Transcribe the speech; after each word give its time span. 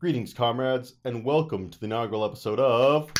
Greetings, 0.00 0.32
comrades, 0.32 0.94
and 1.04 1.24
welcome 1.24 1.68
to 1.68 1.80
the 1.80 1.86
inaugural 1.86 2.24
episode 2.24 2.60
of 2.60 3.12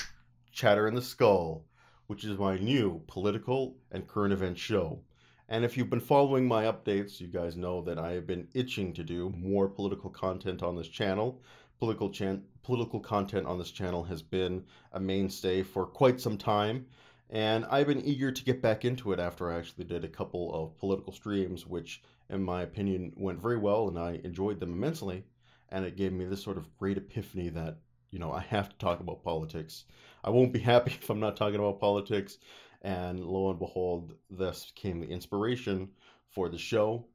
Chatter 0.52 0.86
in 0.86 0.94
the 0.94 1.02
Skull, 1.02 1.64
which 2.06 2.22
is 2.22 2.38
my 2.38 2.56
new 2.56 3.02
political 3.08 3.74
and 3.90 4.06
current 4.06 4.32
event 4.32 4.56
show. 4.56 5.00
And 5.48 5.64
if 5.64 5.76
you've 5.76 5.90
been 5.90 5.98
following 5.98 6.46
my 6.46 6.66
updates, 6.66 7.18
you 7.18 7.26
guys 7.26 7.56
know 7.56 7.82
that 7.82 7.98
I 7.98 8.12
have 8.12 8.28
been 8.28 8.46
itching 8.54 8.92
to 8.92 9.02
do 9.02 9.30
more 9.30 9.68
political 9.68 10.08
content 10.08 10.62
on 10.62 10.76
this 10.76 10.86
channel. 10.86 11.42
Political, 11.80 12.10
chan- 12.10 12.44
political 12.62 13.00
content 13.00 13.48
on 13.48 13.58
this 13.58 13.72
channel 13.72 14.04
has 14.04 14.22
been 14.22 14.62
a 14.92 15.00
mainstay 15.00 15.64
for 15.64 15.84
quite 15.84 16.20
some 16.20 16.38
time, 16.38 16.86
and 17.28 17.64
I've 17.64 17.88
been 17.88 18.06
eager 18.06 18.30
to 18.30 18.44
get 18.44 18.62
back 18.62 18.84
into 18.84 19.10
it 19.10 19.18
after 19.18 19.50
I 19.50 19.58
actually 19.58 19.86
did 19.86 20.04
a 20.04 20.08
couple 20.08 20.54
of 20.54 20.78
political 20.78 21.12
streams, 21.12 21.66
which, 21.66 22.04
in 22.30 22.40
my 22.40 22.62
opinion, 22.62 23.14
went 23.16 23.42
very 23.42 23.58
well, 23.58 23.88
and 23.88 23.98
I 23.98 24.20
enjoyed 24.22 24.60
them 24.60 24.72
immensely 24.72 25.24
and 25.70 25.84
it 25.84 25.96
gave 25.96 26.12
me 26.12 26.24
this 26.24 26.42
sort 26.42 26.56
of 26.56 26.76
great 26.78 26.96
epiphany 26.96 27.48
that 27.50 27.78
you 28.10 28.18
know 28.18 28.32
I 28.32 28.40
have 28.40 28.68
to 28.68 28.76
talk 28.76 29.00
about 29.00 29.24
politics. 29.24 29.84
I 30.24 30.30
won't 30.30 30.52
be 30.52 30.58
happy 30.72 30.92
if 30.92 31.10
I'm 31.10 31.20
not 31.20 31.36
talking 31.36 31.58
about 31.58 31.80
politics. 31.80 32.38
And 32.82 33.24
lo 33.24 33.50
and 33.50 33.58
behold, 33.58 34.14
this 34.30 34.70
became 34.72 35.00
the 35.00 35.08
inspiration 35.08 35.88
for 36.30 36.48
the 36.48 36.58
show, 36.58 37.06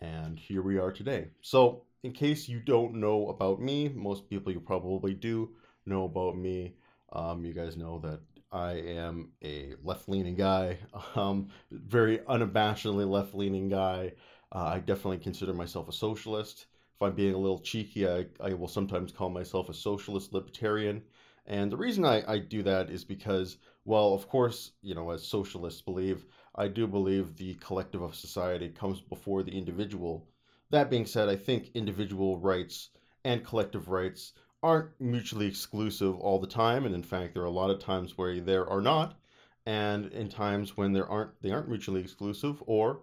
and 0.00 0.38
here 0.38 0.62
we 0.62 0.78
are 0.78 0.92
today. 0.92 1.28
So, 1.40 1.82
in 2.04 2.12
case 2.12 2.48
you 2.48 2.60
don't 2.60 2.94
know 2.94 3.28
about 3.28 3.60
me, 3.60 3.88
most 3.88 4.30
people 4.30 4.52
you 4.52 4.60
probably 4.60 5.14
do 5.14 5.50
know 5.86 6.04
about 6.04 6.36
me. 6.36 6.74
Um, 7.12 7.44
you 7.44 7.52
guys 7.52 7.76
know 7.76 7.98
that 8.00 8.20
I 8.52 8.74
am 8.74 9.32
a 9.42 9.74
left-leaning 9.82 10.36
guy, 10.36 10.78
um, 11.16 11.48
very 11.72 12.18
unabashedly 12.18 13.08
left-leaning 13.08 13.68
guy. 13.68 14.12
Uh, 14.52 14.64
I 14.74 14.78
definitely 14.78 15.18
consider 15.18 15.52
myself 15.52 15.88
a 15.88 15.92
socialist 15.92 16.66
if 16.98 17.06
I'm 17.06 17.14
being 17.14 17.34
a 17.34 17.38
little 17.38 17.60
cheeky, 17.60 18.08
I, 18.08 18.26
I 18.40 18.54
will 18.54 18.66
sometimes 18.66 19.12
call 19.12 19.30
myself 19.30 19.68
a 19.68 19.74
socialist 19.74 20.32
libertarian. 20.32 21.00
And 21.46 21.70
the 21.70 21.76
reason 21.76 22.04
I, 22.04 22.24
I 22.26 22.38
do 22.40 22.64
that 22.64 22.90
is 22.90 23.04
because, 23.04 23.56
well, 23.84 24.14
of 24.14 24.28
course, 24.28 24.72
you 24.82 24.96
know, 24.96 25.10
as 25.10 25.24
socialists 25.24 25.80
believe, 25.80 26.26
I 26.56 26.66
do 26.66 26.88
believe 26.88 27.36
the 27.36 27.54
collective 27.54 28.02
of 28.02 28.16
society 28.16 28.70
comes 28.70 29.00
before 29.00 29.44
the 29.44 29.56
individual. 29.56 30.26
That 30.70 30.90
being 30.90 31.06
said, 31.06 31.28
I 31.28 31.36
think 31.36 31.70
individual 31.74 32.36
rights 32.40 32.90
and 33.24 33.46
collective 33.46 33.88
rights 33.88 34.32
aren't 34.64 34.90
mutually 35.00 35.46
exclusive 35.46 36.18
all 36.18 36.40
the 36.40 36.48
time. 36.48 36.84
And 36.84 36.96
in 36.96 37.04
fact, 37.04 37.32
there 37.32 37.44
are 37.44 37.46
a 37.46 37.50
lot 37.50 37.70
of 37.70 37.78
times 37.78 38.18
where 38.18 38.40
there 38.40 38.68
are 38.68 38.82
not. 38.82 39.20
And 39.66 40.12
in 40.12 40.28
times 40.28 40.76
when 40.76 40.92
there 40.92 41.06
aren't, 41.08 41.40
they 41.42 41.52
aren't 41.52 41.68
mutually 41.68 42.00
exclusive, 42.00 42.60
or 42.66 43.02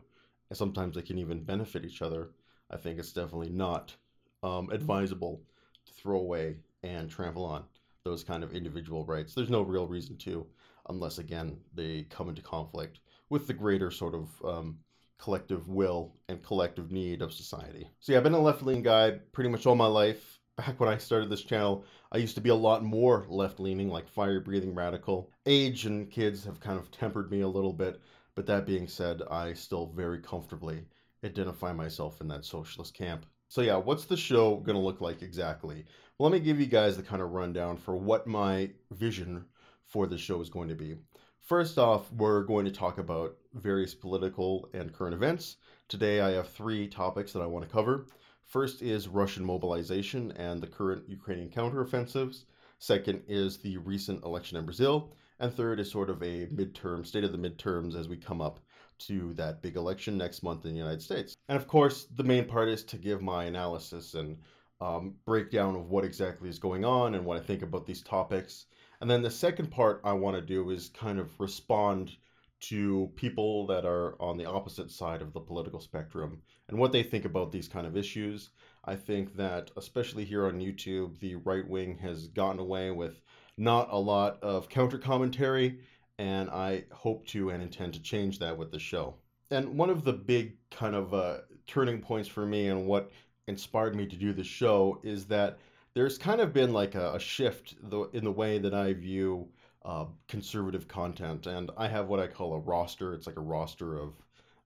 sometimes 0.52 0.95
they 0.95 1.02
can 1.02 1.17
even 1.17 1.45
benefit 1.45 1.86
each 1.86 2.02
other. 2.02 2.31
I 2.71 2.77
think 2.77 2.99
it's 2.99 3.13
definitely 3.13 3.49
not 3.49 3.95
um, 4.44 4.69
advisable 4.71 5.41
to 5.85 5.94
throw 5.94 6.19
away 6.19 6.58
and 6.83 7.09
trample 7.09 7.45
on 7.45 7.63
those 8.03 8.23
kind 8.23 8.44
of 8.44 8.53
individual 8.53 9.05
rights. 9.05 9.33
There's 9.33 9.49
no 9.49 9.61
real 9.61 9.88
reason 9.88 10.17
to, 10.17 10.45
unless 10.89 11.17
again 11.17 11.58
they 11.73 12.03
come 12.09 12.30
into 12.30 12.41
conflict 12.41 12.99
with 13.30 13.47
the 13.47 13.53
greater 13.53 13.89
sort 13.91 14.13
of 14.13 14.30
um, 14.45 14.77
collective 15.17 15.67
will 15.67 16.13
and 16.30 16.43
collective 16.43 16.91
need 16.91 17.21
of 17.21 17.33
society. 17.33 17.89
So 17.99 18.11
yeah, 18.11 18.19
I've 18.19 18.23
been 18.23 18.33
a 18.33 18.39
left-leaning 18.39 18.83
guy 18.83 19.19
pretty 19.31 19.49
much 19.49 19.66
all 19.66 19.75
my 19.75 19.88
life. 19.88 20.39
Back 20.55 20.80
when 20.80 20.88
I 20.88 20.97
started 20.97 21.30
this 21.30 21.43
channel, 21.43 21.83
I 22.13 22.17
used 22.17 22.36
to 22.36 22.41
be 22.41 22.49
a 22.49 22.55
lot 22.55 22.81
more 22.83 23.25
left-leaning, 23.27 23.89
like 23.89 24.08
fire-breathing 24.08 24.73
radical. 24.73 25.30
Age 25.45 25.86
and 25.86 26.09
kids 26.09 26.45
have 26.45 26.61
kind 26.61 26.80
of 26.80 26.91
tempered 26.91 27.30
me 27.30 27.41
a 27.41 27.47
little 27.47 27.73
bit, 27.73 27.99
but 28.36 28.45
that 28.45 28.66
being 28.66 28.88
said, 28.88 29.21
I 29.30 29.53
still 29.53 29.88
very 29.88 30.19
comfortably 30.19 30.86
identify 31.26 31.73
myself 31.73 32.22
in 32.22 32.28
that 32.30 32.45
socialist 32.45 32.94
camp. 32.94 33.26
So 33.48 33.62
yeah, 33.62 33.78
what's 33.78 34.06
the 34.06 34.18
show 34.18 34.58
going 34.58 34.76
to 34.76 34.81
look 34.81 35.02
like 35.02 35.22
exactly? 35.22 35.86
Well, 36.17 36.30
let 36.30 36.40
me 36.40 36.45
give 36.45 36.59
you 36.59 36.66
guys 36.66 36.95
the 36.95 37.04
kind 37.04 37.22
of 37.22 37.32
rundown 37.32 37.78
for 37.78 37.95
what 37.95 38.28
my 38.28 38.70
vision 38.92 39.45
for 39.86 40.08
the 40.08 40.17
show 40.17 40.40
is 40.42 40.50
going 40.50 40.70
to 40.70 40.76
be. 40.76 40.95
First 41.42 41.78
off, 41.78 42.12
we're 42.12 42.44
going 42.44 42.66
to 42.66 42.72
talk 42.72 42.98
about 42.98 43.36
various 43.54 43.94
political 43.94 44.70
and 44.73 44.94
current 44.94 45.14
events. 45.14 45.58
Today 45.88 46.22
I 46.22 46.32
have 46.32 46.49
three 46.49 46.88
topics 46.88 47.33
that 47.33 47.42
I 47.42 47.45
want 47.45 47.67
to 47.67 47.72
cover. 47.72 48.08
First 48.45 48.82
is 48.82 49.08
Russian 49.08 49.45
mobilization 49.45 50.32
and 50.33 50.61
the 50.61 50.67
current 50.67 51.08
Ukrainian 51.08 51.49
counteroffensives. 51.49 52.45
Second 52.80 53.23
is 53.28 53.58
the 53.58 53.78
recent 53.78 54.23
election 54.23 54.58
in 54.58 54.66
Brazil. 54.66 55.16
And 55.39 55.54
third 55.54 55.80
is 55.80 55.92
sort 55.92 56.10
of 56.10 56.22
a 56.23 56.48
midterm, 56.48 57.05
state 57.05 57.23
of 57.23 57.32
the 57.32 57.38
midterms 57.38 57.95
as 57.95 58.08
we 58.08 58.17
come 58.17 58.42
up 58.42 58.60
to 59.00 59.33
that 59.33 59.61
big 59.61 59.76
election 59.76 60.17
next 60.17 60.44
month 60.44 60.66
in 60.66 60.72
the 60.72 60.78
United 60.78 61.02
States. 61.02 61.36
And 61.50 61.56
of 61.56 61.67
course, 61.67 62.06
the 62.16 62.23
main 62.23 62.45
part 62.45 62.70
is 62.70 62.83
to 62.86 62.98
give 62.98 63.22
my 63.22 63.45
analysis 63.45 64.14
and 64.14 64.38
um, 64.82 65.16
breakdown 65.26 65.76
of 65.76 65.89
what 65.89 66.04
exactly 66.04 66.50
is 66.50 66.60
going 66.60 66.83
on 66.83 67.16
and 67.16 67.26
what 67.26 67.38
I 67.38 67.42
think 67.42 67.61
about 67.61 67.86
these 67.86 68.02
topics. 68.02 68.66
And 69.02 69.10
then 69.10 69.22
the 69.22 69.32
second 69.32 69.72
part 69.72 70.02
I 70.04 70.14
want 70.14 70.36
to 70.36 70.42
do 70.42 70.70
is 70.70 70.89
kind 70.89 71.20
of 71.20 71.39
respond 71.39 72.16
to 72.61 73.11
people 73.16 73.67
that 73.67 73.86
are 73.86 74.20
on 74.22 74.38
the 74.38 74.45
opposite 74.45 74.89
side 74.89 75.22
of 75.22 75.34
the 75.34 75.39
political 75.39 75.80
spectrum 75.80 76.42
and 76.70 76.80
what 76.80 76.92
they 76.92 77.04
think 77.04 77.26
about 77.26 77.52
these 77.52 77.67
kind 77.67 77.86
of 77.86 77.98
issues. 77.98 78.50
I 78.86 78.95
think 78.95 79.36
that, 79.36 79.72
especially 79.78 80.26
here 80.26 80.48
on 80.48 80.60
YouTube, 80.60 81.20
the 81.20 81.36
right 81.36 81.67
wing 81.67 81.98
has 82.00 82.28
gotten 82.28 82.60
away 82.60 82.92
with 82.92 83.22
not 83.58 83.89
a 83.92 83.98
lot 83.98 84.42
of 84.42 84.70
counter 84.70 84.98
commentary 84.98 85.80
and 86.17 86.49
I 86.49 86.86
hope 86.92 87.26
to 87.27 87.49
and 87.49 87.61
intend 87.61 87.93
to 87.93 88.02
change 88.02 88.39
that 88.39 88.58
with 88.58 88.71
the 88.71 88.80
show. 88.80 89.15
And 89.52 89.77
one 89.77 89.89
of 89.89 90.03
the 90.03 90.14
big 90.14 90.53
kind 90.71 90.95
of 90.95 91.14
uh, 91.14 91.39
turning 91.67 92.02
points 92.02 92.27
for 92.27 92.45
me 92.45 92.67
and 92.67 92.87
what 92.87 93.11
inspired 93.48 93.95
me 93.95 94.05
to 94.08 94.15
do 94.15 94.33
the 94.33 94.43
show 94.43 94.99
is 95.04 95.25
that 95.25 95.59
there's 95.93 96.17
kind 96.17 96.42
of 96.42 96.52
been 96.52 96.73
like 96.73 96.95
a, 96.95 97.14
a 97.14 97.20
shift 97.20 97.75
in 98.14 98.23
the 98.23 98.31
way 98.31 98.58
that 98.58 98.73
I 98.73 98.93
view 98.93 99.48
uh, 99.86 100.05
conservative 100.27 100.87
content, 100.87 101.45
and 101.45 101.70
I 101.77 101.87
have 101.87 102.08
what 102.08 102.20
I 102.20 102.27
call 102.27 102.54
a 102.54 102.59
roster. 102.59 103.14
It's 103.14 103.27
like 103.27 103.37
a 103.37 103.42
roster 103.42 103.98
of 103.98 104.14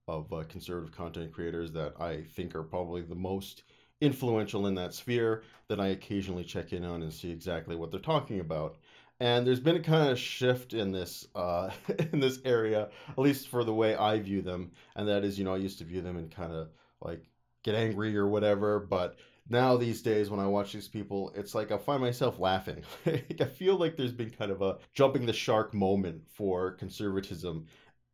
of 0.07 0.33
uh, 0.33 0.43
conservative 0.49 0.91
content 0.91 1.31
creators 1.31 1.71
that 1.73 1.93
I 2.01 2.23
think 2.35 2.55
are 2.55 2.63
probably 2.63 3.03
the 3.03 3.13
most 3.13 3.61
influential 4.01 4.65
in 4.65 4.73
that 4.73 4.93
sphere 4.95 5.43
that 5.67 5.79
I 5.79 5.89
occasionally 5.89 6.43
check 6.43 6.73
in 6.73 6.83
on 6.83 7.03
and 7.03 7.13
see 7.13 7.29
exactly 7.29 7.75
what 7.75 7.91
they're 7.91 7.99
talking 7.99 8.39
about 8.39 8.77
and 9.19 9.45
there's 9.45 9.59
been 9.59 9.75
a 9.75 9.81
kind 9.81 10.09
of 10.09 10.19
shift 10.19 10.73
in 10.73 10.91
this 10.91 11.27
uh, 11.35 11.71
in 12.13 12.19
this 12.19 12.39
area, 12.45 12.89
at 13.09 13.17
least 13.17 13.47
for 13.49 13.63
the 13.63 13.73
way 13.73 13.95
I 13.95 14.19
view 14.19 14.41
them, 14.41 14.71
and 14.95 15.07
that 15.07 15.23
is, 15.23 15.37
you 15.37 15.45
know, 15.45 15.53
I 15.53 15.57
used 15.57 15.79
to 15.79 15.85
view 15.85 16.01
them 16.01 16.17
and 16.17 16.31
kind 16.31 16.53
of 16.53 16.69
like 17.01 17.23
get 17.63 17.75
angry 17.75 18.15
or 18.17 18.27
whatever, 18.27 18.79
but 18.79 19.17
now 19.49 19.75
these 19.75 20.01
days 20.01 20.29
when 20.29 20.39
I 20.39 20.45
watch 20.45 20.73
these 20.73 20.87
people, 20.87 21.31
it's 21.35 21.55
like 21.55 21.71
I 21.71 21.77
find 21.77 22.01
myself 22.01 22.39
laughing. 22.39 22.83
I 23.05 23.45
feel 23.45 23.75
like 23.77 23.97
there's 23.97 24.11
been 24.11 24.29
kind 24.29 24.51
of 24.51 24.61
a 24.61 24.77
jumping 24.93 25.25
the 25.25 25.33
shark 25.33 25.73
moment 25.73 26.21
for 26.29 26.71
conservatism 26.73 27.65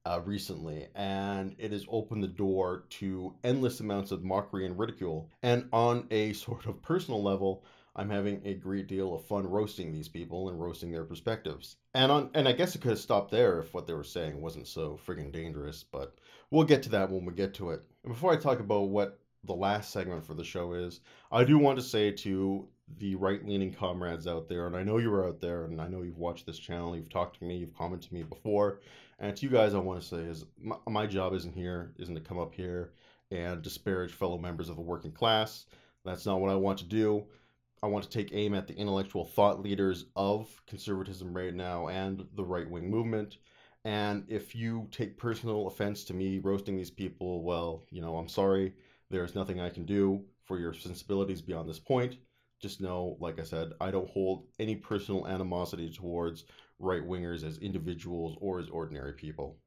uh, 0.06 0.22
recently, 0.24 0.88
and 0.96 1.56
it 1.58 1.72
has 1.72 1.86
opened 1.90 2.24
the 2.24 2.28
door 2.28 2.86
to 2.90 3.36
endless 3.44 3.80
amounts 3.82 4.12
of 4.12 4.24
mockery 4.24 4.66
and 4.66 4.80
ridicule. 4.80 5.30
And 5.44 5.68
on 5.74 6.08
a 6.12 6.34
sort 6.46 6.66
of 6.68 6.82
personal 6.82 7.22
level, 7.22 7.66
I'm 7.96 8.10
having 8.10 8.42
a 8.44 8.54
great 8.54 8.88
deal 8.88 9.16
of 9.16 9.26
fun 9.26 9.48
roasting 9.48 9.92
these 9.92 10.10
people 10.10 10.50
and 10.50 10.60
roasting 10.60 10.92
their 10.92 11.06
perspectives. 11.06 11.78
And 11.94 12.12
on 12.12 12.30
and 12.34 12.48
I 12.48 12.52
guess 12.52 12.76
it 12.76 12.82
could 12.82 12.92
have 12.92 13.00
stopped 13.00 13.32
there 13.32 13.60
if 13.60 13.74
what 13.74 13.88
they 13.88 13.94
were 13.94 14.04
saying 14.04 14.42
wasn't 14.42 14.68
so 14.68 15.00
friggin' 15.08 15.32
dangerous, 15.32 15.84
but 15.84 16.18
we'll 16.52 16.66
get 16.66 16.84
to 16.84 16.90
that 16.90 17.10
when 17.10 17.26
we 17.26 17.34
get 17.34 17.54
to 17.56 17.72
it. 17.72 17.82
And 18.04 18.14
before 18.14 18.34
I 18.34 18.38
talk 18.38 18.60
about 18.60 18.90
what 18.90 19.20
the 19.46 19.54
last 19.54 19.92
segment 19.92 20.26
for 20.26 20.34
the 20.34 20.44
show 20.44 20.74
is, 20.74 21.00
I 21.32 21.44
do 21.44 21.58
want 21.58 21.78
to 21.78 21.86
say 21.86 22.12
to 22.12 22.68
the 22.98 23.16
right-leaning 23.16 23.74
comrades 23.74 24.28
out 24.28 24.48
there, 24.48 24.68
and 24.68 24.76
I 24.76 24.84
know 24.84 24.98
you're 24.98 25.28
out 25.28 25.40
there, 25.40 25.66
and 25.66 25.82
I 25.82 25.88
know 25.88 26.02
you've 26.02 26.18
watched 26.18 26.46
this 26.46 26.60
channel, 26.60 26.96
you've 26.96 27.10
talked 27.10 27.40
to 27.40 27.46
me, 27.46 27.58
you've 27.58 27.76
commented 27.76 28.10
to 28.10 28.14
me 28.14 28.24
before, 28.24 28.80
and 29.20 29.36
to 29.36 29.46
you 29.46 29.52
guys, 29.52 29.74
I 29.74 29.80
want 29.80 30.02
to 30.02 30.08
say 30.08 30.18
is 30.18 30.46
my, 30.62 30.76
my 30.88 31.08
job 31.08 31.34
isn't 31.34 31.56
here, 31.56 31.94
isn't 31.98 32.16
to 32.16 32.22
come 32.22 32.40
up 32.40 32.54
here 32.54 32.92
and 33.32 33.62
disparage 33.62 34.12
fellow 34.12 34.38
members 34.38 34.70
of 34.70 34.76
the 34.76 34.82
working 34.82 35.12
class. 35.12 35.66
That's 36.04 36.26
not 36.26 36.40
what 36.40 36.52
I 36.52 36.56
want 36.56 36.80
to 36.80 36.86
do. 36.86 37.26
I 37.84 37.88
want 37.88 38.04
to 38.04 38.10
take 38.10 38.34
aim 38.34 38.56
at 38.56 38.68
the 38.68 38.76
intellectual 38.76 39.26
thought 39.26 39.62
leaders 39.62 40.06
of 40.16 40.50
conservatism 40.66 41.34
right 41.34 41.54
now 41.54 41.88
and 41.88 42.26
the 42.36 42.44
right 42.44 42.70
wing 42.70 42.90
movement. 42.90 43.38
And 43.84 44.26
if 44.28 44.56
you 44.56 44.88
take 44.92 45.18
personal 45.18 45.68
offense 45.68 46.04
to 46.06 46.14
me 46.14 46.40
roasting 46.40 46.76
these 46.76 46.90
people, 46.90 47.44
well, 47.44 47.84
you 47.92 48.02
know, 48.02 48.18
I'm 48.18 48.30
sorry. 48.30 48.74
There's 49.12 49.36
nothing 49.36 49.60
I 49.60 49.70
can 49.70 49.86
do 49.86 50.24
for 50.46 50.58
your 50.58 50.74
sensibilities 50.74 51.42
beyond 51.42 51.70
this 51.70 51.80
point. 51.80 52.18
Just 52.60 52.82
know, 52.82 53.18
like 53.20 53.40
I 53.40 53.44
said, 53.44 53.74
I 53.80 53.92
don't 53.92 54.10
hold 54.10 54.48
any 54.60 54.76
personal 54.76 55.28
animosity 55.28 55.92
towards 55.92 56.46
right 56.80 57.08
wingers 57.08 57.44
as 57.44 57.60
individuals 57.60 58.38
or 58.42 58.60
as 58.60 58.70
ordinary 58.70 59.14
people. 59.14 59.58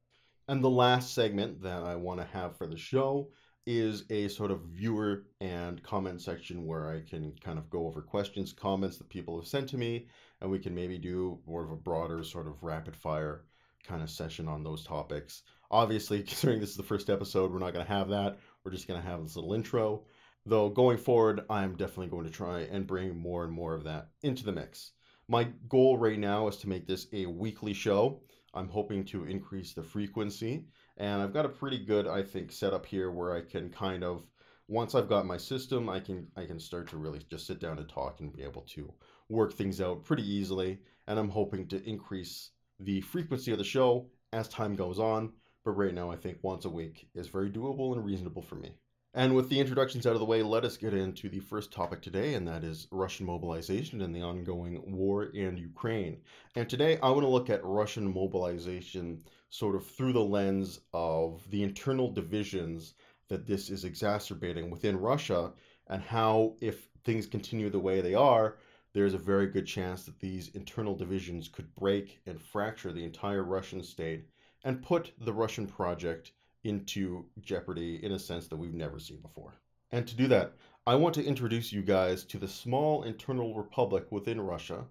And 0.49 0.64
the 0.64 0.70
last 0.70 1.14
segment 1.14 1.62
that 1.62 1.82
I 1.82 1.94
want 1.94 2.20
to 2.20 2.26
have 2.26 2.56
for 2.56 2.66
the 2.66 2.76
show 2.76 3.28
is 3.66 4.05
a 4.10 4.28
sort 4.28 4.50
of 4.50 4.62
viewer 4.62 5.25
and 5.40 5.82
comment 5.82 6.20
section 6.22 6.66
where 6.66 6.90
I 6.90 7.02
can 7.08 7.34
kind 7.44 7.58
of 7.58 7.69
go 7.69 7.87
over 7.87 8.00
questions, 8.00 8.52
comments 8.52 8.96
that 8.99 9.08
people 9.08 9.38
have 9.38 9.49
sent 9.49 9.69
to 9.70 9.78
me, 9.78 10.06
and 10.40 10.50
we 10.50 10.58
can 10.58 10.75
maybe 10.75 10.99
do 10.99 11.38
more 11.46 11.64
of 11.64 11.70
a 11.70 11.76
broader 11.76 12.25
sort 12.25 12.46
of 12.46 12.62
rapid 12.62 12.96
fire 12.96 13.44
kind 13.84 14.02
of 14.02 14.10
session 14.10 14.49
on 14.49 14.62
those 14.62 14.84
topics. 14.84 15.43
Obviously, 15.70 16.22
considering 16.22 16.60
this 16.60 16.70
is 16.70 16.76
the 16.76 16.82
first 16.82 17.10
episode, 17.10 17.52
we're 17.52 17.58
not 17.58 17.75
going 17.75 17.84
to 17.84 17.93
have 17.93 18.08
that. 18.08 18.38
We're 18.64 18.72
just 18.72 18.88
going 18.88 19.00
to 19.00 19.06
have 19.06 19.22
this 19.22 19.37
little 19.37 19.55
intro. 19.55 20.05
Though 20.46 20.70
going 20.70 20.99
forward, 20.99 21.44
I'm 21.50 21.76
definitely 21.76 22.08
going 22.08 22.25
to 22.25 22.31
try 22.31 22.60
and 22.60 22.87
bring 22.87 23.19
more 23.19 23.44
and 23.44 23.52
more 23.52 23.75
of 23.75 23.84
that 23.84 24.08
into 24.22 24.44
the 24.44 24.52
mix. 24.52 24.93
My 25.28 25.44
goal 25.69 25.99
right 25.99 26.19
now 26.19 26.49
is 26.49 26.56
to 26.58 26.69
make 26.69 26.87
this 26.87 27.06
a 27.12 27.26
weekly 27.26 27.75
show. 27.75 28.22
I'm 28.55 28.69
hoping 28.69 29.05
to 29.06 29.25
increase 29.25 29.75
the 29.75 29.82
frequency, 29.82 30.64
and 30.98 31.22
I've 31.22 31.32
got 31.32 31.46
a 31.46 31.48
pretty 31.48 31.78
good, 31.78 32.06
I 32.06 32.22
think, 32.22 32.52
setup 32.52 32.84
here 32.84 33.10
where 33.10 33.34
I 33.34 33.40
can 33.40 33.70
kind 33.70 34.04
of 34.04 34.24
once 34.68 34.94
I've 34.94 35.08
got 35.08 35.24
my 35.24 35.38
system, 35.38 35.88
I 35.88 36.00
can 36.00 36.26
I 36.36 36.44
can 36.44 36.60
start 36.60 36.88
to 36.90 36.98
really 36.98 37.20
just 37.30 37.46
sit 37.46 37.58
down 37.58 37.78
and 37.78 37.88
talk 37.88 38.20
and 38.20 38.32
be 38.32 38.42
able 38.42 38.62
to 38.62 38.92
work 39.28 39.54
things 39.54 39.80
out 39.80 40.04
pretty 40.04 40.30
easily. 40.30 40.78
And 41.06 41.18
I'm 41.18 41.30
hoping 41.30 41.66
to 41.68 41.82
increase 41.88 42.50
the 42.78 43.00
frequency 43.00 43.50
of 43.52 43.58
the 43.58 43.64
show 43.64 44.06
as 44.32 44.48
time 44.48 44.76
goes 44.76 44.98
on. 44.98 45.32
But 45.64 45.72
right 45.72 45.94
now, 45.94 46.10
I 46.10 46.16
think 46.16 46.38
once 46.42 46.64
a 46.64 46.70
week 46.70 47.08
is 47.14 47.28
very 47.28 47.50
doable 47.50 47.94
and 47.94 48.04
reasonable 48.04 48.42
for 48.42 48.56
me. 48.56 48.74
And 49.14 49.34
with 49.34 49.48
the 49.48 49.58
introductions 49.58 50.06
out 50.06 50.12
of 50.12 50.20
the 50.20 50.26
way, 50.26 50.42
let 50.42 50.64
us 50.64 50.76
get 50.76 50.94
into 50.94 51.28
the 51.28 51.40
first 51.40 51.72
topic 51.72 52.02
today, 52.02 52.34
and 52.34 52.46
that 52.46 52.62
is 52.62 52.86
Russian 52.92 53.26
mobilization 53.26 54.02
and 54.02 54.14
the 54.14 54.20
ongoing 54.20 54.80
war 54.86 55.24
in 55.24 55.56
Ukraine. 55.56 56.18
And 56.54 56.68
today 56.68 56.98
I 57.02 57.08
want 57.08 57.22
to 57.22 57.28
look 57.28 57.48
at 57.48 57.64
Russian 57.64 58.12
mobilization 58.12 59.24
sort 59.50 59.74
of 59.74 59.86
through 59.86 60.12
the 60.12 60.20
lens 60.20 60.80
of 60.92 61.42
the 61.50 61.62
internal 61.62 62.10
divisions 62.10 62.94
that 63.28 63.46
this 63.46 63.70
is 63.70 63.84
exacerbating 63.84 64.70
within 64.70 64.96
Russia, 64.96 65.52
and 65.88 66.02
how, 66.02 66.54
if 66.60 66.88
things 67.04 67.26
continue 67.26 67.70
the 67.70 67.78
way 67.78 68.00
they 68.00 68.14
are, 68.14 68.58
there's 68.92 69.14
a 69.14 69.18
very 69.18 69.46
good 69.46 69.66
chance 69.66 70.04
that 70.04 70.18
these 70.18 70.48
internal 70.50 70.94
divisions 70.94 71.48
could 71.48 71.74
break 71.74 72.20
and 72.26 72.40
fracture 72.40 72.92
the 72.92 73.04
entire 73.04 73.42
Russian 73.42 73.82
state 73.82 74.24
and 74.64 74.82
put 74.82 75.12
the 75.20 75.32
Russian 75.32 75.66
project 75.66 76.32
into 76.64 77.24
jeopardy 77.40 78.04
in 78.04 78.12
a 78.12 78.18
sense 78.18 78.48
that 78.48 78.56
we've 78.56 78.74
never 78.74 78.98
seen 78.98 79.20
before. 79.20 79.54
And 79.92 80.06
to 80.06 80.16
do 80.16 80.26
that, 80.28 80.54
I 80.86 80.94
want 80.94 81.14
to 81.14 81.24
introduce 81.24 81.72
you 81.72 81.82
guys 81.82 82.24
to 82.24 82.38
the 82.38 82.48
small 82.48 83.02
internal 83.02 83.54
republic 83.54 84.10
within 84.10 84.40
Russia, 84.40 84.84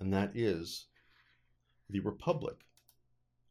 and 0.00 0.12
that 0.12 0.32
is 0.34 0.86
the 1.90 2.00
Republic 2.00 2.56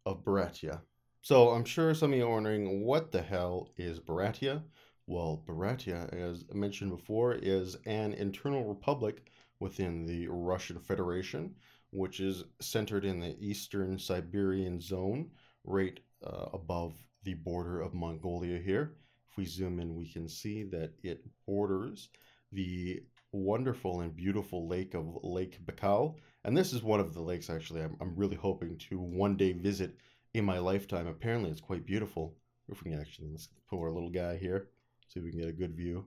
of 0.05 0.23
Buryatia. 0.23 0.81
So 1.21 1.49
I'm 1.49 1.65
sure 1.65 1.93
some 1.93 2.11
of 2.11 2.17
you 2.17 2.25
are 2.25 2.31
wondering 2.31 2.83
what 2.83 3.11
the 3.11 3.21
hell 3.21 3.69
is 3.77 3.99
Buryatia? 3.99 4.61
Well, 5.07 5.43
Buryatia, 5.47 6.13
as 6.13 6.45
mentioned 6.53 6.91
before, 6.91 7.35
is 7.35 7.77
an 7.85 8.13
internal 8.13 8.65
republic 8.65 9.29
within 9.59 10.05
the 10.05 10.27
Russian 10.27 10.79
Federation, 10.79 11.55
which 11.91 12.19
is 12.19 12.43
centered 12.61 13.05
in 13.05 13.19
the 13.19 13.37
eastern 13.39 13.97
Siberian 13.97 14.81
zone, 14.81 15.29
right 15.63 15.99
uh, 16.25 16.47
above 16.53 16.93
the 17.23 17.35
border 17.35 17.81
of 17.81 17.93
Mongolia 17.93 18.59
here. 18.59 18.95
If 19.29 19.37
we 19.37 19.45
zoom 19.45 19.79
in, 19.79 19.95
we 19.95 20.11
can 20.11 20.27
see 20.27 20.63
that 20.63 20.91
it 21.03 21.23
borders 21.45 22.09
the 22.51 23.03
wonderful 23.33 24.01
and 24.01 24.15
beautiful 24.15 24.67
lake 24.67 24.93
of 24.93 25.17
Lake 25.23 25.59
Baikal. 25.65 26.15
And 26.45 26.55
this 26.55 26.71
is 26.71 26.83
one 26.83 26.99
of 26.99 27.13
the 27.13 27.21
lakes, 27.21 27.49
actually, 27.49 27.81
I'm, 27.81 27.97
I'm 27.99 28.15
really 28.15 28.35
hoping 28.35 28.77
to 28.89 28.99
one 28.99 29.35
day 29.35 29.51
visit 29.51 29.97
in 30.33 30.45
my 30.45 30.59
lifetime. 30.59 31.07
Apparently, 31.07 31.49
it's 31.49 31.61
quite 31.61 31.85
beautiful. 31.85 32.35
If 32.69 32.83
we 32.83 32.91
can 32.91 32.99
actually, 33.01 33.29
let's 33.31 33.49
put 33.69 33.79
our 33.79 33.91
little 33.91 34.09
guy 34.09 34.37
here, 34.37 34.69
see 35.07 35.19
if 35.19 35.23
we 35.25 35.31
can 35.31 35.39
get 35.39 35.49
a 35.49 35.53
good 35.53 35.75
view. 35.75 36.05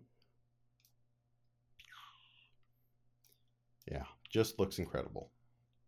Yeah, 3.90 4.05
just 4.31 4.58
looks 4.58 4.79
incredible. 4.79 5.31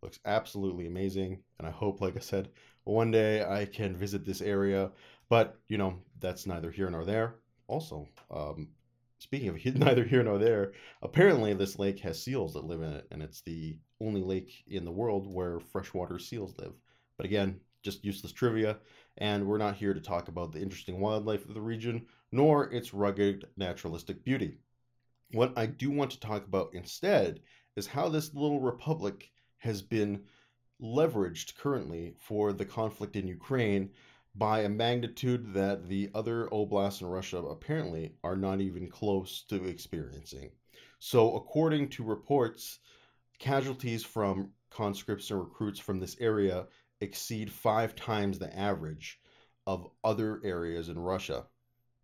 Looks 0.01 0.19
absolutely 0.25 0.87
amazing. 0.87 1.39
And 1.57 1.67
I 1.67 1.71
hope, 1.71 2.01
like 2.01 2.15
I 2.15 2.21
said, 2.21 2.49
one 2.85 3.11
day 3.11 3.43
I 3.43 3.65
can 3.65 3.95
visit 3.95 4.25
this 4.25 4.41
area. 4.41 4.91
But, 5.27 5.59
you 5.67 5.77
know, 5.77 5.95
that's 6.19 6.45
neither 6.45 6.71
here 6.71 6.89
nor 6.89 7.05
there. 7.05 7.35
Also, 7.67 8.07
um, 8.31 8.69
speaking 9.19 9.49
of 9.49 9.65
neither 9.75 10.03
here 10.03 10.23
nor 10.23 10.39
there, 10.39 10.71
apparently 11.01 11.53
this 11.53 11.77
lake 11.77 11.99
has 11.99 12.21
seals 12.21 12.53
that 12.53 12.65
live 12.65 12.81
in 12.81 12.93
it. 12.93 13.07
And 13.11 13.21
it's 13.21 13.41
the 13.41 13.77
only 14.01 14.21
lake 14.21 14.63
in 14.67 14.85
the 14.85 14.91
world 14.91 15.27
where 15.27 15.59
freshwater 15.59 16.17
seals 16.17 16.55
live. 16.57 16.73
But 17.17 17.25
again, 17.25 17.59
just 17.83 18.03
useless 18.03 18.31
trivia. 18.31 18.77
And 19.17 19.45
we're 19.45 19.57
not 19.57 19.75
here 19.75 19.93
to 19.93 20.01
talk 20.01 20.29
about 20.29 20.51
the 20.51 20.61
interesting 20.61 20.99
wildlife 20.99 21.45
of 21.47 21.53
the 21.53 21.61
region, 21.61 22.07
nor 22.31 22.71
its 22.71 22.93
rugged 22.93 23.45
naturalistic 23.57 24.23
beauty. 24.23 24.57
What 25.31 25.53
I 25.57 25.65
do 25.67 25.91
want 25.91 26.11
to 26.11 26.19
talk 26.19 26.45
about 26.45 26.73
instead 26.73 27.41
is 27.75 27.85
how 27.85 28.09
this 28.09 28.33
little 28.33 28.61
republic 28.61 29.29
has 29.57 29.81
been 29.81 30.23
leveraged 30.81 31.55
currently 31.57 32.13
for 32.17 32.53
the 32.53 32.65
conflict 32.65 33.15
in 33.15 33.27
Ukraine 33.27 33.89
by 34.35 34.61
a 34.61 34.69
magnitude 34.69 35.53
that 35.53 35.87
the 35.87 36.09
other 36.13 36.47
oblasts 36.51 37.01
in 37.01 37.07
Russia 37.07 37.37
apparently 37.37 38.13
are 38.23 38.35
not 38.35 38.61
even 38.61 38.87
close 38.87 39.43
to 39.49 39.65
experiencing. 39.65 40.51
So, 40.99 41.35
according 41.35 41.89
to 41.89 42.03
reports, 42.03 42.79
casualties 43.39 44.03
from 44.03 44.51
conscripts 44.69 45.31
and 45.31 45.39
recruits 45.39 45.79
from 45.79 45.99
this 45.99 46.15
area 46.19 46.67
exceed 47.01 47.51
five 47.51 47.95
times 47.95 48.37
the 48.37 48.55
average 48.57 49.19
of 49.65 49.89
other 50.03 50.41
areas 50.43 50.89
in 50.89 50.99
Russia. 50.99 51.45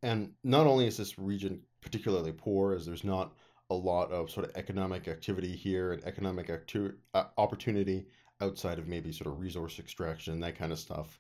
And 0.02 0.34
not 0.44 0.68
only 0.68 0.88
is 0.88 0.98
this 0.98 1.18
region 1.18 1.62
particularly 1.82 2.32
poor, 2.32 2.74
as 2.74 2.86
there's 2.86 3.04
not 3.04 3.34
a 3.70 3.76
lot 3.76 4.12
of 4.12 4.30
sort 4.30 4.48
of 4.48 4.56
economic 4.56 5.08
activity 5.08 5.56
here 5.56 5.94
and 5.94 6.04
economic 6.04 6.50
actu- 6.50 6.96
uh, 7.14 7.26
opportunity 7.38 8.06
outside 8.42 8.80
of 8.80 8.88
maybe 8.88 9.12
sort 9.12 9.34
of 9.34 9.40
resource 9.40 9.80
extraction 9.80 10.34
and 10.34 10.44
that 10.44 10.58
kind 10.58 10.72
of 10.72 10.80
stuff. 10.80 11.20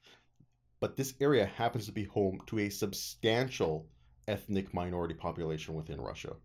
But 0.80 0.95
this 0.95 1.13
area 1.19 1.45
happens 1.45 1.86
to 1.86 1.92
be 1.92 2.04
home 2.04 2.39
to 2.48 2.60
a 2.60 2.69
substantial 2.69 3.88
ethnic 4.27 4.74
minority 4.74 5.13
population 5.13 5.74
within 5.74 6.01
Russia. 6.01 6.36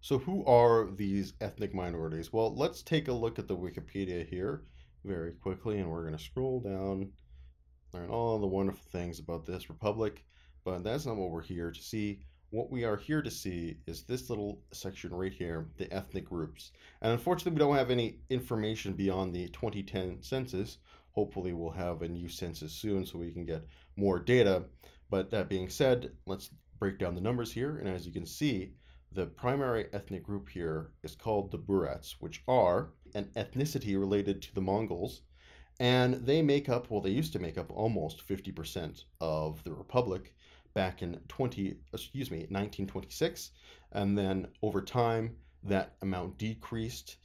So, 0.00 0.18
who 0.18 0.44
are 0.46 0.90
these 0.90 1.34
ethnic 1.40 1.74
minorities? 1.74 2.32
Well, 2.32 2.54
let's 2.54 2.82
take 2.82 3.08
a 3.08 3.12
look 3.12 3.38
at 3.38 3.48
the 3.48 3.56
Wikipedia 3.56 4.26
here 4.26 4.62
very 5.04 5.32
quickly, 5.32 5.78
and 5.78 5.90
we're 5.90 6.06
going 6.06 6.16
to 6.16 6.22
scroll 6.22 6.60
down, 6.60 7.12
learn 7.92 8.08
all 8.08 8.38
the 8.38 8.46
wonderful 8.46 8.86
things 8.90 9.18
about 9.18 9.44
this 9.44 9.68
republic. 9.68 10.24
But 10.64 10.84
that's 10.84 11.06
not 11.06 11.16
what 11.16 11.30
we're 11.30 11.42
here 11.42 11.70
to 11.70 11.82
see 11.82 12.20
what 12.50 12.70
we 12.70 12.84
are 12.84 12.96
here 12.96 13.22
to 13.22 13.30
see 13.30 13.76
is 13.86 14.02
this 14.02 14.28
little 14.28 14.60
section 14.72 15.14
right 15.14 15.32
here, 15.32 15.68
the 15.76 15.92
ethnic 15.92 16.24
groups. 16.24 16.72
And 17.00 17.12
unfortunately, 17.12 17.52
we 17.52 17.58
don't 17.58 17.76
have 17.76 17.90
any 17.90 18.18
information 18.28 18.92
beyond 18.92 19.32
the 19.32 19.48
2010 19.48 20.22
census. 20.22 20.78
Hopefully, 21.12 21.52
we'll 21.52 21.70
have 21.70 22.02
a 22.02 22.08
new 22.08 22.28
census 22.28 22.72
soon 22.72 23.04
so 23.04 23.18
we 23.18 23.32
can 23.32 23.44
get 23.44 23.66
more 23.96 24.18
data. 24.18 24.64
But 25.10 25.30
that 25.30 25.48
being 25.48 25.68
said, 25.68 26.12
let's 26.26 26.50
break 26.78 26.98
down 26.98 27.14
the 27.14 27.20
numbers 27.20 27.52
here. 27.52 27.78
And 27.78 27.88
as 27.88 28.06
you 28.06 28.12
can 28.12 28.26
see, 28.26 28.74
the 29.12 29.26
primary 29.26 29.86
ethnic 29.92 30.22
group 30.22 30.48
here 30.48 30.92
is 31.02 31.16
called 31.16 31.50
the 31.50 31.58
Buryats, 31.58 32.16
which 32.20 32.42
are 32.46 32.90
an 33.14 33.30
ethnicity 33.36 33.98
related 33.98 34.40
to 34.42 34.54
the 34.54 34.60
Mongols. 34.60 35.22
And 35.80 36.14
they 36.26 36.42
make 36.42 36.68
up, 36.68 36.90
well, 36.90 37.00
they 37.00 37.10
used 37.10 37.32
to 37.32 37.38
make 37.38 37.58
up 37.58 37.72
almost 37.72 38.26
50% 38.26 39.04
of 39.20 39.64
the 39.64 39.72
republic 39.72 40.34
back 40.74 41.02
in 41.02 41.18
20 41.28 41.76
excuse 41.92 42.30
me 42.30 42.38
1926 42.38 43.50
and 43.92 44.16
then 44.16 44.46
over 44.62 44.80
time 44.80 45.36
that 45.64 45.96
amount 46.02 46.38
decreased 46.38 47.16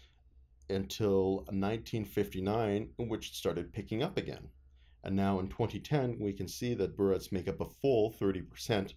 until 0.69 1.37
1959 1.47 2.89
which 2.97 3.33
started 3.33 3.73
picking 3.73 4.03
up 4.03 4.17
again. 4.17 4.47
And 5.03 5.15
now 5.15 5.39
in 5.39 5.47
2010 5.47 6.17
we 6.19 6.33
can 6.33 6.47
see 6.47 6.73
that 6.75 6.97
Buryats 6.97 7.31
make 7.31 7.47
up 7.47 7.61
a 7.61 7.65
full 7.65 8.11
30% 8.11 8.93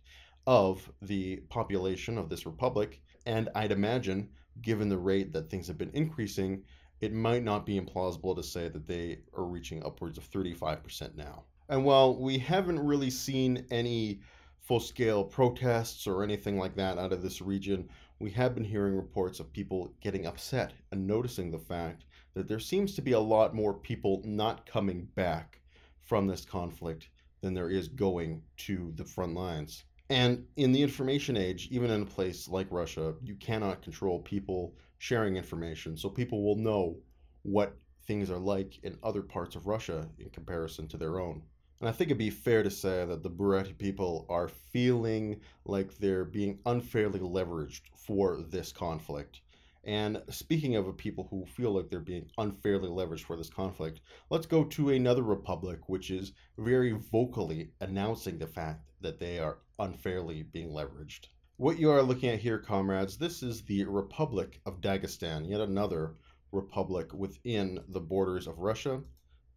of 0.47 0.91
the 1.03 1.37
population 1.51 2.17
of 2.17 2.29
this 2.29 2.47
republic. 2.47 3.03
And 3.27 3.49
I'd 3.55 3.73
imagine 3.73 4.31
given 4.63 4.89
the 4.89 4.99
rate 4.99 5.33
that 5.33 5.51
things 5.51 5.67
have 5.69 5.79
been 5.79 5.91
increasing 5.93 6.65
it 7.01 7.13
might 7.13 7.45
not 7.45 7.65
be 7.65 7.81
implausible 7.81 8.35
to 8.35 8.43
say 8.43 8.69
that 8.69 8.87
they 8.87 9.21
are 9.37 9.45
reaching 9.45 9.85
upwards 9.85 10.19
of 10.19 10.29
35% 10.31 11.15
now. 11.15 11.45
And 11.69 11.85
while 11.85 12.17
we 12.17 12.39
haven't 12.39 12.81
really 12.81 13.11
seen 13.11 13.67
any 13.71 14.21
full 14.61 14.81
scale 14.81 15.25
protests 15.25 16.07
or 16.07 16.23
anything 16.23 16.59
like 16.59 16.75
that 16.77 16.99
out 16.99 17.13
of 17.13 17.23
this 17.23 17.41
region, 17.41 17.89
we 18.19 18.31
have 18.31 18.55
been 18.55 18.65
hearing 18.65 18.97
reports 18.97 19.41
of 19.41 19.53
people 19.53 19.93
getting 20.01 20.27
upset 20.27 20.73
and 20.93 21.07
noticing 21.07 21.51
the 21.51 21.59
fact 21.59 22.05
that 22.35 22.49
there 22.49 22.59
seems 22.59 22.95
to 22.95 23.03
be 23.03 23.13
a 23.13 23.21
lot 23.21 23.55
more 23.55 23.73
people 23.73 24.21
not 24.25 24.67
coming 24.67 25.09
back 25.15 25.61
from 26.03 26.27
this 26.27 26.45
conflict 26.45 27.09
than 27.41 27.55
there 27.55 27.71
is 27.71 27.89
going 27.89 28.43
to 28.57 28.93
the 28.97 29.05
front 29.05 29.35
lines. 29.35 29.85
And 30.11 30.47
in 30.57 30.73
the 30.73 30.83
information 30.83 31.37
age, 31.37 31.69
even 31.71 31.91
in 31.91 32.03
a 32.03 32.07
place 32.07 32.49
like 32.49 32.67
Russia, 32.71 33.15
you 33.23 33.35
cannot 33.37 33.83
control 33.83 34.19
people 34.21 34.75
sharing 34.99 35.37
information. 35.37 35.97
So 35.97 36.09
people 36.09 36.43
will 36.43 36.57
know 36.57 36.97
what 37.43 37.77
things 38.07 38.31
are 38.31 38.39
like 38.39 38.83
in 38.83 38.99
other 39.03 39.23
parts 39.23 39.55
of 39.55 39.67
Russia 39.67 40.09
in 40.19 40.31
comparison 40.31 40.89
to 40.89 40.97
their 40.97 41.21
own. 41.21 41.43
And 41.81 41.89
I 41.89 41.93
think 41.93 42.09
it'd 42.09 42.19
be 42.19 42.31
fair 42.31 42.65
to 42.65 42.71
say 42.71 43.05
that 43.05 43.23
the 43.23 43.31
Buryati 43.31 43.79
people 43.79 44.27
are 44.29 44.49
feeling 44.49 45.41
like 45.65 45.97
they're 45.97 46.25
being 46.25 46.59
unfairly 46.67 47.21
leveraged 47.21 47.83
for 47.95 48.43
this 48.43 48.73
conflict. 48.73 49.41
And 49.85 50.21
speaking 50.29 50.75
of 50.75 50.97
people 50.97 51.29
who 51.31 51.47
feel 51.47 51.71
like 51.71 51.89
they're 51.89 52.01
being 52.01 52.29
unfairly 52.37 52.89
leveraged 52.89 53.23
for 53.23 53.37
this 53.37 53.49
conflict, 53.49 54.01
let's 54.29 54.47
go 54.47 54.65
to 54.65 54.91
another 54.91 55.23
republic 55.23 55.89
which 55.89 56.11
is 56.11 56.33
very 56.59 56.91
vocally 56.91 57.71
announcing 57.81 58.39
the 58.39 58.49
fact 58.49 58.91
that 59.01 59.21
they 59.21 59.39
are 59.39 59.59
unfairly 59.79 60.43
being 60.43 60.71
leveraged. 60.71 61.29
What 61.59 61.79
you 61.79 61.91
are 61.91 62.03
looking 62.03 62.31
at 62.31 62.41
here, 62.41 62.59
comrades, 62.59 63.17
this 63.17 63.43
is 63.43 63.63
the 63.63 63.85
Republic 63.85 64.61
of 64.67 64.81
Dagestan, 64.81 65.49
yet 65.49 65.61
another 65.61 66.17
republic 66.51 67.13
within 67.15 67.79
the 67.89 68.01
borders 68.01 68.49
of 68.49 68.59
Russia, 68.59 69.01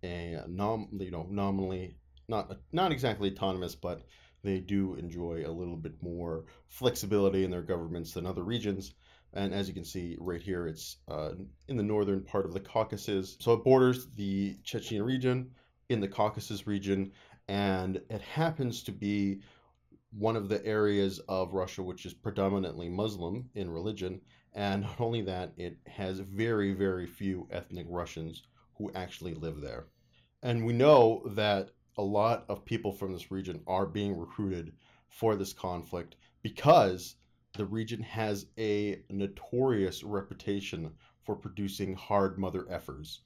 a 0.03 0.43
nom, 0.47 0.87
you 0.99 1.11
know, 1.11 1.27
nominally 1.29 1.95
not 2.31 2.57
not 2.71 2.91
exactly 2.91 3.29
autonomous, 3.29 3.75
but 3.75 4.01
they 4.43 4.59
do 4.59 4.95
enjoy 4.95 5.43
a 5.45 5.51
little 5.51 5.75
bit 5.75 6.01
more 6.01 6.45
flexibility 6.67 7.43
in 7.43 7.51
their 7.51 7.61
governments 7.61 8.13
than 8.13 8.25
other 8.25 8.43
regions. 8.43 8.95
And 9.33 9.53
as 9.53 9.67
you 9.67 9.73
can 9.73 9.85
see 9.85 10.17
right 10.19 10.41
here, 10.41 10.65
it's 10.67 10.97
uh, 11.07 11.33
in 11.67 11.77
the 11.77 11.83
northern 11.83 12.23
part 12.23 12.45
of 12.45 12.53
the 12.53 12.59
Caucasus. 12.59 13.38
So 13.39 13.53
it 13.53 13.63
borders 13.63 14.07
the 14.15 14.57
Chechen 14.63 15.03
region 15.03 15.51
in 15.89 16.00
the 16.00 16.07
Caucasus 16.07 16.65
region, 16.65 17.11
and 17.47 18.01
it 18.09 18.21
happens 18.21 18.83
to 18.83 18.91
be 18.91 19.41
one 20.11 20.35
of 20.35 20.50
the 20.50 20.65
areas 20.65 21.19
of 21.29 21.53
Russia 21.53 21.83
which 21.83 22.05
is 22.05 22.13
predominantly 22.13 22.89
Muslim 22.89 23.50
in 23.55 23.69
religion. 23.69 24.21
And 24.53 24.81
not 24.81 25.00
only 25.00 25.21
that, 25.21 25.53
it 25.55 25.77
has 25.88 26.19
very, 26.19 26.73
very 26.73 27.07
few 27.07 27.47
ethnic 27.51 27.85
Russians 27.89 28.43
who 28.77 28.91
actually 28.95 29.33
live 29.33 29.61
there. 29.61 29.85
And 30.43 30.65
we 30.65 30.73
know 30.73 31.21
that 31.35 31.69
a 31.98 32.01
lot 32.01 32.45
of 32.48 32.65
people 32.65 32.91
from 32.91 33.12
this 33.12 33.31
region 33.31 33.62
are 33.67 33.86
being 33.86 34.17
recruited 34.17 34.74
for 35.10 35.36
this 35.36 35.53
conflict 35.53 36.15
because 36.41 37.15
the 37.53 37.65
region 37.65 38.01
has 38.01 38.45
a 38.57 39.03
notorious 39.10 40.03
reputation 40.03 40.91
for 41.24 41.36
producing 41.36 41.93
hard 41.95 42.38
mother 42.39 42.63
effers. 42.63 43.19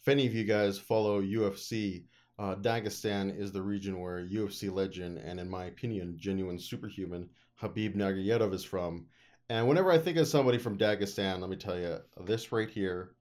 If 0.00 0.08
any 0.08 0.26
of 0.26 0.34
you 0.34 0.44
guys 0.44 0.78
follow 0.78 1.22
UFC, 1.22 2.04
uh, 2.38 2.56
Dagestan 2.56 3.36
is 3.38 3.52
the 3.52 3.62
region 3.62 4.00
where 4.00 4.24
UFC 4.24 4.72
legend 4.72 5.18
and, 5.18 5.40
in 5.40 5.48
my 5.48 5.64
opinion, 5.64 6.16
genuine 6.18 6.58
superhuman 6.58 7.28
Habib 7.54 7.94
Nurmagomedov 7.94 8.52
is 8.52 8.64
from. 8.64 9.06
And 9.48 9.68
whenever 9.68 9.90
I 9.90 9.98
think 9.98 10.16
of 10.18 10.26
somebody 10.26 10.58
from 10.58 10.78
Dagestan, 10.78 11.40
let 11.40 11.50
me 11.50 11.56
tell 11.56 11.78
you, 11.78 11.98
this 12.20 12.52
right 12.52 12.70
here 12.70 13.14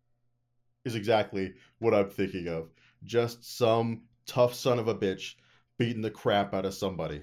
is 0.84 0.94
exactly 0.94 1.54
what 1.78 1.94
I'm 1.94 2.10
thinking 2.10 2.48
of. 2.48 2.70
Just 3.04 3.56
some 3.56 4.02
tough 4.26 4.54
son 4.54 4.78
of 4.78 4.88
a 4.88 4.94
bitch 4.94 5.34
beating 5.78 6.02
the 6.02 6.10
crap 6.10 6.54
out 6.54 6.66
of 6.66 6.74
somebody. 6.74 7.22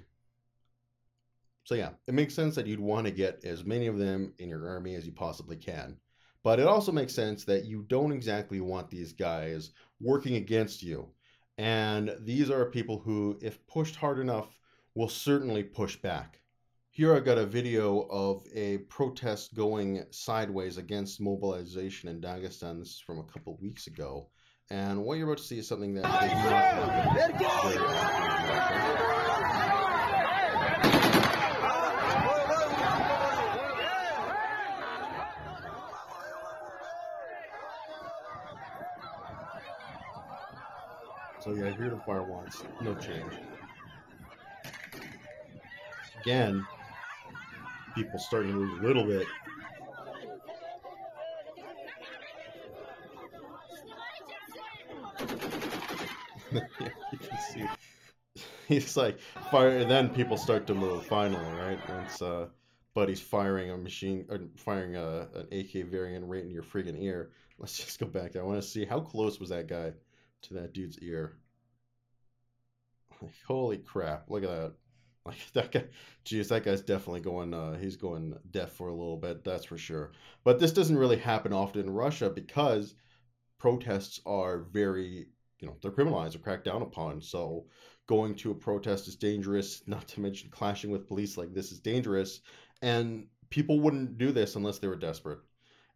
So 1.63 1.75
yeah, 1.75 1.91
it 2.07 2.13
makes 2.13 2.33
sense 2.33 2.55
that 2.55 2.65
you'd 2.67 2.79
want 2.79 3.05
to 3.05 3.11
get 3.11 3.43
as 3.43 3.63
many 3.63 3.87
of 3.87 3.99
them 3.99 4.33
in 4.39 4.49
your 4.49 4.67
army 4.67 4.95
as 4.95 5.05
you 5.05 5.11
possibly 5.11 5.55
can. 5.55 5.97
But 6.43 6.59
it 6.59 6.67
also 6.67 6.91
makes 6.91 7.13
sense 7.13 7.43
that 7.45 7.65
you 7.65 7.83
don't 7.87 8.11
exactly 8.11 8.59
want 8.59 8.89
these 8.89 9.13
guys 9.13 9.71
working 9.99 10.35
against 10.35 10.81
you. 10.81 11.09
And 11.57 12.15
these 12.21 12.49
are 12.49 12.65
people 12.65 12.99
who, 12.99 13.37
if 13.41 13.65
pushed 13.67 13.95
hard 13.95 14.19
enough, 14.19 14.57
will 14.95 15.09
certainly 15.09 15.63
push 15.63 15.97
back. 15.97 16.41
Here 16.91 17.13
I 17.15 17.19
got 17.19 17.37
a 17.37 17.45
video 17.45 18.07
of 18.09 18.43
a 18.53 18.79
protest 18.89 19.53
going 19.53 20.05
sideways 20.09 20.77
against 20.77 21.21
mobilization 21.21 22.09
in 22.09 22.19
Dagestan. 22.19 22.79
This 22.79 22.95
is 22.95 22.99
from 22.99 23.19
a 23.19 23.23
couple 23.23 23.57
weeks 23.61 23.87
ago. 23.87 24.29
And 24.71 25.03
what 25.03 25.17
you're 25.17 25.25
about 25.27 25.39
to 25.39 25.43
see 25.43 25.57
is 25.57 25.67
something 25.67 25.95
that 25.95 26.03
did 26.03 26.11
not 26.11 26.63
happen. 26.63 27.89
So 41.39 41.53
yeah, 41.55 41.71
here 41.71 41.89
the 41.89 41.97
fire 42.05 42.21
once. 42.23 42.61
no 42.81 42.93
change. 42.93 43.33
Again, 46.21 46.63
people 47.95 48.19
starting 48.19 48.51
to 48.51 48.59
move 48.59 48.83
a 48.83 48.85
little 48.85 49.05
bit. 49.05 49.25
You 56.51 57.17
can 57.17 57.37
see 57.51 57.65
he's 58.67 58.95
like 58.97 59.19
fire 59.51 59.77
and 59.77 59.89
then 59.89 60.09
people 60.09 60.37
start 60.37 60.67
to 60.67 60.73
move 60.73 61.05
finally 61.05 61.51
right 61.53 61.79
once 61.89 62.21
uh 62.21 62.47
buddy's 62.93 63.21
firing 63.21 63.71
a 63.71 63.77
machine 63.77 64.25
or 64.29 64.39
firing 64.57 64.95
a, 64.95 65.27
an 65.35 65.47
ak 65.51 65.85
variant 65.87 66.25
right 66.25 66.43
in 66.43 66.51
your 66.51 66.63
friggin 66.63 67.01
ear 67.01 67.31
let's 67.57 67.77
just 67.77 67.99
go 67.99 68.05
back 68.05 68.35
i 68.35 68.41
want 68.41 68.61
to 68.61 68.67
see 68.67 68.85
how 68.85 68.99
close 68.99 69.39
was 69.39 69.49
that 69.49 69.67
guy 69.67 69.91
to 70.43 70.55
that 70.55 70.73
dude's 70.73 70.99
ear. 70.99 71.37
Like, 73.21 73.33
holy 73.45 73.77
crap! 73.77 74.29
Look 74.29 74.43
at 74.43 74.49
that. 74.49 74.73
Like 75.25 75.37
that 75.53 75.71
guy, 75.71 75.85
geez, 76.23 76.49
that 76.49 76.63
guy's 76.63 76.81
definitely 76.81 77.21
going. 77.21 77.53
Uh, 77.53 77.77
he's 77.77 77.97
going 77.97 78.35
deaf 78.51 78.71
for 78.71 78.87
a 78.87 78.93
little 78.93 79.17
bit, 79.17 79.43
that's 79.43 79.65
for 79.65 79.77
sure. 79.77 80.11
But 80.43 80.59
this 80.59 80.71
doesn't 80.71 80.97
really 80.97 81.17
happen 81.17 81.53
often 81.53 81.81
in 81.81 81.89
Russia 81.89 82.29
because 82.29 82.95
protests 83.57 84.21
are 84.25 84.59
very, 84.59 85.27
you 85.59 85.67
know, 85.67 85.75
they're 85.81 85.91
criminalized 85.91 86.35
or 86.35 86.39
cracked 86.39 86.65
down 86.65 86.81
upon. 86.81 87.21
So 87.21 87.65
going 88.07 88.35
to 88.35 88.51
a 88.51 88.55
protest 88.55 89.07
is 89.07 89.15
dangerous. 89.15 89.83
Not 89.87 90.07
to 90.09 90.21
mention 90.21 90.49
clashing 90.49 90.91
with 90.91 91.07
police 91.07 91.37
like 91.37 91.53
this 91.53 91.71
is 91.71 91.79
dangerous, 91.79 92.41
and 92.81 93.27
people 93.49 93.79
wouldn't 93.79 94.17
do 94.17 94.31
this 94.31 94.55
unless 94.55 94.79
they 94.79 94.87
were 94.87 94.95
desperate. 94.95 95.39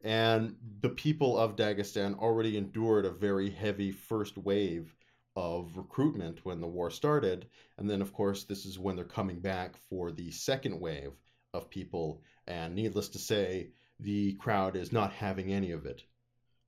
And 0.03 0.57
the 0.81 0.89
people 0.89 1.37
of 1.37 1.55
Dagestan 1.55 2.19
already 2.19 2.57
endured 2.57 3.05
a 3.05 3.11
very 3.11 3.49
heavy 3.49 3.91
first 3.91 4.37
wave 4.37 4.93
of 5.35 5.77
recruitment 5.77 6.43
when 6.43 6.59
the 6.59 6.67
war 6.67 6.91
started. 6.91 7.47
And 7.77 7.89
then, 7.89 8.01
of 8.01 8.13
course, 8.13 8.43
this 8.43 8.65
is 8.65 8.77
when 8.77 8.97
they're 8.97 9.05
coming 9.05 9.39
back 9.39 9.77
for 9.89 10.11
the 10.11 10.29
second 10.31 10.79
wave 10.79 11.13
of 11.53 11.69
people. 11.69 12.21
And 12.47 12.75
needless 12.75 13.09
to 13.09 13.19
say, 13.19 13.69
the 13.99 14.33
crowd 14.33 14.75
is 14.75 14.91
not 14.91 15.13
having 15.13 15.53
any 15.53 15.71
of 15.71 15.85
it. 15.85 16.03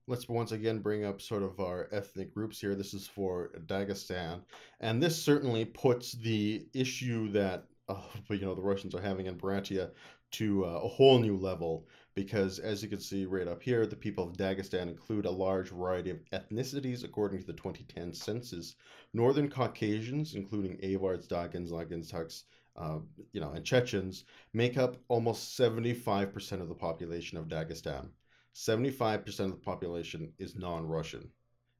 Let's 0.07 0.29
once 0.29 0.51
again 0.51 0.79
bring 0.79 1.03
up 1.03 1.19
sort 1.19 1.41
of 1.41 1.59
our 1.59 1.89
ethnic 1.91 2.31
groups 2.31 2.62
here. 2.62 2.75
This 2.75 2.93
is 2.93 3.07
for 3.07 3.50
Dagestan. 3.65 4.41
And 4.79 5.01
this 5.01 5.19
certainly 5.19 5.65
puts 5.65 6.12
the 6.12 6.67
issue 6.74 7.31
that 7.31 7.65
uh, 7.89 8.01
you 8.29 8.41
know 8.41 8.53
the 8.53 8.62
Russians 8.62 8.93
are 8.93 9.01
having 9.01 9.25
in 9.25 9.35
Buryatia 9.35 9.89
to 10.33 10.65
uh, 10.65 10.79
a 10.83 10.88
whole 10.88 11.17
new 11.17 11.35
level 11.35 11.88
because 12.13 12.59
as 12.59 12.83
you 12.83 12.89
can 12.89 13.00
see 13.00 13.25
right 13.25 13.47
up 13.47 13.63
here, 13.63 13.88
the 13.88 13.95
people 13.95 14.27
of 14.27 14.38
Dagestan 14.38 14.89
include 14.89 15.25
a 15.25 15.31
large 15.31 15.69
variety 15.69 16.12
of 16.12 16.19
ethnicities 16.31 17.03
according 17.03 17.39
to 17.39 17.47
the 17.47 17.53
2010 17.53 18.13
census. 18.13 18.75
Northern 19.13 19.50
Caucasians, 19.50 20.35
including 20.35 20.79
Avars, 20.83 21.27
Dagins, 21.27 21.71
Lagins, 21.71 22.12
Tuks, 22.12 22.43
uh, 22.75 23.00
you 23.33 23.41
know, 23.41 23.51
and 23.53 23.65
Chechens, 23.65 24.25
make 24.53 24.77
up 24.77 24.97
almost 25.07 25.57
75% 25.59 26.62
of 26.62 26.69
the 26.69 26.75
population 26.75 27.39
of 27.39 27.47
Dagestan. 27.47 28.09
75% 28.55 29.39
of 29.41 29.51
the 29.51 29.57
population 29.57 30.31
is 30.39 30.55
non-Russian. 30.55 31.29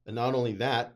And 0.05 0.15
not 0.15 0.36
only 0.36 0.53
that, 0.53 0.94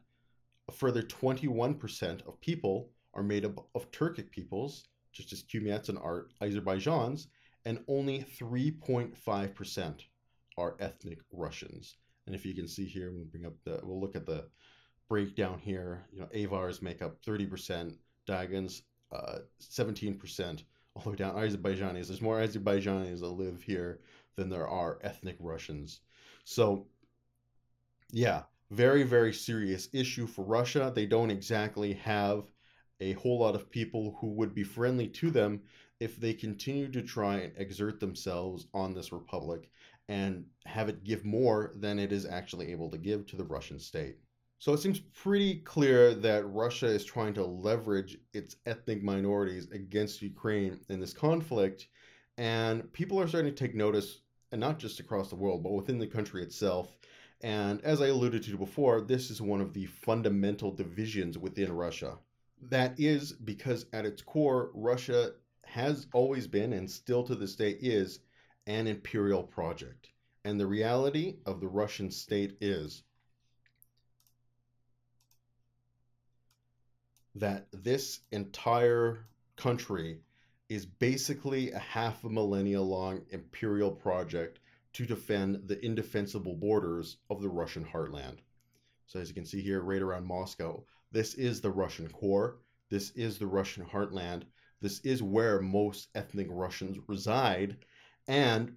a 0.67 0.71
further 0.71 1.01
21% 1.01 2.27
of 2.27 2.39
people 2.41 2.89
are 3.13 3.24
made 3.24 3.45
up 3.45 3.65
of 3.74 3.89
Turkic 3.91 4.29
peoples, 4.29 4.83
just 5.13 5.33
as 5.33 5.41
Kumyats 5.41 5.89
and 5.89 5.98
are 5.98 6.27
Azerbaijans, 6.41 7.27
and 7.65 7.79
only 7.88 8.25
3.5% 8.39 10.01
are 10.57 10.75
ethnic 10.79 11.19
Russians. 11.31 11.95
And 12.27 12.36
if 12.36 12.45
you 12.45 12.53
can 12.53 12.67
see 12.67 12.86
here, 12.86 13.12
we'll 13.12 13.25
bring 13.25 13.45
up 13.45 13.55
the, 13.63 13.79
we'll 13.81 14.00
look 14.00 14.15
at 14.15 14.25
the 14.25 14.48
breakdown 15.07 15.59
here. 15.59 16.05
You 16.12 16.19
know, 16.19 16.29
Avars 16.33 16.81
make 16.81 17.01
up 17.01 17.24
30%, 17.24 17.95
Dagans 18.27 18.81
uh, 19.12 19.39
17%, 19.62 20.63
all 20.93 21.03
the 21.03 21.09
way 21.09 21.15
down 21.15 21.36
Azerbaijanis. 21.36 22.07
There's 22.07 22.21
more 22.21 22.39
Azerbaijanis 22.39 23.21
that 23.21 23.29
live 23.29 23.63
here 23.63 24.01
than 24.39 24.50
there 24.50 24.67
are 24.67 25.00
ethnic 25.03 25.36
Russians. 25.39 26.00
So, 26.46 26.88
yeah, 28.12 28.43
very, 28.72 29.03
very 29.03 29.34
serious 29.34 29.89
issue 29.93 30.27
for 30.27 30.46
Russia. 30.46 30.91
They 30.96 31.05
don't 31.05 31.29
exactly 31.29 31.93
have 31.93 32.46
a 33.01 33.13
whole 33.13 33.39
lot 33.39 33.55
of 33.55 33.69
people 33.69 34.17
who 34.19 34.27
would 34.27 34.55
be 34.55 34.63
friendly 34.63 35.08
to 35.08 35.29
them 35.29 35.62
if 36.00 36.17
they 36.17 36.34
continue 36.34 36.89
to 36.91 37.01
try 37.01 37.38
and 37.38 37.53
exert 37.58 38.00
themselves 38.00 38.67
on 38.74 38.93
this 38.93 39.12
republic 39.12 39.69
and 40.08 40.46
have 40.65 40.89
it 40.89 41.03
give 41.03 41.24
more 41.25 41.74
than 41.75 42.00
it 42.00 42.12
is 42.12 42.25
actually 42.25 42.72
able 42.72 42.89
to 42.89 42.98
give 42.98 43.25
to 43.27 43.36
the 43.36 43.43
Russian 43.43 43.79
state. 43.79 44.17
So 44.60 44.74
it 44.74 44.79
seems 44.79 45.00
pretty 45.00 45.60
clear 45.60 46.13
that 46.15 46.46
Russia 46.48 46.88
is 46.88 47.05
trying 47.05 47.34
to 47.36 47.46
leverage 47.46 48.17
its 48.34 48.58
ethnic 48.65 49.03
minorities 49.03 49.69
against 49.72 50.22
Ukraine 50.22 50.79
in 50.89 51.00
this 51.00 51.13
conflict. 51.13 51.88
And 52.38 52.91
people 52.91 53.19
are 53.22 53.27
starting 53.27 53.53
to 53.53 53.58
take 53.58 53.75
notice, 53.75 54.22
and 54.51 54.60
not 54.60 54.79
just 54.79 55.00
across 55.00 55.29
the 55.29 55.36
world, 55.36 55.63
but 55.63 55.74
within 55.74 56.00
the 56.00 56.08
country 56.08 56.44
itself. 56.44 56.96
And 57.41 57.82
as 57.82 58.01
I 58.01 58.08
alluded 58.08 58.44
to 58.44 58.58
before, 58.58 59.01
this 59.01 59.29
is 59.29 59.41
one 59.41 59.62
of 59.62 59.74
the 59.74 59.86
fundamental 59.86 60.72
divisions 60.72 61.38
within 61.38 61.72
Russia. 61.72 62.18
That 62.62 63.00
is 63.00 63.32
because 63.32 63.86
at 63.94 64.06
its 64.06 64.22
core, 64.22 64.72
Russia 64.74 65.32
has 65.63 66.08
always 66.13 66.48
been 66.48 66.74
and 66.74 66.89
still 66.89 67.24
to 67.24 67.36
this 67.36 67.56
day 67.56 67.77
is 67.79 68.20
an 68.68 68.88
imperial 68.88 69.44
project. 69.44 70.10
And 70.44 70.60
the 70.60 70.68
reality 70.68 71.38
of 71.46 71.62
the 71.62 71.68
Russian 71.68 72.12
state 72.12 72.58
is 72.60 73.03
that 77.36 77.68
this 77.72 78.22
entire 78.32 79.25
country 79.56 80.20
is 80.70 80.86
basically 80.86 81.72
a 81.72 81.80
half 81.80 82.24
a 82.24 82.30
millennia 82.30 82.82
long 82.82 83.22
imperial 83.32 83.92
project 83.92 84.60
to 84.94 85.06
defend 85.06 85.68
the 85.68 85.84
indefensible 85.84 86.56
borders 86.56 87.18
of 87.30 87.42
the 87.42 87.50
Russian 87.50 87.84
heartland. 87.84 88.38
So, 89.08 89.20
as 89.20 89.28
you 89.28 89.36
can 89.36 89.46
see 89.46 89.62
here, 89.62 89.82
right 89.82 90.02
around 90.02 90.26
Moscow, 90.26 90.84
this 91.12 91.34
is 91.34 91.62
the 91.62 91.72
Russian 91.72 92.08
core. 92.10 92.58
This 92.90 93.12
is 93.12 93.38
the 93.38 93.48
Russian 93.48 93.84
heartland. 93.86 94.44
This 94.82 95.00
is 95.00 95.22
where 95.22 95.60
most 95.60 96.10
ethnic 96.16 96.48
Russians 96.50 96.98
reside. 97.08 97.78
And 98.28 98.76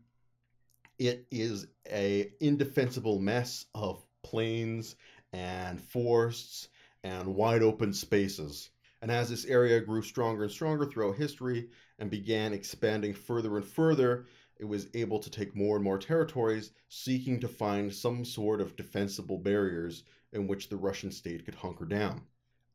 it 0.98 1.26
is 1.30 1.66
a 1.90 2.32
indefensible 2.40 3.18
mess 3.18 3.66
of 3.74 4.04
plains 4.22 4.96
and 5.32 5.80
forests 5.80 6.68
and 7.04 7.34
wide 7.34 7.62
open 7.62 7.92
spaces. 7.92 8.70
And 9.02 9.10
as 9.10 9.28
this 9.28 9.44
area 9.46 9.80
grew 9.80 10.00
stronger 10.00 10.44
and 10.44 10.52
stronger 10.52 10.86
throughout 10.86 11.16
history 11.16 11.68
and 11.98 12.08
began 12.08 12.52
expanding 12.52 13.12
further 13.12 13.56
and 13.56 13.66
further, 13.66 14.26
it 14.58 14.64
was 14.64 14.86
able 14.94 15.18
to 15.18 15.28
take 15.28 15.56
more 15.56 15.74
and 15.74 15.84
more 15.84 15.98
territories, 15.98 16.70
seeking 16.88 17.40
to 17.40 17.48
find 17.48 17.92
some 17.92 18.24
sort 18.24 18.60
of 18.60 18.76
defensible 18.76 19.38
barriers 19.38 20.04
in 20.32 20.46
which 20.46 20.68
the 20.68 20.76
Russian 20.76 21.10
state 21.10 21.44
could 21.44 21.56
hunker 21.56 21.84
down. 21.84 22.22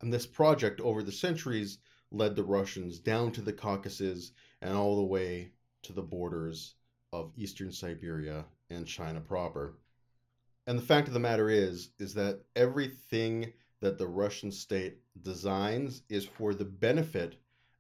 And 0.02 0.14
this 0.14 0.28
project 0.28 0.82
over 0.82 1.02
the 1.02 1.14
centuries 1.14 1.78
led 2.12 2.36
the 2.36 2.44
Russians 2.44 3.00
down 3.00 3.32
to 3.32 3.42
the 3.42 3.54
Caucasus 3.54 4.34
and 4.62 4.76
all 4.76 4.98
the 4.98 5.04
way 5.04 5.54
to 5.84 5.94
the 5.94 6.02
borders 6.02 6.76
of 7.14 7.32
eastern 7.38 7.72
Siberia 7.72 8.46
and 8.70 8.86
China 8.86 9.22
proper. 9.22 9.78
And 10.68 10.78
the 10.78 10.84
fact 10.84 11.08
of 11.08 11.14
the 11.14 11.22
matter 11.22 11.50
is 11.50 11.92
is 12.00 12.14
that 12.16 12.42
everything 12.54 13.54
that 13.80 13.98
the 13.98 14.08
Russian 14.08 14.52
state 14.52 15.00
designs 15.22 16.02
is 16.10 16.26
for 16.26 16.54
the 16.54 16.66
benefit 16.66 17.36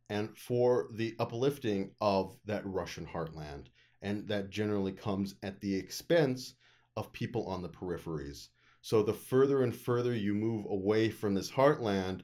and 0.09 0.37
for 0.37 0.87
the 0.91 1.15
uplifting 1.19 1.91
of 1.99 2.37
that 2.45 2.65
Russian 2.65 3.05
heartland. 3.05 3.65
And 4.01 4.27
that 4.27 4.49
generally 4.49 4.91
comes 4.91 5.35
at 5.43 5.59
the 5.59 5.75
expense 5.75 6.53
of 6.95 7.11
people 7.11 7.45
on 7.47 7.61
the 7.61 7.69
peripheries. 7.69 8.49
So 8.81 9.03
the 9.03 9.13
further 9.13 9.63
and 9.63 9.75
further 9.75 10.13
you 10.13 10.33
move 10.33 10.65
away 10.69 11.09
from 11.09 11.33
this 11.33 11.51
heartland, 11.51 12.21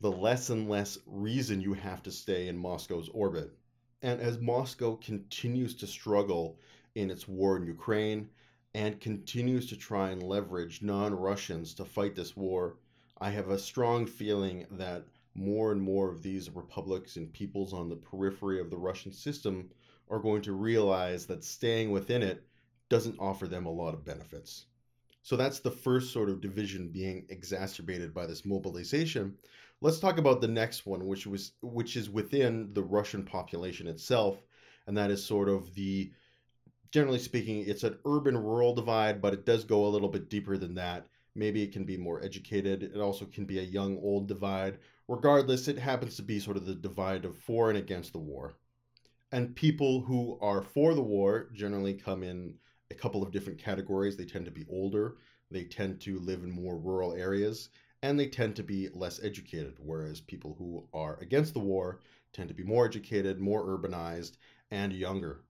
the 0.00 0.12
less 0.12 0.48
and 0.50 0.68
less 0.68 0.96
reason 1.06 1.60
you 1.60 1.74
have 1.74 2.02
to 2.04 2.12
stay 2.12 2.48
in 2.48 2.56
Moscow's 2.56 3.08
orbit. 3.08 3.50
And 4.00 4.20
as 4.20 4.38
Moscow 4.38 4.96
continues 4.96 5.74
to 5.76 5.86
struggle 5.86 6.60
in 6.94 7.10
its 7.10 7.26
war 7.26 7.56
in 7.56 7.66
Ukraine 7.66 8.30
and 8.74 9.00
continues 9.00 9.68
to 9.68 9.76
try 9.76 10.10
and 10.10 10.22
leverage 10.22 10.82
non 10.82 11.14
Russians 11.14 11.74
to 11.74 11.84
fight 11.84 12.14
this 12.14 12.36
war, 12.36 12.78
I 13.20 13.30
have 13.30 13.48
a 13.50 13.58
strong 13.58 14.06
feeling 14.06 14.66
that 14.72 15.04
more 15.34 15.72
and 15.72 15.80
more 15.80 16.08
of 16.10 16.22
these 16.22 16.50
republics 16.50 17.16
and 17.16 17.32
peoples 17.32 17.72
on 17.72 17.88
the 17.88 17.96
periphery 17.96 18.60
of 18.60 18.70
the 18.70 18.76
Russian 18.76 19.12
system 19.12 19.70
are 20.08 20.18
going 20.18 20.42
to 20.42 20.52
realize 20.52 21.26
that 21.26 21.44
staying 21.44 21.90
within 21.90 22.22
it 22.22 22.44
doesn't 22.88 23.18
offer 23.18 23.46
them 23.46 23.66
a 23.66 23.72
lot 23.72 23.94
of 23.94 24.04
benefits. 24.04 24.66
So 25.22 25.36
that's 25.36 25.60
the 25.60 25.70
first 25.70 26.12
sort 26.12 26.30
of 26.30 26.40
division 26.40 26.88
being 26.88 27.26
exacerbated 27.28 28.14
by 28.14 28.26
this 28.26 28.46
mobilization. 28.46 29.36
Let's 29.80 30.00
talk 30.00 30.18
about 30.18 30.40
the 30.40 30.48
next 30.48 30.86
one, 30.86 31.06
which 31.06 31.26
was 31.26 31.52
which 31.60 31.96
is 31.96 32.08
within 32.08 32.72
the 32.72 32.82
Russian 32.82 33.24
population 33.24 33.86
itself, 33.86 34.42
and 34.86 34.96
that 34.96 35.10
is 35.10 35.24
sort 35.24 35.48
of 35.48 35.74
the 35.74 36.10
generally 36.90 37.18
speaking, 37.18 37.64
it's 37.66 37.84
an 37.84 37.98
urban 38.06 38.36
rural 38.36 38.74
divide, 38.74 39.20
but 39.20 39.34
it 39.34 39.44
does 39.44 39.64
go 39.64 39.86
a 39.86 39.88
little 39.88 40.08
bit 40.08 40.30
deeper 40.30 40.56
than 40.56 40.74
that. 40.76 41.06
Maybe 41.38 41.62
it 41.62 41.72
can 41.72 41.84
be 41.84 41.96
more 41.96 42.20
educated. 42.22 42.82
It 42.82 42.98
also 42.98 43.24
can 43.24 43.44
be 43.44 43.60
a 43.60 43.62
young 43.62 43.96
old 43.98 44.26
divide. 44.26 44.78
Regardless, 45.06 45.68
it 45.68 45.78
happens 45.78 46.16
to 46.16 46.22
be 46.22 46.40
sort 46.40 46.56
of 46.56 46.66
the 46.66 46.74
divide 46.74 47.24
of 47.24 47.38
for 47.38 47.70
and 47.70 47.78
against 47.78 48.12
the 48.12 48.18
war. 48.18 48.56
And 49.30 49.54
people 49.54 50.00
who 50.00 50.36
are 50.40 50.62
for 50.62 50.94
the 50.94 51.02
war 51.02 51.48
generally 51.54 51.94
come 51.94 52.24
in 52.24 52.54
a 52.90 52.94
couple 52.94 53.22
of 53.22 53.30
different 53.30 53.60
categories. 53.60 54.16
They 54.16 54.24
tend 54.24 54.46
to 54.46 54.50
be 54.50 54.66
older, 54.68 55.18
they 55.50 55.62
tend 55.62 56.00
to 56.00 56.18
live 56.18 56.42
in 56.42 56.50
more 56.50 56.76
rural 56.76 57.14
areas, 57.14 57.68
and 58.02 58.18
they 58.18 58.26
tend 58.26 58.56
to 58.56 58.64
be 58.64 58.88
less 58.92 59.22
educated. 59.22 59.76
Whereas 59.78 60.20
people 60.20 60.56
who 60.58 60.88
are 60.92 61.18
against 61.20 61.54
the 61.54 61.60
war 61.60 62.00
tend 62.32 62.48
to 62.48 62.54
be 62.54 62.64
more 62.64 62.84
educated, 62.84 63.38
more 63.38 63.64
urbanized, 63.64 64.38
and 64.72 64.92
younger. 64.92 65.44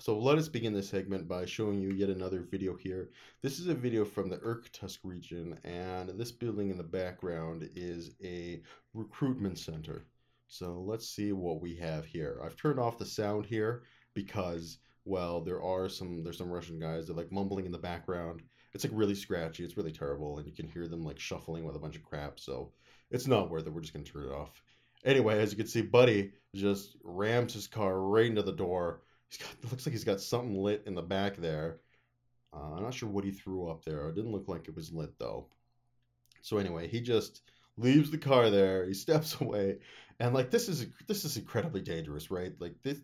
So 0.00 0.18
let 0.18 0.38
us 0.38 0.48
begin 0.48 0.72
this 0.72 0.88
segment 0.88 1.28
by 1.28 1.46
showing 1.46 1.80
you 1.80 1.90
yet 1.90 2.10
another 2.10 2.40
video 2.40 2.74
here. 2.76 3.10
This 3.42 3.60
is 3.60 3.68
a 3.68 3.74
video 3.74 4.04
from 4.04 4.28
the 4.28 4.40
Irkutsk 4.40 4.98
region, 5.04 5.56
and 5.62 6.08
this 6.18 6.32
building 6.32 6.70
in 6.70 6.76
the 6.76 6.82
background 6.82 7.70
is 7.76 8.10
a 8.22 8.60
recruitment 8.92 9.56
center. 9.56 10.04
So 10.48 10.82
let's 10.84 11.08
see 11.08 11.32
what 11.32 11.60
we 11.60 11.76
have 11.76 12.04
here. 12.04 12.40
I've 12.44 12.56
turned 12.56 12.80
off 12.80 12.98
the 12.98 13.06
sound 13.06 13.46
here 13.46 13.84
because, 14.14 14.78
well, 15.04 15.40
there 15.40 15.62
are 15.62 15.88
some 15.88 16.24
there's 16.24 16.38
some 16.38 16.50
Russian 16.50 16.80
guys. 16.80 17.06
They're 17.06 17.16
like 17.16 17.30
mumbling 17.30 17.64
in 17.64 17.72
the 17.72 17.78
background. 17.78 18.42
It's 18.74 18.84
like 18.84 18.92
really 18.94 19.14
scratchy. 19.14 19.64
It's 19.64 19.76
really 19.76 19.92
terrible, 19.92 20.38
and 20.38 20.46
you 20.46 20.52
can 20.52 20.68
hear 20.68 20.88
them 20.88 21.04
like 21.04 21.20
shuffling 21.20 21.64
with 21.64 21.76
a 21.76 21.80
bunch 21.80 21.94
of 21.94 22.02
crap. 22.04 22.40
So 22.40 22.72
it's 23.12 23.28
not 23.28 23.48
worth 23.48 23.66
it. 23.66 23.72
We're 23.72 23.80
just 23.80 23.92
gonna 23.92 24.04
turn 24.04 24.24
it 24.24 24.32
off. 24.32 24.60
Anyway, 25.04 25.40
as 25.40 25.52
you 25.52 25.56
can 25.56 25.68
see, 25.68 25.82
Buddy 25.82 26.32
just 26.52 26.96
rams 27.04 27.54
his 27.54 27.68
car 27.68 28.00
right 28.00 28.26
into 28.26 28.42
the 28.42 28.52
door 28.52 29.02
He's 29.34 29.46
got 29.46 29.70
looks 29.70 29.86
like 29.86 29.92
he's 29.92 30.04
got 30.04 30.20
something 30.20 30.56
lit 30.56 30.84
in 30.86 30.94
the 30.94 31.02
back 31.02 31.36
there. 31.36 31.80
Uh, 32.52 32.74
I'm 32.76 32.82
not 32.82 32.94
sure 32.94 33.08
what 33.08 33.24
he 33.24 33.32
threw 33.32 33.68
up 33.68 33.84
there. 33.84 34.08
It 34.08 34.14
didn't 34.14 34.32
look 34.32 34.48
like 34.48 34.68
it 34.68 34.76
was 34.76 34.92
lit 34.92 35.18
though. 35.18 35.46
So 36.42 36.58
anyway, 36.58 36.88
he 36.88 37.00
just 37.00 37.42
leaves 37.76 38.10
the 38.10 38.18
car 38.18 38.50
there. 38.50 38.86
He 38.86 38.94
steps 38.94 39.36
away, 39.40 39.78
and 40.20 40.34
like 40.34 40.50
this 40.50 40.68
is 40.68 40.86
this 41.06 41.24
is 41.24 41.36
incredibly 41.36 41.80
dangerous, 41.80 42.30
right? 42.30 42.52
Like 42.60 42.80
this, 42.82 43.00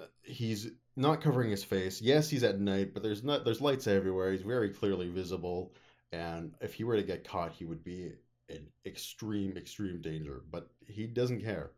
uh, 0.00 0.04
he's 0.22 0.70
not 0.96 1.20
covering 1.20 1.50
his 1.50 1.64
face. 1.64 2.00
Yes, 2.00 2.30
he's 2.30 2.44
at 2.44 2.60
night, 2.60 2.94
but 2.94 3.02
there's 3.02 3.24
not 3.24 3.44
there's 3.44 3.60
lights 3.60 3.86
everywhere. 3.86 4.32
He's 4.32 4.42
very 4.42 4.70
clearly 4.70 5.10
visible, 5.10 5.74
and 6.12 6.54
if 6.60 6.74
he 6.74 6.84
were 6.84 6.96
to 6.96 7.02
get 7.02 7.28
caught, 7.28 7.52
he 7.52 7.64
would 7.66 7.84
be 7.84 8.12
in 8.48 8.66
extreme 8.86 9.56
extreme 9.56 10.00
danger. 10.00 10.42
But 10.50 10.70
he 10.86 11.06
doesn't 11.06 11.42
care. 11.42 11.72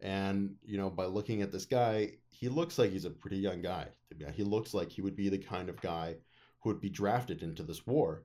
And, 0.00 0.54
you 0.64 0.78
know, 0.78 0.90
by 0.90 1.06
looking 1.06 1.42
at 1.42 1.50
this 1.50 1.64
guy, 1.64 2.12
he 2.30 2.48
looks 2.48 2.78
like 2.78 2.90
he's 2.90 3.04
a 3.04 3.10
pretty 3.10 3.38
young 3.38 3.62
guy. 3.62 3.88
He 4.34 4.44
looks 4.44 4.74
like 4.74 4.90
he 4.90 5.02
would 5.02 5.16
be 5.16 5.28
the 5.28 5.38
kind 5.38 5.68
of 5.68 5.80
guy 5.80 6.16
who 6.60 6.70
would 6.70 6.80
be 6.80 6.88
drafted 6.88 7.42
into 7.42 7.62
this 7.62 7.86
war. 7.86 8.24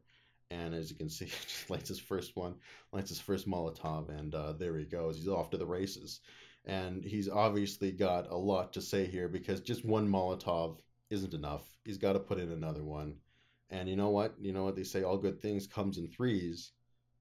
And 0.52 0.76
as 0.76 0.92
you 0.92 0.96
can 0.96 1.10
see, 1.10 1.26
just 1.48 1.70
lights 1.70 1.90
his 1.90 2.00
first 2.00 2.36
one, 2.36 2.56
lights 2.92 3.10
his 3.10 3.20
first 3.20 3.48
Molotov, 3.48 4.10
and 4.10 4.36
uh, 4.36 4.54
there 4.54 4.78
he 4.78 4.86
goes. 4.86 5.18
He's 5.18 5.28
off 5.28 5.50
to 5.52 5.58
the 5.58 5.66
races. 5.66 6.20
And 6.66 7.04
he's 7.04 7.28
obviously 7.28 7.92
got 7.92 8.30
a 8.32 8.38
lot 8.38 8.72
to 8.74 8.82
say 8.82 9.06
here 9.06 9.28
because 9.28 9.62
just 9.62 9.84
one 9.84 10.08
Molotov 10.08 10.80
isn't 11.10 11.34
enough. 11.34 11.66
He's 11.84 11.98
got 11.98 12.14
to 12.14 12.20
put 12.20 12.40
in 12.40 12.52
another 12.52 12.84
one. 12.84 13.16
And 13.70 13.90
you 13.90 13.96
know 13.96 14.10
what? 14.10 14.36
You 14.40 14.54
know 14.54 14.64
what 14.64 14.76
they 14.76 14.84
say 14.84 15.04
all 15.04 15.18
good 15.18 15.42
things 15.42 15.68
comes 15.68 15.98
in 15.98 16.08
threes. 16.08 16.72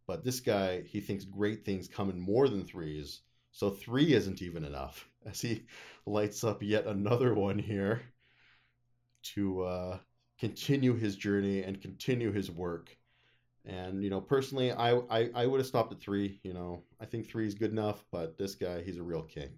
But 0.06 0.24
this 0.24 0.40
guy, 0.40 0.82
he 0.82 1.00
thinks 1.00 1.24
great 1.24 1.64
things 1.64 1.88
come 1.88 2.10
in 2.10 2.20
more 2.20 2.48
than 2.48 2.64
threes. 2.64 3.22
So 3.52 3.70
three 3.70 4.14
isn't 4.14 4.42
even 4.42 4.64
enough 4.64 5.08
as 5.26 5.40
he 5.40 5.64
lights 6.06 6.42
up 6.42 6.62
yet 6.62 6.86
another 6.86 7.34
one 7.34 7.58
here 7.58 8.02
to 9.22 9.62
uh, 9.62 9.98
continue 10.38 10.94
his 10.94 11.16
journey 11.16 11.62
and 11.62 11.80
continue 11.80 12.32
his 12.32 12.50
work. 12.50 12.96
And 13.64 14.02
you 14.02 14.10
know, 14.10 14.20
personally, 14.20 14.72
I 14.72 14.96
I, 15.10 15.30
I 15.34 15.46
would 15.46 15.60
have 15.60 15.66
stopped 15.66 15.92
at 15.92 16.00
three. 16.00 16.40
You 16.42 16.54
know, 16.54 16.82
I 17.00 17.04
think 17.04 17.28
three 17.28 17.46
is 17.46 17.54
good 17.54 17.70
enough, 17.70 18.04
but 18.10 18.36
this 18.36 18.56
guy, 18.56 18.82
he's 18.82 18.98
a 18.98 19.02
real 19.02 19.22
king, 19.22 19.50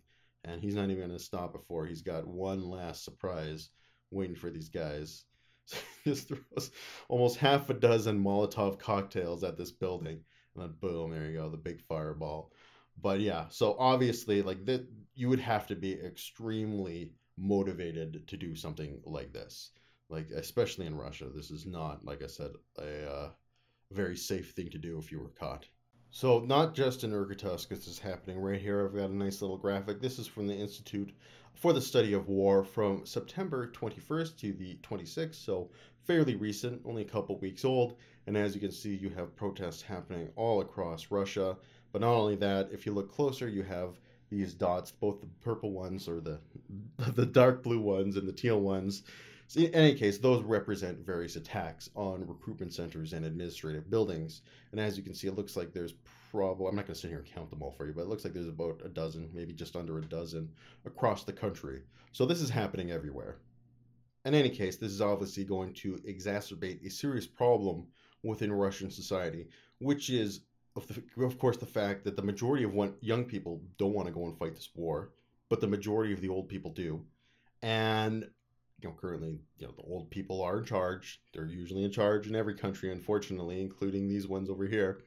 and 0.44 0.61
he's 0.61 0.74
not 0.74 0.90
even 0.90 0.98
going 0.98 1.11
to 1.11 1.18
stop 1.18 1.52
before 1.52 1.87
he's 1.87 2.02
got 2.02 2.26
one 2.26 2.68
last 2.68 3.04
surprise 3.04 3.70
waiting 4.11 4.37
for 4.37 4.50
these 4.50 4.68
guys. 4.68 5.24
So 5.66 5.78
just 6.04 6.28
throws 6.28 6.72
almost 7.09 7.38
half 7.38 7.70
a 7.70 7.74
dozen 7.74 8.22
Molotov 8.22 8.78
cocktails 8.78 9.42
at 9.42 9.57
this 9.57 9.70
building, 9.70 10.20
and 10.54 10.62
then 10.62 10.74
boom, 10.78 11.11
there 11.11 11.24
you 11.24 11.38
go, 11.38 11.48
the 11.48 11.57
big 11.57 11.80
fireball 11.80 12.52
but 13.00 13.20
yeah 13.20 13.44
so 13.48 13.76
obviously 13.78 14.42
like 14.42 14.64
that 14.64 14.87
you 15.14 15.28
would 15.28 15.40
have 15.40 15.66
to 15.66 15.74
be 15.74 15.92
extremely 15.92 17.12
motivated 17.37 18.26
to 18.26 18.37
do 18.37 18.54
something 18.54 19.00
like 19.04 19.33
this 19.33 19.70
like 20.09 20.30
especially 20.30 20.87
in 20.87 20.96
russia 20.96 21.26
this 21.35 21.50
is 21.50 21.66
not 21.66 22.04
like 22.04 22.22
i 22.22 22.26
said 22.26 22.50
a 22.78 23.11
uh, 23.11 23.28
very 23.92 24.16
safe 24.16 24.52
thing 24.52 24.68
to 24.70 24.78
do 24.78 24.98
if 24.98 25.11
you 25.11 25.18
were 25.18 25.33
caught 25.38 25.66
so 26.14 26.38
not 26.38 26.76
just 26.76 27.02
in 27.02 27.12
Irkutsk, 27.12 27.68
this 27.68 27.88
is 27.88 27.98
happening 27.98 28.38
right 28.38 28.61
here. 28.61 28.85
I've 28.85 28.94
got 28.94 29.11
a 29.11 29.16
nice 29.16 29.42
little 29.42 29.57
graphic. 29.57 30.00
This 30.00 30.20
is 30.20 30.28
from 30.28 30.46
the 30.46 30.54
Institute 30.54 31.12
for 31.54 31.72
the 31.72 31.80
Study 31.80 32.12
of 32.12 32.28
War 32.28 32.62
from 32.62 33.04
September 33.04 33.66
21st 33.66 34.37
to 34.37 34.52
the 34.52 34.78
26th, 34.85 35.35
so 35.35 35.70
fairly 36.04 36.37
recent, 36.37 36.80
only 36.85 37.02
a 37.02 37.04
couple 37.04 37.37
weeks 37.40 37.64
old. 37.64 37.96
And 38.28 38.37
as 38.37 38.54
you 38.54 38.61
can 38.61 38.70
see, 38.70 38.94
you 38.94 39.11
have 39.11 39.35
protests 39.35 39.83
happening 39.83 40.30
all 40.37 40.61
across 40.61 41.11
Russia. 41.11 41.57
But 41.94 42.00
not 42.00 42.14
only 42.14 42.35
that, 42.37 42.70
if 42.72 42.87
you 42.87 42.92
look 42.92 43.09
closer, 43.14 43.48
you 43.48 43.62
have 43.62 44.00
these 44.28 44.52
dots, 44.52 44.90
both 44.90 45.20
the 45.20 45.28
purple 45.42 45.70
ones 45.70 46.09
or 46.09 46.20
the 46.20 46.40
the 47.12 47.24
dark 47.24 47.62
blue 47.62 47.78
ones 47.78 48.16
and 48.16 48.26
the 48.26 48.33
teal 48.33 48.61
ones. 48.61 49.04
So 49.46 49.61
in 49.61 49.72
any 49.72 49.94
case, 49.94 50.18
those 50.18 50.42
represent 50.42 51.07
various 51.07 51.37
attacks 51.37 51.88
on 51.94 52.26
recruitment 52.26 52.74
centers 52.74 53.12
and 53.12 53.24
administrative 53.24 53.88
buildings. 53.88 54.42
And 54.72 54.80
as 54.80 54.96
you 54.96 55.04
can 55.04 55.14
see, 55.14 55.28
it 55.28 55.37
looks 55.37 55.57
like 55.57 55.72
there's 55.72 55.94
probably, 56.33 56.66
I'm 56.66 56.74
not 56.74 56.88
going 56.88 56.94
to 56.94 57.00
sit 57.00 57.11
here 57.11 57.18
and 57.18 57.33
count 57.33 57.48
them 57.48 57.62
all 57.62 57.70
for 57.70 57.87
you, 57.87 57.92
but 57.92 58.02
it 58.02 58.09
looks 58.09 58.24
like 58.24 58.35
there's 58.35 58.48
about 58.48 58.83
a 58.85 58.88
dozen, 58.88 59.30
maybe 59.33 59.52
just 59.52 59.76
under 59.76 60.00
a 60.00 60.04
dozen 60.04 60.50
across 60.85 61.22
the 61.22 61.33
country. 61.33 61.83
So 62.11 62.26
this 62.26 62.40
is 62.40 62.50
happening 62.50 62.90
everywhere. 62.90 63.37
In 64.24 64.35
any 64.35 64.50
case, 64.50 64.78
this 64.78 64.90
is 64.90 65.00
obviously 65.00 65.44
going 65.44 65.74
to 65.74 65.92
exacerbate 66.09 66.85
a 66.85 66.90
serious 66.90 67.28
problem 67.28 67.87
within 68.24 68.52
Russian 68.52 68.90
society, 68.90 69.46
which 69.78 70.11
is, 70.11 70.40
of, 70.76 70.87
the, 70.88 71.24
of 71.24 71.38
course, 71.38 71.56
the 71.56 71.66
fact 71.66 72.04
that 72.04 72.16
the 72.16 72.22
majority 72.22 72.64
of 72.64 72.94
young 73.00 73.24
people 73.24 73.62
don't 73.78 73.94
want 73.94 74.08
to 74.08 74.14
go 74.14 74.24
and 74.24 74.37
fight 74.37 74.54
this 74.54 74.70
war, 74.74 75.10
but 75.48 75.60
the 75.60 75.66
majority 75.66 76.12
of 76.12 76.20
the 76.20 76.28
old 76.28 76.48
people 76.48 76.72
do. 76.72 77.04
And 77.62 78.28
you 78.80 78.88
know, 78.88 78.96
currently, 79.00 79.38
you 79.58 79.66
know, 79.66 79.72
the 79.76 79.82
old 79.82 80.10
people 80.10 80.42
are 80.42 80.58
in 80.58 80.64
charge. 80.64 81.20
They're 81.32 81.46
usually 81.46 81.84
in 81.84 81.92
charge 81.92 82.26
in 82.26 82.34
every 82.34 82.54
country, 82.54 82.90
unfortunately, 82.90 83.60
including 83.60 84.08
these 84.08 84.26
ones 84.26 84.50
over 84.50 84.66
here. 84.66 85.00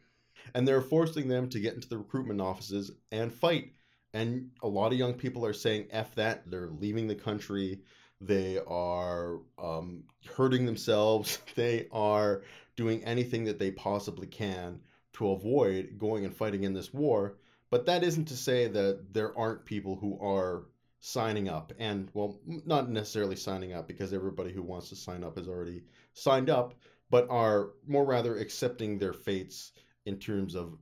And 0.54 0.68
they're 0.68 0.82
forcing 0.82 1.28
them 1.28 1.50
to 1.50 1.60
get 1.60 1.76
into 1.76 1.90
the 1.90 1.98
recruitment 1.98 2.42
offices 2.42 2.92
and 3.12 3.32
fight. 3.32 3.74
And 4.14 4.52
a 4.64 4.68
lot 4.68 4.94
of 4.94 4.98
young 4.98 5.14
people 5.14 5.46
are 5.46 5.54
saying 5.54 5.88
F 5.92 6.16
that. 6.16 6.50
They're 6.50 6.70
leaving 6.70 7.08
the 7.08 7.16
country. 7.16 7.82
They 8.22 8.58
are 8.66 9.40
um, 9.62 10.04
hurting 10.36 10.66
themselves. 10.66 11.40
They 11.56 11.88
are 11.92 12.44
doing 12.76 13.04
anything 13.04 13.46
that 13.46 13.60
they 13.60 13.72
possibly 13.72 14.28
can 14.28 14.80
to 15.14 15.32
avoid 15.32 15.98
going 15.98 16.26
and 16.26 16.36
fighting 16.36 16.64
in 16.64 16.74
this 16.74 16.94
war. 16.94 17.38
But 17.70 17.86
that 17.88 18.04
isn't 18.04 18.26
to 18.26 18.38
say 18.38 18.68
that 18.68 19.14
there 19.14 19.38
aren't 19.38 19.66
people 19.66 19.96
who 19.96 20.20
are 20.22 20.66
signing 21.00 21.48
up 21.48 21.72
and 21.78 22.10
well 22.14 22.40
not 22.66 22.90
necessarily 22.90 23.36
signing 23.36 23.72
up 23.74 23.88
because 23.88 24.14
everybody 24.14 24.52
who 24.52 24.64
wants 24.64 24.90
to 24.90 24.96
sign 24.96 25.24
up 25.24 25.38
has 25.38 25.48
already 25.48 25.84
signed 26.14 26.50
up 26.50 26.74
but 27.10 27.30
are 27.30 27.70
more 27.86 28.04
rather 28.04 28.38
accepting 28.38 28.98
their 28.98 29.14
fates 29.14 29.74
in 30.06 30.18
terms 30.18 30.56
of 30.56 30.78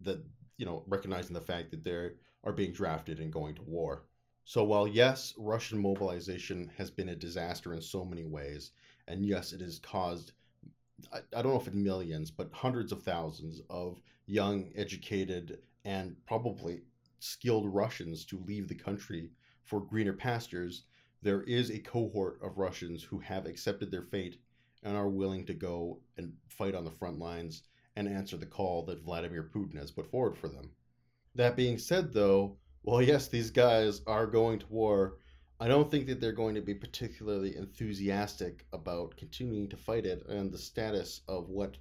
the 0.00 0.22
you 0.56 0.64
know 0.64 0.82
recognizing 0.86 1.34
the 1.34 1.40
fact 1.40 1.70
that 1.70 1.84
they 1.84 2.10
are 2.44 2.52
being 2.52 2.72
drafted 2.72 3.20
and 3.20 3.32
going 3.32 3.54
to 3.54 3.62
war 3.62 4.04
so 4.44 4.64
while 4.64 4.88
yes 4.88 5.34
russian 5.36 5.78
mobilization 5.78 6.70
has 6.76 6.90
been 6.90 7.10
a 7.10 7.16
disaster 7.16 7.74
in 7.74 7.82
so 7.82 8.04
many 8.04 8.24
ways 8.24 8.70
and 9.06 9.24
yes 9.24 9.52
it 9.52 9.60
has 9.60 9.78
caused 9.78 10.32
I, 11.12 11.18
I 11.36 11.42
don't 11.42 11.52
know 11.52 11.60
if 11.60 11.66
it's 11.66 11.76
millions 11.76 12.30
but 12.30 12.50
hundreds 12.52 12.92
of 12.92 13.02
thousands 13.02 13.60
of 13.70 14.00
young 14.26 14.70
educated 14.74 15.58
and 15.84 16.16
probably 16.26 16.82
skilled 17.20 17.66
russians 17.66 18.24
to 18.26 18.38
leave 18.46 18.68
the 18.68 18.74
country 18.74 19.30
for 19.68 19.80
greener 19.80 20.14
pastures, 20.14 20.84
there 21.20 21.42
is 21.42 21.70
a 21.70 21.78
cohort 21.78 22.40
of 22.42 22.56
Russians 22.56 23.02
who 23.02 23.18
have 23.18 23.44
accepted 23.44 23.90
their 23.90 24.02
fate 24.02 24.40
and 24.82 24.96
are 24.96 25.10
willing 25.10 25.44
to 25.44 25.52
go 25.52 26.00
and 26.16 26.32
fight 26.48 26.74
on 26.74 26.84
the 26.84 26.90
front 26.90 27.18
lines 27.18 27.64
and 27.94 28.08
answer 28.08 28.38
the 28.38 28.46
call 28.46 28.82
that 28.86 29.02
Vladimir 29.02 29.50
Putin 29.54 29.76
has 29.76 29.90
put 29.90 30.10
forward 30.10 30.38
for 30.38 30.48
them. 30.48 30.70
That 31.34 31.54
being 31.54 31.76
said, 31.76 32.14
though, 32.14 32.56
well, 32.82 33.02
yes, 33.02 33.28
these 33.28 33.50
guys 33.50 34.00
are 34.06 34.26
going 34.26 34.60
to 34.60 34.66
war. 34.68 35.18
I 35.60 35.66
don't 35.66 35.90
think 35.90 36.06
that 36.06 36.20
they're 36.20 36.32
going 36.32 36.54
to 36.54 36.60
be 36.60 36.74
particularly 36.74 37.56
enthusiastic 37.56 38.64
about 38.72 39.16
continuing 39.16 39.68
to 39.70 39.76
fight 39.76 40.06
it 40.06 40.24
and 40.28 40.52
the 40.52 40.58
status 40.58 41.22
of 41.26 41.48
what 41.48 41.76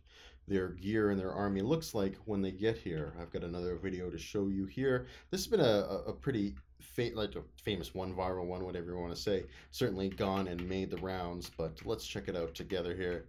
their 0.48 0.70
gear 0.70 1.12
and 1.12 1.20
their 1.20 1.32
army 1.32 1.62
looks 1.62 1.94
like 1.94 2.16
when 2.26 2.42
they 2.42 2.52
get 2.52 2.78
here. 2.78 3.14
I've 3.22 3.32
got 3.32 3.44
another 3.44 3.76
video 3.76 4.10
to 4.10 4.18
show 4.18 4.48
you 4.48 4.66
here. 4.66 5.06
This 5.30 5.42
has 5.42 5.48
been 5.48 5.60
a, 5.60 6.02
a 6.08 6.14
pretty 6.14 6.56
fa- 6.80 7.12
like 7.14 7.36
a 7.36 7.44
famous 7.64 7.94
one, 7.94 8.16
viral 8.16 8.46
one, 8.48 8.66
whatever 8.66 8.92
you 8.92 8.98
want 8.98 9.14
to 9.14 9.22
say, 9.22 9.44
certainly 9.70 10.10
gone 10.10 10.48
and 10.48 10.68
made 10.68 10.90
the 10.90 10.98
rounds. 10.98 11.52
But 11.56 11.86
let's 11.86 12.08
check 12.08 12.28
it 12.28 12.36
out 12.36 12.56
together 12.56 12.96
here. 12.96 13.26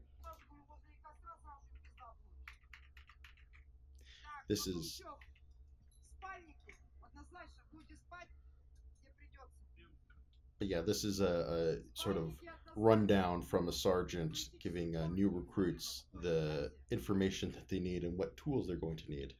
This 4.48 4.66
is. 4.66 5.02
But 10.59 10.67
yeah, 10.67 10.81
this 10.81 11.03
is 11.03 11.19
a, 11.19 11.25
a 11.25 11.97
sort 11.97 12.17
of 12.17 12.31
rundown 12.75 13.41
from 13.41 13.67
a 13.67 13.71
sergeant 13.71 14.37
giving 14.59 14.95
uh, 14.95 15.07
new 15.07 15.29
recruits 15.29 16.05
the 16.21 16.71
information 16.89 17.51
that 17.51 17.67
they 17.69 17.79
need 17.79 18.03
and 18.03 18.17
what 18.17 18.35
tools 18.37 18.67
they're 18.67 18.75
going 18.77 18.97
to 18.97 19.09
need. 19.09 19.33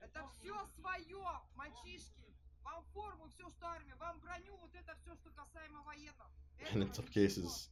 And 6.72 6.82
in 6.82 6.94
some 6.94 7.06
cases, 7.06 7.70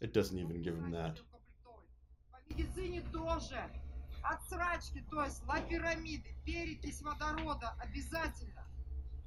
it 0.00 0.12
doesn't 0.12 0.38
even 0.38 0.62
give 0.62 0.76
them 0.76 0.90
that. 0.92 1.18
Отсрачки, 4.22 5.02
то 5.10 5.24
есть 5.24 5.42
лапирамиды, 5.46 6.34
перекись 6.44 7.00
водорода 7.00 7.74
обязательно. 7.78 8.66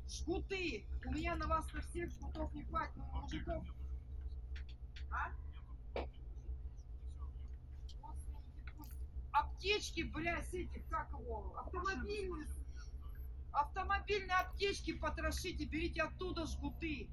Жгуты. 0.08 0.86
У 1.04 1.12
меня 1.12 1.36
на 1.36 1.46
вас 1.46 1.70
на 1.72 1.82
всех 1.82 2.10
жгутов 2.10 2.52
не 2.54 2.64
хватит, 2.64 2.96
но 2.96 3.20
мужиков... 3.20 3.64
А? 5.10 5.30
Аптечки, 9.32 10.02
блядь, 10.02 10.48
с 10.48 10.54
этих, 10.54 10.88
как 10.88 11.10
его, 11.10 11.54
автомобильные 11.58 12.46
Автомобильные 13.52 14.36
аптечки 14.36 14.92
потрошите, 14.92 15.64
берите 15.64 16.02
оттуда 16.02 16.46
жгуты. 16.46 17.10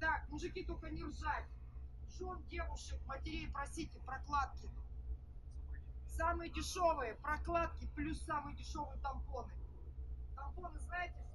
Так, 0.00 0.28
мужики, 0.28 0.64
только 0.64 0.90
не 0.90 1.02
ржать. 1.04 1.46
Жен, 2.18 2.42
девушек, 2.48 3.00
матерей 3.06 3.50
просите 3.50 3.98
прокладки. 4.00 4.68
Самые 6.06 6.50
дешевые 6.50 7.14
прокладки 7.16 7.86
плюс 7.94 8.20
самые 8.22 8.56
дешевые 8.56 9.00
тампоны. 9.00 9.52
Тампоны 10.36 10.78
знаете? 10.80 11.31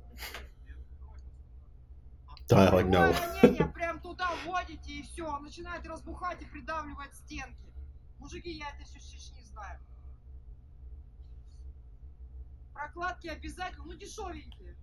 Да, 2.48 2.72
like 2.72 2.90
no. 2.90 3.12
ранение 3.12 3.68
прям 3.68 4.00
туда 4.00 4.30
вводите 4.46 4.94
и 4.94 5.04
все. 5.04 5.28
Он 5.28 5.44
начинает 5.44 5.86
разбухать 5.86 6.42
и 6.42 6.46
придавливать 6.46 7.14
стенки. 7.14 7.74
Мужики, 8.20 8.52
я 8.52 8.70
это 8.70 8.84
еще 8.84 9.34
не 9.36 9.44
знаю. 9.44 9.80
Прокладки 12.74 13.28
обязательно, 13.28 13.86
ну 13.86 13.94
дешевенькие. 13.96 14.78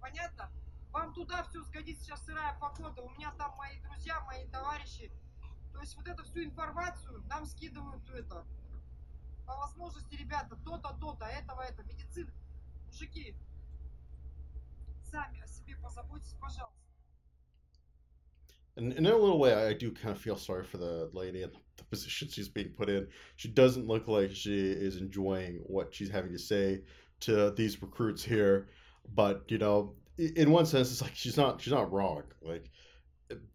Понятно? 0.00 0.50
Вам 0.90 1.12
туда 1.14 1.44
все 1.44 1.62
сгодится, 1.62 2.04
сейчас 2.04 2.24
сырая 2.24 2.58
погода. 2.58 3.02
У 3.02 3.10
меня 3.10 3.30
там 3.32 3.54
мои 3.56 3.78
друзья, 3.82 4.20
мои 4.22 4.46
товарищи. 4.48 5.12
То 5.72 5.80
есть 5.80 5.94
вот 5.96 6.08
эту 6.08 6.24
всю 6.24 6.44
информацию 6.44 7.22
нам 7.28 7.44
скидывают 7.44 8.08
это. 8.10 8.46
По 9.46 9.54
возможности, 9.56 10.14
ребята, 10.14 10.56
то-то, 10.56 10.96
то-то, 10.98 11.26
этого, 11.26 11.60
это, 11.60 11.82
медицина. 11.84 12.32
Мужики, 12.86 13.36
сами 15.05 15.41
о 15.41 15.47
себе 15.47 15.75
позаботьтесь, 15.77 16.35
пожалуйста. 16.39 16.77
And 18.77 18.93
in 18.93 19.05
a 19.05 19.15
little 19.15 19.37
way, 19.37 19.53
I 19.53 19.73
do 19.73 19.91
kind 19.91 20.15
of 20.15 20.21
feel 20.21 20.37
sorry 20.37 20.63
for 20.63 20.77
the 20.77 21.09
lady 21.13 21.43
and 21.43 21.51
the 21.75 21.83
position 21.83 22.29
she's 22.29 22.47
being 22.47 22.69
put 22.69 22.89
in. 22.89 23.07
She 23.35 23.49
doesn't 23.49 23.85
look 23.85 24.07
like 24.07 24.33
she 24.33 24.71
is 24.71 24.95
enjoying 24.95 25.59
what 25.65 25.93
she's 25.93 26.09
having 26.09 26.31
to 26.31 26.39
say. 26.39 26.81
to 27.21 27.51
these 27.51 27.81
recruits 27.81 28.23
here, 28.23 28.67
but 29.15 29.43
you 29.47 29.57
know, 29.57 29.93
in 30.17 30.51
one 30.51 30.65
sense, 30.65 30.91
it's 30.91 31.01
like 31.01 31.15
she's 31.15 31.37
not 31.37 31.61
she's 31.61 31.73
not 31.73 31.91
wrong. 31.91 32.23
Like 32.41 32.69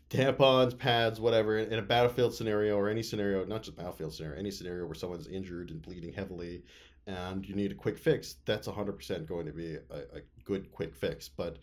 tampons, 0.09 0.77
pads, 0.77 1.21
whatever, 1.21 1.59
in 1.59 1.79
a 1.79 1.83
battlefield 1.83 2.35
scenario 2.35 2.77
or 2.77 2.89
any 2.89 3.03
scenario, 3.03 3.45
not 3.45 3.63
just 3.63 3.77
battlefield 3.77 4.15
scenario, 4.15 4.39
any 4.39 4.51
scenario 4.51 4.87
where 4.87 4.95
someone's 4.95 5.29
injured 5.29 5.71
and 5.71 5.83
bleeding 5.83 6.13
heavily, 6.13 6.63
and 7.08 7.48
you 7.48 7.56
need 7.56 7.72
a 7.72 7.76
quick 7.76 7.98
fix, 7.98 8.36
that's 8.46 8.68
100% 8.68 9.28
going 9.28 9.46
to 9.46 9.52
be 9.52 9.76
a, 9.76 9.98
a 10.18 10.22
good 10.44 10.72
quick 10.72 10.96
fix. 10.96 11.30
But 11.30 11.58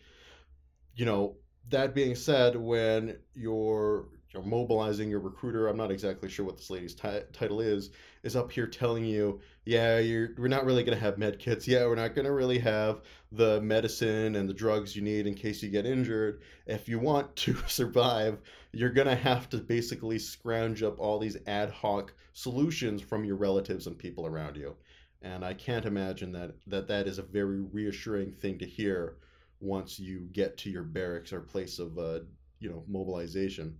you 0.95 1.05
know, 1.05 1.35
that 1.69 1.95
being 1.95 2.15
said, 2.15 2.55
when 2.55 3.17
you're 3.33 4.07
you're 4.33 4.43
mobilizing 4.43 5.09
your 5.09 5.21
recruiter, 5.21 5.67
I'm 5.67 5.77
not 5.77 5.89
exactly 5.89 6.29
sure 6.29 6.45
what 6.45 6.57
this 6.57 6.69
lady's 6.69 6.93
t- 6.93 7.21
title 7.33 7.61
is, 7.61 7.89
is 8.21 8.35
up 8.35 8.51
here 8.51 8.67
telling 8.67 9.03
you, 9.03 9.41
yeah, 9.65 9.97
you're 9.97 10.29
we're 10.37 10.47
not 10.47 10.65
really 10.65 10.83
going 10.83 10.97
to 10.97 11.03
have 11.03 11.17
med 11.17 11.39
kits. 11.39 11.67
Yeah, 11.67 11.85
we're 11.85 11.95
not 11.95 12.13
going 12.13 12.25
to 12.25 12.31
really 12.31 12.59
have 12.59 13.01
the 13.31 13.59
medicine 13.61 14.35
and 14.35 14.47
the 14.47 14.53
drugs 14.53 14.95
you 14.95 15.01
need 15.01 15.25
in 15.25 15.33
case 15.33 15.63
you 15.63 15.69
get 15.69 15.85
injured. 15.85 16.41
If 16.67 16.87
you 16.87 16.99
want 16.99 17.35
to 17.37 17.55
survive, 17.67 18.39
you're 18.71 18.91
going 18.91 19.07
to 19.07 19.15
have 19.15 19.49
to 19.49 19.57
basically 19.57 20.19
scrounge 20.19 20.83
up 20.83 20.99
all 20.99 21.17
these 21.17 21.37
ad 21.47 21.71
hoc 21.71 22.13
solutions 22.33 23.01
from 23.01 23.25
your 23.25 23.35
relatives 23.35 23.87
and 23.87 23.97
people 23.97 24.27
around 24.27 24.57
you. 24.57 24.75
And 25.21 25.43
I 25.43 25.53
can't 25.53 25.85
imagine 25.85 26.31
that 26.33 26.55
that, 26.67 26.87
that 26.87 27.07
is 27.07 27.17
a 27.17 27.23
very 27.23 27.61
reassuring 27.61 28.31
thing 28.31 28.57
to 28.59 28.65
hear 28.65 29.17
once 29.59 29.99
you 29.99 30.29
get 30.31 30.57
to 30.57 30.69
your 30.69 30.83
barracks 30.83 31.33
or 31.33 31.41
place 31.41 31.79
of 31.79 31.97
uh, 31.97 32.19
you 32.59 32.69
know 32.69 32.83
mobilization. 32.87 33.79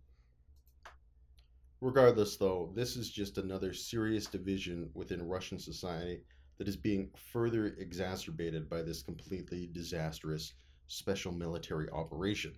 Regardless, 1.81 2.35
though, 2.35 2.73
this 2.75 2.97
is 2.97 3.09
just 3.09 3.37
another 3.37 3.73
serious 3.73 4.25
division 4.25 4.89
within 4.93 5.25
Russian 5.25 5.59
society 5.59 6.23
that 6.57 6.67
is 6.67 6.75
being 6.75 7.09
further 7.31 7.67
exacerbated 7.67 8.69
by 8.69 8.81
this 8.81 9.01
completely 9.01 9.69
disastrous 9.71 10.53
special 10.87 11.31
military 11.31 11.89
operation. 11.91 12.53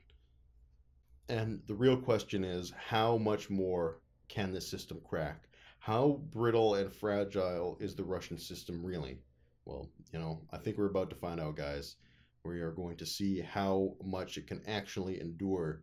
And 1.29 1.61
the 1.67 1.75
real 1.75 1.97
question 1.97 2.43
is 2.43 2.71
how 2.71 3.17
much 3.17 3.49
more 3.51 4.01
can 4.27 4.51
this 4.51 4.67
system 4.67 4.99
crack? 5.07 5.47
How 5.81 6.21
brittle 6.31 6.75
and 6.75 6.93
fragile 6.93 7.75
is 7.79 7.95
the 7.95 8.03
Russian 8.03 8.37
system 8.37 8.85
really? 8.85 9.17
Well, 9.65 9.89
you 10.13 10.19
know, 10.19 10.43
I 10.51 10.57
think 10.57 10.77
we're 10.77 10.85
about 10.85 11.09
to 11.09 11.15
find 11.15 11.39
out, 11.39 11.55
guys. 11.55 11.95
We 12.45 12.61
are 12.61 12.69
going 12.69 12.97
to 12.97 13.05
see 13.07 13.41
how 13.41 13.95
much 14.03 14.37
it 14.37 14.45
can 14.45 14.61
actually 14.67 15.19
endure. 15.19 15.81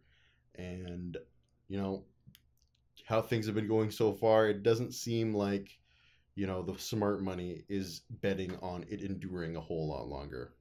And, 0.55 1.17
you 1.67 1.79
know, 1.79 2.05
how 3.07 3.21
things 3.21 3.47
have 3.47 3.57
been 3.57 3.67
going 3.67 3.91
so 3.91 4.13
far, 4.13 4.47
it 4.47 4.63
doesn't 4.63 4.95
seem 4.95 5.35
like, 5.35 5.77
you 6.37 6.47
know, 6.47 6.63
the 6.63 6.79
smart 6.79 7.21
money 7.21 7.65
is 7.69 8.03
betting 8.09 8.57
on 8.63 8.85
it 8.89 9.01
enduring 9.01 9.57
a 9.57 9.61
whole 9.61 9.89
lot 9.89 10.07
longer. 10.07 10.53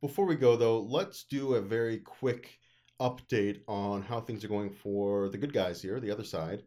Before 0.00 0.24
we 0.24 0.36
go, 0.36 0.56
though, 0.56 0.80
let's 0.80 1.24
do 1.24 1.52
a 1.52 1.60
very 1.60 1.98
quick 1.98 2.58
update 2.98 3.60
on 3.68 4.00
how 4.00 4.22
things 4.22 4.42
are 4.42 4.48
going 4.48 4.70
for 4.70 5.28
the 5.28 5.36
good 5.36 5.52
guys 5.52 5.82
here, 5.82 6.00
the 6.00 6.10
other 6.10 6.24
side. 6.24 6.62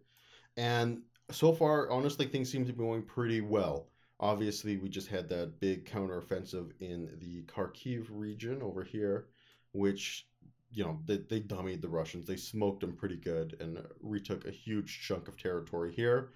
And 0.58 1.02
so 1.32 1.54
far, 1.54 1.90
honestly, 1.90 2.26
things 2.28 2.52
seem 2.52 2.66
to 2.66 2.74
be 2.74 2.78
going 2.78 3.04
pretty 3.04 3.42
well. 3.42 3.88
Obviously, 4.20 4.78
we 4.78 4.90
just 4.90 5.08
had 5.08 5.30
that 5.30 5.60
big 5.60 5.86
counteroffensive 5.86 6.72
in 6.80 7.10
the 7.20 7.44
Kharkiv 7.44 8.08
region 8.12 8.62
over 8.62 8.84
here, 8.84 9.28
which, 9.72 10.28
you 10.72 10.84
know, 10.84 11.00
they, 11.06 11.18
they 11.18 11.42
dummied 11.42 11.82
the 11.82 11.90
Russians. 11.90 12.28
They 12.28 12.36
smoked 12.36 12.82
them 12.82 12.96
pretty 12.96 13.16
good 13.16 13.58
and 13.60 13.84
retook 14.00 14.46
a 14.46 14.52
huge 14.52 15.02
chunk 15.02 15.28
of 15.28 15.38
territory 15.38 15.92
here. 15.92 16.34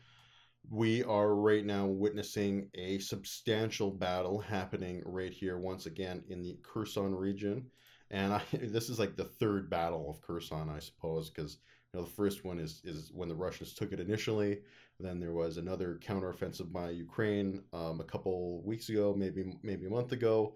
We 0.72 1.04
are 1.04 1.36
right 1.36 1.64
now 1.64 1.86
witnessing 1.86 2.70
a 2.74 2.98
substantial 2.98 3.92
battle 3.92 4.40
happening 4.40 5.04
right 5.06 5.32
here 5.32 5.60
once 5.60 5.86
again 5.86 6.24
in 6.28 6.42
the 6.42 6.58
Kherson 6.64 7.14
region. 7.14 7.70
And 8.10 8.34
I, 8.34 8.42
this 8.54 8.90
is 8.90 8.98
like 8.98 9.16
the 9.16 9.26
third 9.26 9.70
battle 9.70 10.10
of 10.10 10.22
Kherson, 10.22 10.70
I 10.70 10.80
suppose, 10.80 11.30
because 11.30 11.60
know, 11.96 12.04
the 12.04 12.10
first 12.12 12.44
one 12.44 12.60
is 12.60 12.82
is 12.84 13.12
when 13.14 13.30
the 13.30 13.36
Russians 13.36 13.74
took 13.74 13.92
it 13.94 14.00
initially. 14.00 14.60
Then 15.00 15.20
there 15.20 15.34
was 15.34 15.58
another 15.58 16.00
counteroffensive 16.02 16.72
by 16.72 16.90
Ukraine 16.92 17.64
um, 17.74 18.00
a 18.00 18.06
couple 18.06 18.62
weeks 18.62 18.90
ago, 18.90 19.14
maybe 19.18 19.58
maybe 19.64 19.86
a 19.86 19.90
month 19.90 20.12
ago, 20.12 20.56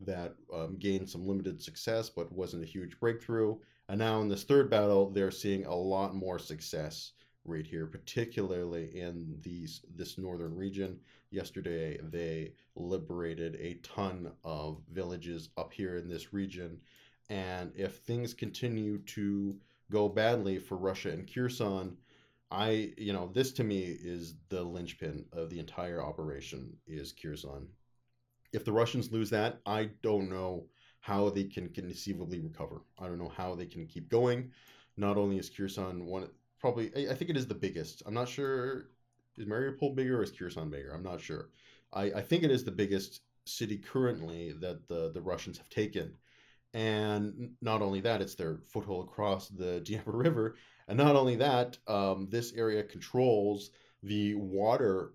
that 0.00 0.34
um, 0.54 0.76
gained 0.78 1.08
some 1.08 1.26
limited 1.26 1.62
success, 1.62 2.08
but 2.08 2.32
wasn't 2.32 2.62
a 2.62 2.66
huge 2.66 2.98
breakthrough. 3.00 3.56
And 3.88 3.98
now 3.98 4.20
in 4.20 4.28
this 4.28 4.44
third 4.44 4.70
battle, 4.70 5.10
they're 5.10 5.32
seeing 5.32 5.66
a 5.66 5.74
lot 5.74 6.14
more 6.14 6.38
success 6.38 7.12
right 7.44 7.66
here, 7.66 7.86
particularly 7.86 8.96
in 8.98 9.36
these 9.42 9.80
this 9.96 10.18
northern 10.18 10.54
region. 10.54 10.98
Yesterday, 11.30 11.98
they 12.02 12.52
liberated 12.74 13.56
a 13.56 13.74
ton 13.82 14.30
of 14.44 14.80
villages 14.92 15.48
up 15.56 15.72
here 15.72 15.96
in 15.96 16.08
this 16.08 16.32
region, 16.32 16.78
and 17.28 17.72
if 17.76 17.96
things 17.98 18.34
continue 18.34 18.98
to 18.98 19.56
go 19.90 20.08
badly 20.08 20.58
for 20.58 20.76
Russia 20.76 21.10
and 21.10 21.32
Kherson, 21.32 21.96
I 22.50 22.92
you 22.96 23.12
know 23.12 23.30
this 23.32 23.52
to 23.52 23.64
me 23.64 23.80
is 23.80 24.34
the 24.48 24.62
linchpin 24.62 25.24
of 25.32 25.50
the 25.50 25.58
entire 25.58 26.02
operation 26.02 26.76
is 26.86 27.12
Kherson. 27.12 27.68
If 28.52 28.64
the 28.64 28.72
Russians 28.72 29.12
lose 29.12 29.30
that, 29.30 29.60
I 29.66 29.90
don't 30.02 30.30
know 30.30 30.66
how 31.00 31.30
they 31.30 31.44
can 31.44 31.68
conceivably 31.68 32.40
recover. 32.40 32.82
I 32.98 33.06
don't 33.06 33.18
know 33.18 33.32
how 33.34 33.54
they 33.54 33.66
can 33.66 33.86
keep 33.86 34.08
going. 34.08 34.50
Not 34.96 35.16
only 35.16 35.38
is 35.38 35.50
Kherson 35.50 36.06
one 36.06 36.28
probably 36.60 37.08
I, 37.08 37.14
think 37.14 37.30
it 37.30 37.36
is 37.36 37.46
the 37.46 37.54
biggest. 37.54 38.02
I'm 38.06 38.14
not 38.14 38.28
sure 38.28 38.90
is 39.36 39.46
Mariupol 39.46 39.94
bigger 39.94 40.20
or 40.20 40.22
is 40.22 40.32
Kherson 40.32 40.70
bigger? 40.70 40.92
I'm 40.92 41.02
not 41.02 41.20
sure. 41.20 41.50
I, 41.92 42.04
I 42.04 42.20
think 42.20 42.42
it 42.42 42.50
is 42.50 42.64
the 42.64 42.70
biggest 42.70 43.22
city 43.46 43.78
currently 43.78 44.52
that 44.60 44.86
the, 44.88 45.10
the 45.12 45.20
Russians 45.20 45.58
have 45.58 45.68
taken. 45.70 46.12
And 46.72 47.52
not 47.60 47.82
only 47.82 48.00
that, 48.00 48.22
it's 48.22 48.34
their 48.34 48.60
foothold 48.68 49.08
across 49.08 49.48
the 49.48 49.80
Dnieper 49.84 50.12
River. 50.12 50.56
And 50.88 50.96
not 50.96 51.16
only 51.16 51.36
that, 51.36 51.78
um, 51.86 52.28
this 52.30 52.52
area 52.52 52.82
controls 52.82 53.70
the 54.02 54.34
water, 54.34 55.12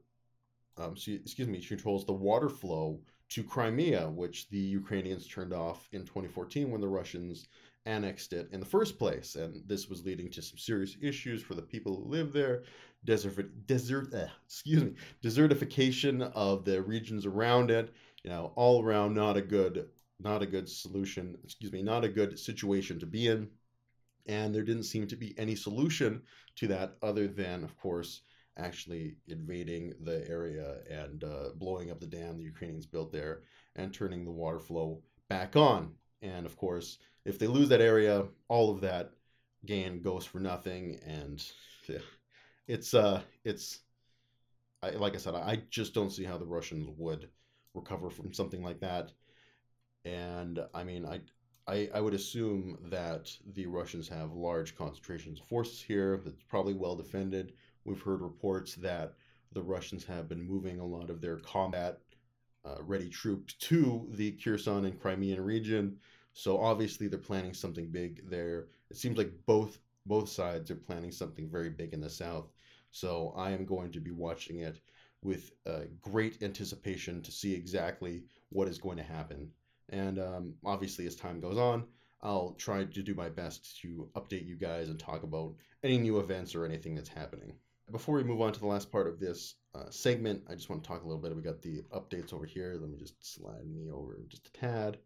um, 0.77 0.93
excuse 0.93 1.47
me, 1.47 1.61
controls 1.61 2.05
the 2.05 2.13
water 2.13 2.49
flow 2.49 2.99
to 3.29 3.43
Crimea, 3.43 4.09
which 4.09 4.49
the 4.49 4.57
Ukrainians 4.59 5.27
turned 5.27 5.53
off 5.53 5.87
in 5.91 6.01
2014 6.01 6.69
when 6.69 6.81
the 6.81 6.87
Russians 6.87 7.47
annexed 7.85 8.33
it 8.33 8.49
in 8.51 8.59
the 8.59 8.65
first 8.65 8.97
place. 8.97 9.35
And 9.35 9.61
this 9.67 9.89
was 9.89 10.05
leading 10.05 10.29
to 10.31 10.41
some 10.41 10.57
serious 10.57 10.97
issues 11.01 11.41
for 11.41 11.55
the 11.55 11.61
people 11.61 11.95
who 11.95 12.09
live 12.09 12.33
there. 12.33 12.63
Desert, 13.03 13.67
desert, 13.67 14.13
excuse 14.45 14.83
me, 14.83 14.93
desertification 15.23 16.31
of 16.33 16.65
the 16.65 16.81
regions 16.81 17.25
around 17.25 17.69
it. 17.69 17.93
You 18.23 18.31
know, 18.31 18.53
all 18.55 18.83
around 18.83 19.13
not 19.13 19.37
a 19.37 19.41
good, 19.41 19.87
not 20.19 20.41
a 20.41 20.47
good 20.47 20.69
solution. 20.69 21.37
Excuse 21.43 21.71
me, 21.71 21.81
not 21.81 22.03
a 22.03 22.09
good 22.09 22.37
situation 22.39 22.99
to 22.99 23.05
be 23.05 23.27
in. 23.27 23.49
And 24.27 24.53
there 24.53 24.63
didn't 24.63 24.83
seem 24.83 25.07
to 25.07 25.15
be 25.15 25.37
any 25.37 25.55
solution 25.55 26.21
to 26.55 26.67
that 26.67 26.95
other 27.03 27.27
than, 27.27 27.63
of 27.63 27.77
course, 27.77 28.21
actually 28.57 29.17
invading 29.27 29.93
the 30.03 30.27
area 30.29 30.77
and 30.89 31.23
uh, 31.23 31.49
blowing 31.55 31.91
up 31.91 31.99
the 31.99 32.07
dam 32.07 32.37
the 32.37 32.43
Ukrainians 32.43 32.85
built 32.85 33.11
there 33.11 33.41
and 33.75 33.93
turning 33.93 34.23
the 34.23 34.31
water 34.31 34.59
flow 34.59 35.01
back 35.29 35.55
on. 35.55 35.93
And 36.21 36.45
of 36.45 36.55
course, 36.55 36.97
if 37.25 37.37
they 37.37 37.47
lose 37.47 37.69
that 37.69 37.81
area, 37.81 38.25
all 38.47 38.71
of 38.71 38.81
that 38.81 39.11
gain 39.65 40.01
goes 40.01 40.25
for 40.25 40.39
nothing. 40.39 40.99
And 41.05 41.43
it's 42.67 42.93
uh, 42.93 43.21
it's 43.43 43.79
I, 44.81 44.91
like 44.91 45.15
I 45.15 45.17
said, 45.17 45.35
I 45.35 45.61
just 45.69 45.93
don't 45.93 46.11
see 46.11 46.23
how 46.23 46.37
the 46.37 46.45
Russians 46.45 46.87
would 46.97 47.29
recover 47.73 48.09
from 48.09 48.33
something 48.33 48.63
like 48.63 48.79
that. 48.79 49.11
And 50.05 50.59
I 50.73 50.83
mean, 50.85 51.05
I 51.05 51.21
I, 51.67 51.89
I 51.95 51.99
would 51.99 52.13
assume 52.13 52.77
that 52.91 53.35
the 53.53 53.65
Russians 53.65 54.07
have 54.07 54.31
large 54.33 54.75
concentrations 54.77 55.39
of 55.39 55.47
forces 55.47 55.81
here 55.81 56.21
that's 56.23 56.43
probably 56.43 56.75
well 56.75 56.95
defended. 56.95 57.53
We've 57.85 58.01
heard 58.01 58.21
reports 58.21 58.75
that 58.75 59.15
the 59.51 59.63
Russians 59.63 60.05
have 60.05 60.29
been 60.29 60.41
moving 60.43 60.79
a 60.79 60.85
lot 60.85 61.09
of 61.09 61.21
their 61.21 61.37
combat 61.37 61.99
uh, 62.65 62.81
ready 62.83 63.09
troops 63.09 63.53
to 63.53 64.07
the 64.11 64.31
Kherson 64.33 64.85
and 64.85 64.99
Crimean 64.99 65.41
region. 65.41 65.97
So 66.33 66.59
obviously 66.59 67.07
they're 67.07 67.19
planning 67.19 67.53
something 67.53 67.89
big 67.91 68.29
there. 68.29 68.67
It 68.89 68.97
seems 68.97 69.17
like 69.17 69.31
both 69.45 69.79
both 70.05 70.29
sides 70.29 70.69
are 70.71 70.75
planning 70.75 71.11
something 71.11 71.49
very 71.49 71.69
big 71.69 71.93
in 71.93 72.01
the 72.01 72.09
south. 72.09 72.51
So 72.91 73.33
I 73.35 73.51
am 73.51 73.65
going 73.65 73.91
to 73.93 73.99
be 73.99 74.11
watching 74.11 74.59
it 74.59 74.79
with 75.23 75.51
uh, 75.65 75.85
great 76.01 76.43
anticipation 76.43 77.21
to 77.23 77.31
see 77.31 77.53
exactly 77.53 78.23
what 78.49 78.67
is 78.67 78.77
going 78.77 78.97
to 78.97 79.03
happen. 79.03 79.51
And 79.89 80.19
um, 80.19 80.53
obviously, 80.65 81.05
as 81.07 81.15
time 81.15 81.39
goes 81.39 81.57
on, 81.57 81.85
I'll 82.21 82.55
try 82.57 82.83
to 82.83 83.03
do 83.03 83.13
my 83.13 83.29
best 83.29 83.79
to 83.81 84.09
update 84.15 84.47
you 84.47 84.55
guys 84.55 84.89
and 84.89 84.99
talk 84.99 85.23
about 85.23 85.53
any 85.83 85.97
new 85.97 86.19
events 86.19 86.55
or 86.55 86.65
anything 86.65 86.95
that's 86.95 87.09
happening. 87.09 87.53
Before 87.91 88.15
we 88.15 88.23
move 88.23 88.41
on 88.41 88.51
to 88.51 88.59
the 88.59 88.65
last 88.65 88.91
part 88.91 89.07
of 89.07 89.19
this 89.19 89.55
uh, 89.75 89.91
segment, 89.91 90.43
I 90.49 90.55
just 90.55 90.69
want 90.69 90.83
to 90.83 90.87
talk 90.87 91.03
a 91.03 91.07
little 91.07 91.21
bit. 91.21 91.35
We 91.35 91.43
got 91.43 91.61
the 91.61 91.83
updates 91.93 92.33
over 92.33 92.45
here. 92.45 92.77
Let 92.79 92.89
me 92.89 92.97
just 92.97 93.35
slide 93.35 93.67
me 93.67 93.91
over 93.91 94.17
just 94.27 94.47
a 94.47 94.53
tad. 94.53 94.97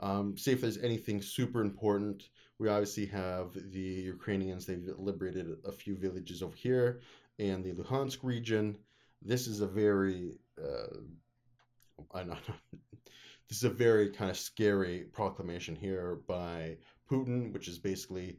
Um, 0.00 0.36
see 0.36 0.52
if 0.52 0.60
there's 0.60 0.78
anything 0.78 1.22
super 1.22 1.62
important. 1.62 2.28
We 2.58 2.68
obviously 2.68 3.06
have 3.06 3.52
the 3.54 3.80
Ukrainians. 3.80 4.66
They've 4.66 4.86
liberated 4.98 5.48
a 5.64 5.72
few 5.72 5.96
villages 5.96 6.42
over 6.42 6.56
here 6.56 7.00
in 7.38 7.62
the 7.62 7.72
Luhansk 7.72 8.18
region. 8.22 8.76
This 9.22 9.46
is 9.46 9.60
a 9.60 9.66
very, 9.66 10.32
uh, 10.62 10.96
this 13.50 13.58
is 13.58 13.64
a 13.64 13.70
very 13.70 14.08
kind 14.08 14.30
of 14.30 14.38
scary 14.38 15.06
proclamation 15.12 15.74
here 15.74 16.20
by 16.28 16.76
Putin, 17.10 17.52
which 17.52 17.66
is 17.66 17.80
basically 17.80 18.38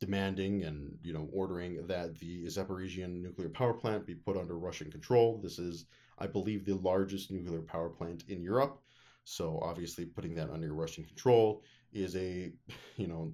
demanding 0.00 0.64
and 0.64 0.96
you 1.02 1.12
know 1.12 1.28
ordering 1.32 1.86
that 1.86 2.18
the 2.18 2.44
Zaporizhian 2.46 3.22
nuclear 3.22 3.48
power 3.48 3.72
plant 3.72 4.06
be 4.06 4.16
put 4.16 4.36
under 4.36 4.58
Russian 4.58 4.90
control. 4.90 5.40
This 5.40 5.60
is, 5.60 5.86
I 6.18 6.26
believe, 6.26 6.64
the 6.64 6.74
largest 6.74 7.30
nuclear 7.30 7.62
power 7.62 7.88
plant 7.88 8.24
in 8.26 8.42
Europe. 8.42 8.80
So 9.22 9.60
obviously, 9.62 10.04
putting 10.04 10.34
that 10.34 10.50
under 10.50 10.74
Russian 10.74 11.04
control 11.04 11.62
is 11.92 12.16
a, 12.16 12.50
you 12.96 13.06
know, 13.06 13.32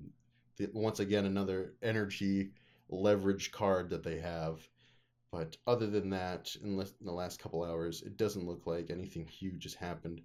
once 0.74 1.00
again 1.00 1.24
another 1.24 1.74
energy 1.82 2.50
leverage 2.90 3.52
card 3.52 3.88
that 3.88 4.02
they 4.02 4.18
have. 4.20 4.60
But 5.32 5.56
other 5.66 5.86
than 5.86 6.10
that, 6.10 6.54
in 6.62 6.76
the 6.76 7.12
last 7.12 7.40
couple 7.40 7.64
hours, 7.64 8.02
it 8.02 8.18
doesn't 8.18 8.46
look 8.46 8.66
like 8.66 8.90
anything 8.90 9.26
huge 9.26 9.64
has 9.64 9.74
happened. 9.74 10.20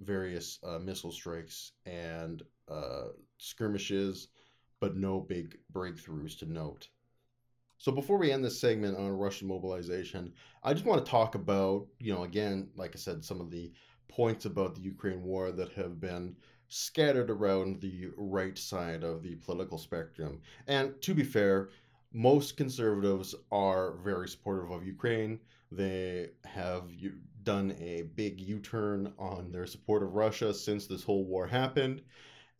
Various 0.00 0.58
uh, 0.64 0.78
missile 0.78 1.12
strikes 1.12 1.72
and 1.86 2.42
uh, 2.68 3.08
skirmishes, 3.38 4.28
but 4.80 4.96
no 4.96 5.20
big 5.20 5.56
breakthroughs 5.72 6.38
to 6.38 6.52
note. 6.52 6.88
So 7.78 7.92
before 7.92 8.18
we 8.18 8.32
end 8.32 8.44
this 8.44 8.60
segment 8.60 8.96
on 8.96 9.10
Russian 9.10 9.48
mobilization, 9.48 10.32
I 10.62 10.72
just 10.72 10.86
want 10.86 11.04
to 11.04 11.10
talk 11.10 11.34
about, 11.34 11.86
you 11.98 12.14
know, 12.14 12.24
again, 12.24 12.70
like 12.76 12.92
I 12.94 12.98
said, 12.98 13.24
some 13.24 13.40
of 13.40 13.50
the 13.50 13.72
points 14.08 14.44
about 14.44 14.74
the 14.74 14.80
Ukraine 14.80 15.22
war 15.22 15.52
that 15.52 15.72
have 15.72 16.00
been 16.00 16.36
scattered 16.68 17.30
around 17.30 17.80
the 17.80 18.08
right 18.16 18.56
side 18.56 19.04
of 19.04 19.22
the 19.22 19.34
political 19.36 19.78
spectrum. 19.78 20.40
And 20.66 21.00
to 21.02 21.14
be 21.14 21.24
fair, 21.24 21.70
most 22.12 22.56
conservatives 22.56 23.34
are 23.50 23.96
very 23.98 24.28
supportive 24.28 24.70
of 24.70 24.86
Ukraine. 24.86 25.40
They 25.70 26.30
have 26.44 26.84
done 27.44 27.76
a 27.80 28.02
big 28.14 28.40
U 28.40 28.58
turn 28.58 29.12
on 29.18 29.52
their 29.52 29.66
support 29.66 30.02
of 30.02 30.14
Russia 30.14 30.52
since 30.52 30.86
this 30.86 31.02
whole 31.04 31.24
war 31.24 31.46
happened. 31.46 32.02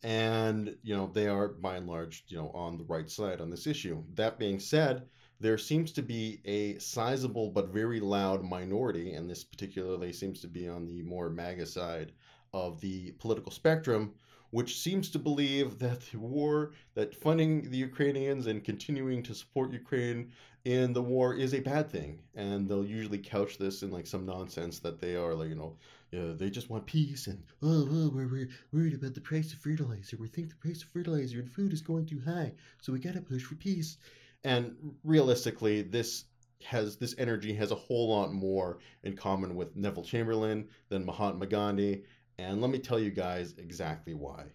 And, 0.03 0.77
you 0.83 0.95
know, 0.95 1.09
they 1.13 1.27
are 1.27 1.47
by 1.47 1.77
and 1.77 1.87
large, 1.87 2.25
you 2.27 2.37
know, 2.37 2.51
on 2.53 2.77
the 2.77 2.83
right 2.83 3.09
side 3.09 3.41
on 3.41 3.49
this 3.49 3.65
issue. 3.65 4.03
That 4.13 4.37
being 4.37 4.59
said, 4.59 5.07
there 5.39 5.57
seems 5.57 5.91
to 5.93 6.01
be 6.01 6.41
a 6.45 6.77
sizable 6.77 7.49
but 7.49 7.73
very 7.73 7.99
loud 7.99 8.43
minority, 8.43 9.13
and 9.13 9.29
this 9.29 9.43
particularly 9.43 10.13
seems 10.13 10.39
to 10.41 10.47
be 10.47 10.67
on 10.69 10.85
the 10.85 11.01
more 11.01 11.29
MAGA 11.29 11.65
side 11.65 12.13
of 12.53 12.79
the 12.79 13.11
political 13.13 13.51
spectrum, 13.51 14.13
which 14.55 14.79
seems 14.79 15.09
to 15.09 15.19
believe 15.19 15.79
that 15.79 15.99
the 16.11 16.17
war, 16.17 16.71
that 16.93 17.13
funding 17.13 17.69
the 17.69 17.77
Ukrainians 17.89 18.47
and 18.47 18.63
continuing 18.63 19.21
to 19.21 19.35
support 19.35 19.73
Ukraine 19.73 20.31
in 20.63 20.93
the 20.93 21.01
war 21.01 21.35
is 21.35 21.53
a 21.53 21.59
bad 21.59 21.91
thing. 21.91 22.19
And 22.35 22.69
they'll 22.69 22.85
usually 22.85 23.17
couch 23.17 23.57
this 23.57 23.83
in 23.83 23.91
like 23.91 24.07
some 24.07 24.25
nonsense 24.25 24.79
that 24.79 25.01
they 25.01 25.17
are 25.17 25.33
like, 25.33 25.49
you 25.49 25.55
know, 25.55 25.75
yeah, 26.11 26.31
they 26.37 26.49
just 26.49 26.69
want 26.69 26.85
peace 26.85 27.27
and 27.27 27.43
oh, 27.61 27.85
oh 27.91 28.11
we're, 28.15 28.29
we're 28.29 28.49
worried 28.71 28.93
about 28.93 29.13
the 29.13 29.19
price 29.19 29.51
of 29.51 29.59
fertilizer. 29.59 30.15
We 30.17 30.29
think 30.29 30.47
the 30.47 30.55
price 30.55 30.81
of 30.83 30.87
fertilizer 30.87 31.39
and 31.39 31.51
food 31.51 31.73
is 31.73 31.81
going 31.81 32.05
too 32.05 32.21
high, 32.25 32.53
so 32.79 32.93
we 32.93 32.99
gotta 32.99 33.19
push 33.19 33.43
for 33.43 33.55
peace. 33.55 33.97
And 34.45 34.73
realistically, 35.03 35.81
this 35.81 36.23
has 36.63 36.95
this 36.95 37.15
energy 37.17 37.53
has 37.53 37.71
a 37.71 37.75
whole 37.75 38.09
lot 38.09 38.31
more 38.31 38.79
in 39.03 39.17
common 39.17 39.55
with 39.55 39.75
Neville 39.75 40.03
Chamberlain 40.03 40.69
than 40.87 41.05
Mahatma 41.05 41.45
Gandhi. 41.45 42.03
And 42.37 42.61
let 42.61 42.71
me 42.71 42.79
tell 42.79 42.99
you 42.99 43.11
guys 43.11 43.55
exactly 43.57 44.13
why. 44.13 44.45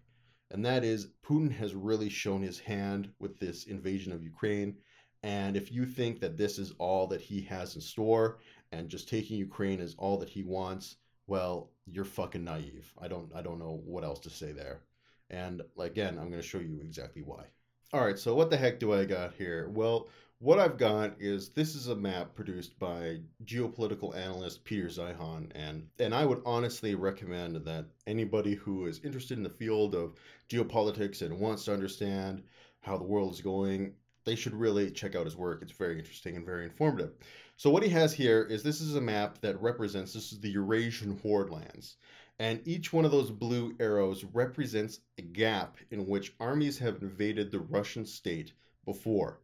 And 0.51 0.65
that 0.65 0.85
is 0.85 1.09
Putin 1.25 1.51
has 1.53 1.75
really 1.75 2.09
shown 2.09 2.43
his 2.43 2.59
hand 2.59 3.11
with 3.19 3.39
this 3.39 3.65
invasion 3.65 4.13
of 4.13 4.23
Ukraine. 4.23 4.77
And 5.23 5.57
if 5.57 5.71
you 5.71 5.87
think 5.87 6.21
that 6.21 6.37
this 6.37 6.59
is 6.59 6.73
all 6.79 7.07
that 7.09 7.21
he 7.21 7.41
has 7.43 7.75
in 7.75 7.81
store 7.81 8.39
and 8.73 8.89
just 8.89 9.09
taking 9.09 9.37
Ukraine 9.37 9.81
is 9.81 9.95
all 9.99 10.17
that 10.19 10.29
he 10.29 10.43
wants, 10.43 10.97
well, 11.27 11.71
you're 11.87 12.05
fucking 12.05 12.45
naive. 12.45 12.93
I 12.99 13.09
don't 13.09 13.31
I 13.35 13.43
don't 13.43 13.59
know 13.59 13.81
what 13.85 14.05
else 14.05 14.21
to 14.21 14.31
say 14.31 14.53
there. 14.53 14.83
And 15.31 15.63
again, 15.79 16.19
I'm 16.19 16.29
going 16.29 16.43
to 16.43 16.47
show 16.47 16.59
you 16.59 16.81
exactly 16.83 17.23
why. 17.23 17.45
All 17.93 18.05
right, 18.05 18.19
so 18.19 18.35
what 18.35 18.51
the 18.51 18.57
heck 18.57 18.81
do 18.81 18.93
I 18.93 19.05
got 19.05 19.35
here? 19.35 19.69
Well, 19.69 20.09
what 20.41 20.59
I've 20.59 20.79
got 20.79 21.21
is 21.21 21.51
this 21.51 21.75
is 21.75 21.89
a 21.89 21.95
map 21.95 22.35
produced 22.35 22.79
by 22.79 23.19
geopolitical 23.45 24.17
analyst 24.17 24.65
Peter 24.65 24.89
Zeihan, 24.89 25.51
and 25.55 25.87
and 25.99 26.15
I 26.15 26.25
would 26.25 26.41
honestly 26.47 26.95
recommend 26.95 27.57
that 27.57 27.85
anybody 28.07 28.55
who 28.55 28.87
is 28.87 29.01
interested 29.05 29.37
in 29.37 29.45
the 29.45 29.51
field 29.51 29.95
of 29.95 30.15
geopolitics 30.49 31.21
and 31.21 31.39
wants 31.39 31.67
to 31.67 31.75
understand 31.75 32.43
how 32.81 32.97
the 32.97 33.05
world 33.05 33.35
is 33.35 33.43
going, 33.43 33.93
they 34.25 34.35
should 34.35 34.55
really 34.55 34.91
check 34.91 35.15
out 35.15 35.27
his 35.27 35.37
work. 35.37 35.61
It's 35.61 35.73
very 35.73 35.99
interesting 35.99 36.37
and 36.37 36.47
very 36.47 36.65
informative. 36.65 37.13
So 37.59 37.69
what 37.69 37.83
he 37.83 37.91
has 37.91 38.15
here 38.15 38.43
is 38.43 38.63
this 38.63 38.81
is 38.81 38.97
a 38.97 39.01
map 39.01 39.43
that 39.43 39.61
represents 39.61 40.15
this 40.15 40.33
is 40.33 40.41
the 40.41 40.49
Eurasian 40.53 41.19
horde 41.19 41.51
lands. 41.51 41.99
And 42.39 42.67
each 42.67 42.95
one 42.95 43.05
of 43.05 43.11
those 43.11 43.31
blue 43.31 43.77
arrows 43.79 44.25
represents 44.25 45.01
a 45.19 45.23
gap 45.23 45.77
in 45.91 46.07
which 46.07 46.33
armies 46.41 46.79
have 46.79 47.03
invaded 47.03 47.51
the 47.51 47.61
Russian 47.61 48.07
state 48.07 48.55
before. 48.87 49.41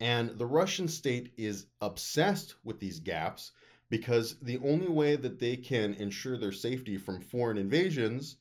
And 0.00 0.30
the 0.30 0.46
Russian 0.46 0.88
state 0.88 1.32
is 1.36 1.66
obsessed 1.80 2.54
with 2.64 2.80
these 2.80 3.00
gaps 3.00 3.52
because 3.90 4.36
the 4.40 4.58
only 4.58 4.88
way 4.88 5.16
that 5.16 5.38
they 5.38 5.56
can 5.56 5.94
ensure 5.94 6.38
their 6.38 6.52
safety 6.52 6.96
from 6.96 7.20
foreign 7.20 7.58
invasions 7.58 8.36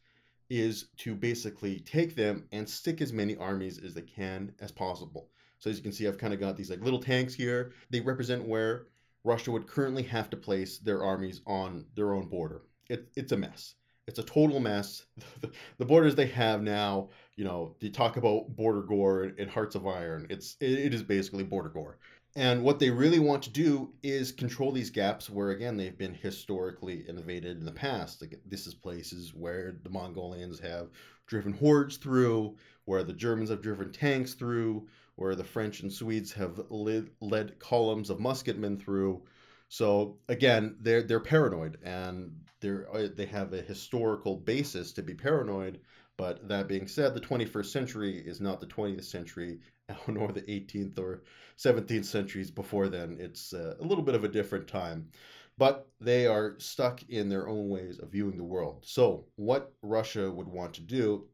is 0.50 0.88
to 0.98 1.14
basically 1.16 1.80
take 1.82 2.16
them 2.16 2.48
and 2.52 2.68
stick 2.68 3.02
as 3.02 3.14
many 3.14 3.36
armies 3.36 3.78
as 3.84 3.94
they 3.94 4.02
can 4.02 4.54
as 4.60 4.72
possible. 4.72 5.30
So 5.60 5.70
as 5.70 5.76
you 5.76 5.84
can 5.84 5.92
see, 5.92 6.08
I've 6.08 6.18
kind 6.18 6.34
of 6.34 6.40
got 6.40 6.56
these 6.56 6.70
like 6.70 6.82
little 6.82 7.02
tanks 7.02 7.34
here. 7.34 7.74
They 7.90 8.00
represent 8.00 8.48
where 8.48 8.88
Russia 9.24 9.52
would 9.52 9.68
currently 9.68 10.04
have 10.04 10.30
to 10.30 10.38
place 10.38 10.78
their 10.78 11.04
armies 11.04 11.42
on 11.46 11.86
their 11.96 12.14
own 12.14 12.30
border. 12.30 12.62
It, 12.90 13.10
it's 13.16 13.34
a 13.34 13.38
mess. 13.38 13.76
It's 14.10 14.18
a 14.18 14.24
total 14.24 14.60
mess. 14.60 15.06
the 15.78 15.86
borders 15.86 16.16
they 16.16 16.26
have 16.26 16.64
now, 16.64 17.10
you 17.36 17.46
know, 17.46 17.76
they 17.80 17.90
talk 17.90 18.18
about 18.18 18.56
border 18.56 18.82
gore 18.82 19.32
and 19.38 19.48
hearts 19.48 19.76
of 19.76 19.86
iron. 19.86 20.26
It's 20.32 20.58
it 20.60 20.96
is 20.96 21.04
basically 21.04 21.44
border 21.44 21.70
gore. 21.70 22.00
And 22.36 22.64
what 22.64 22.80
they 22.80 22.90
really 22.90 23.20
want 23.20 23.44
to 23.44 23.52
do 23.52 23.94
is 24.02 24.32
control 24.32 24.72
these 24.72 24.90
gaps 24.90 25.30
where 25.30 25.52
again 25.52 25.78
they've 25.78 25.98
been 25.98 26.16
historically 26.16 27.08
invaded 27.08 27.60
in 27.60 27.66
the 27.66 27.72
past. 27.72 28.20
Like 28.20 28.40
this 28.48 28.66
is 28.66 28.74
places 28.74 29.34
where 29.36 29.76
the 29.84 29.92
Mongolians 29.92 30.60
have 30.60 30.90
driven 31.28 31.54
hordes 31.54 31.98
through, 31.98 32.56
where 32.86 33.04
the 33.04 33.14
Germans 33.14 33.52
have 33.52 33.62
driven 33.62 33.92
tanks 33.92 34.34
through, 34.34 34.88
where 35.18 35.36
the 35.36 35.44
French 35.44 35.82
and 35.82 35.94
Swedes 35.94 36.34
have 36.34 36.60
led, 36.72 37.12
led 37.22 37.60
columns 37.60 38.10
of 38.10 38.18
musketmen 38.18 38.80
through. 38.82 39.22
So 39.70 40.18
again, 40.28 40.76
they're 40.82 41.04
they're 41.04 41.20
paranoid 41.20 41.78
and 41.84 42.32
they're 42.60 42.88
uh, 42.94 43.08
they 43.16 43.28
have 43.28 43.54
a 43.54 43.62
historical 43.62 44.36
basis 44.36 44.92
to 44.94 45.04
be 45.04 45.14
paranoid. 45.14 45.80
But 46.18 46.50
that 46.50 46.68
being 46.68 46.88
said, 46.88 47.14
the 47.14 47.22
21st 47.22 47.68
century 47.68 48.18
is 48.18 48.42
not 48.42 48.60
the 48.60 48.68
20th 48.68 49.06
century, 49.06 49.60
nor 50.08 50.34
the 50.34 50.42
18th 50.42 51.00
or 51.00 51.24
17th 51.58 52.04
centuries 52.04 52.52
before 52.52 52.90
then. 52.90 53.16
It's 53.20 53.54
uh, 53.54 53.76
a 53.80 53.84
little 53.84 54.04
bit 54.04 54.16
of 54.16 54.26
a 54.26 54.28
different 54.28 54.68
time. 54.68 55.10
But 55.58 55.88
they 56.02 56.26
are 56.26 56.56
stuck 56.60 57.04
in 57.10 57.30
their 57.30 57.48
own 57.48 57.70
ways 57.70 58.00
of 58.00 58.12
viewing 58.12 58.38
the 58.38 58.44
world. 58.44 58.84
So, 58.86 59.28
what 59.36 59.74
Russia 59.82 60.32
would 60.32 60.48
want 60.48 60.74
to 60.76 60.82
do 60.82 61.28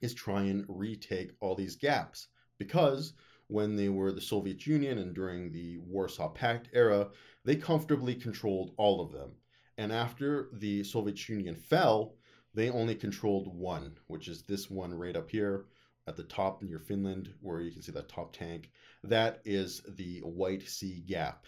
is 0.00 0.12
try 0.12 0.42
and 0.42 0.64
retake 0.68 1.32
all 1.40 1.54
these 1.54 1.76
gaps 1.76 2.28
because 2.58 3.14
when 3.50 3.76
they 3.76 3.88
were 3.88 4.12
the 4.12 4.20
Soviet 4.20 4.66
Union 4.66 4.98
and 4.98 5.14
during 5.14 5.52
the 5.52 5.78
Warsaw 5.78 6.28
Pact 6.28 6.68
era, 6.72 7.08
they 7.44 7.56
comfortably 7.56 8.14
controlled 8.14 8.72
all 8.76 9.00
of 9.00 9.12
them. 9.12 9.32
And 9.76 9.92
after 9.92 10.50
the 10.52 10.84
Soviet 10.84 11.28
Union 11.28 11.56
fell, 11.56 12.14
they 12.54 12.70
only 12.70 12.94
controlled 12.94 13.54
one, 13.54 13.96
which 14.06 14.28
is 14.28 14.42
this 14.42 14.70
one 14.70 14.92
right 14.92 15.16
up 15.16 15.30
here 15.30 15.66
at 16.06 16.16
the 16.16 16.24
top 16.24 16.62
near 16.62 16.78
Finland, 16.78 17.32
where 17.40 17.60
you 17.60 17.70
can 17.70 17.82
see 17.82 17.92
that 17.92 18.08
top 18.08 18.32
tank. 18.32 18.70
That 19.04 19.40
is 19.44 19.82
the 19.88 20.20
White 20.20 20.68
Sea 20.68 21.02
Gap. 21.06 21.46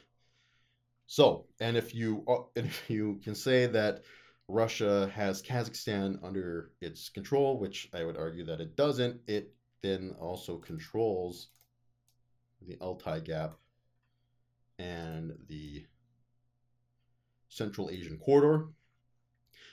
So, 1.06 1.46
and 1.60 1.76
if 1.76 1.94
you 1.94 2.24
uh, 2.26 2.44
if 2.56 2.88
you 2.88 3.20
can 3.22 3.34
say 3.34 3.66
that 3.66 4.04
Russia 4.48 5.10
has 5.14 5.42
Kazakhstan 5.42 6.18
under 6.22 6.72
its 6.80 7.08
control, 7.08 7.58
which 7.58 7.88
I 7.94 8.04
would 8.04 8.16
argue 8.16 8.44
that 8.46 8.60
it 8.60 8.76
doesn't, 8.76 9.20
it 9.26 9.54
then 9.82 10.14
also 10.20 10.58
controls 10.58 11.48
the 12.66 12.76
Altai 12.80 13.20
Gap 13.20 13.56
and 14.78 15.32
the 15.48 15.84
Central 17.48 17.90
Asian 17.90 18.18
corridor. 18.18 18.68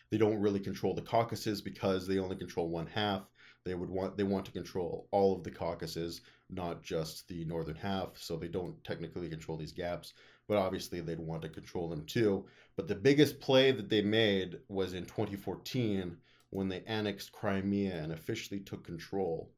They 0.10 0.18
don't 0.18 0.42
really 0.42 0.60
control 0.60 0.94
the 0.94 1.02
Caucasus 1.02 1.62
because 1.62 2.08
they 2.08 2.20
only 2.20 2.36
control 2.36 2.70
one 2.70 2.88
half. 2.88 3.24
They 3.64 3.76
would 3.76 3.90
want 3.90 4.18
they 4.18 4.24
want 4.24 4.46
to 4.46 4.52
control 4.52 5.08
all 5.12 5.36
of 5.36 5.44
the 5.44 5.52
Caucasus, 5.52 6.22
not 6.50 6.82
just 6.82 7.28
the 7.28 7.46
northern 7.46 7.76
half. 7.76 8.18
So 8.18 8.36
they 8.36 8.48
don't 8.48 8.84
technically 8.84 9.30
control 9.30 9.58
these 9.58 9.72
gaps, 9.72 10.14
but 10.48 10.58
obviously 10.58 11.02
they'd 11.02 11.20
want 11.20 11.42
to 11.44 11.50
control 11.50 11.90
them 11.90 12.06
too. 12.06 12.46
But 12.76 12.88
the 12.88 12.96
biggest 12.96 13.40
play 13.40 13.72
that 13.72 13.90
they 13.90 14.02
made 14.02 14.60
was 14.68 14.94
in 14.94 15.06
2014 15.06 16.18
when 16.50 16.68
they 16.68 16.84
annexed 16.88 17.32
Crimea 17.32 18.02
and 18.02 18.12
officially 18.12 18.60
took 18.60 18.84
control 18.84 19.52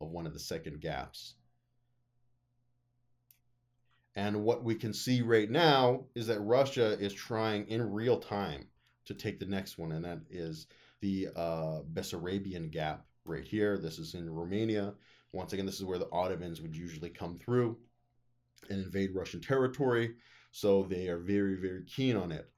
of 0.00 0.10
one 0.10 0.26
of 0.26 0.32
the 0.34 0.38
second 0.38 0.80
gaps. 0.80 1.34
And 4.16 4.44
what 4.44 4.62
we 4.62 4.74
can 4.74 4.92
see 4.92 5.22
right 5.22 5.50
now 5.50 6.04
is 6.14 6.28
that 6.28 6.40
Russia 6.40 6.98
is 6.98 7.12
trying 7.12 7.66
in 7.68 7.92
real 7.92 8.18
time 8.18 8.68
to 9.06 9.14
take 9.14 9.40
the 9.40 9.46
next 9.46 9.76
one, 9.76 9.92
and 9.92 10.04
that 10.04 10.20
is 10.30 10.66
the 11.00 11.28
uh, 11.34 11.80
Bessarabian 11.92 12.70
Gap 12.70 13.04
right 13.24 13.44
here. 13.44 13.76
This 13.76 13.98
is 13.98 14.14
in 14.14 14.30
Romania. 14.30 14.94
Once 15.32 15.52
again, 15.52 15.66
this 15.66 15.78
is 15.78 15.84
where 15.84 15.98
the 15.98 16.08
Ottomans 16.12 16.60
would 16.62 16.76
usually 16.76 17.10
come 17.10 17.36
through 17.38 17.76
and 18.70 18.82
invade 18.82 19.14
Russian 19.14 19.40
territory. 19.40 20.14
So 20.52 20.84
they 20.84 21.08
are 21.08 21.18
very, 21.18 21.56
very 21.56 21.82
keen 21.84 22.16
on 22.16 22.30
it. 22.30 22.48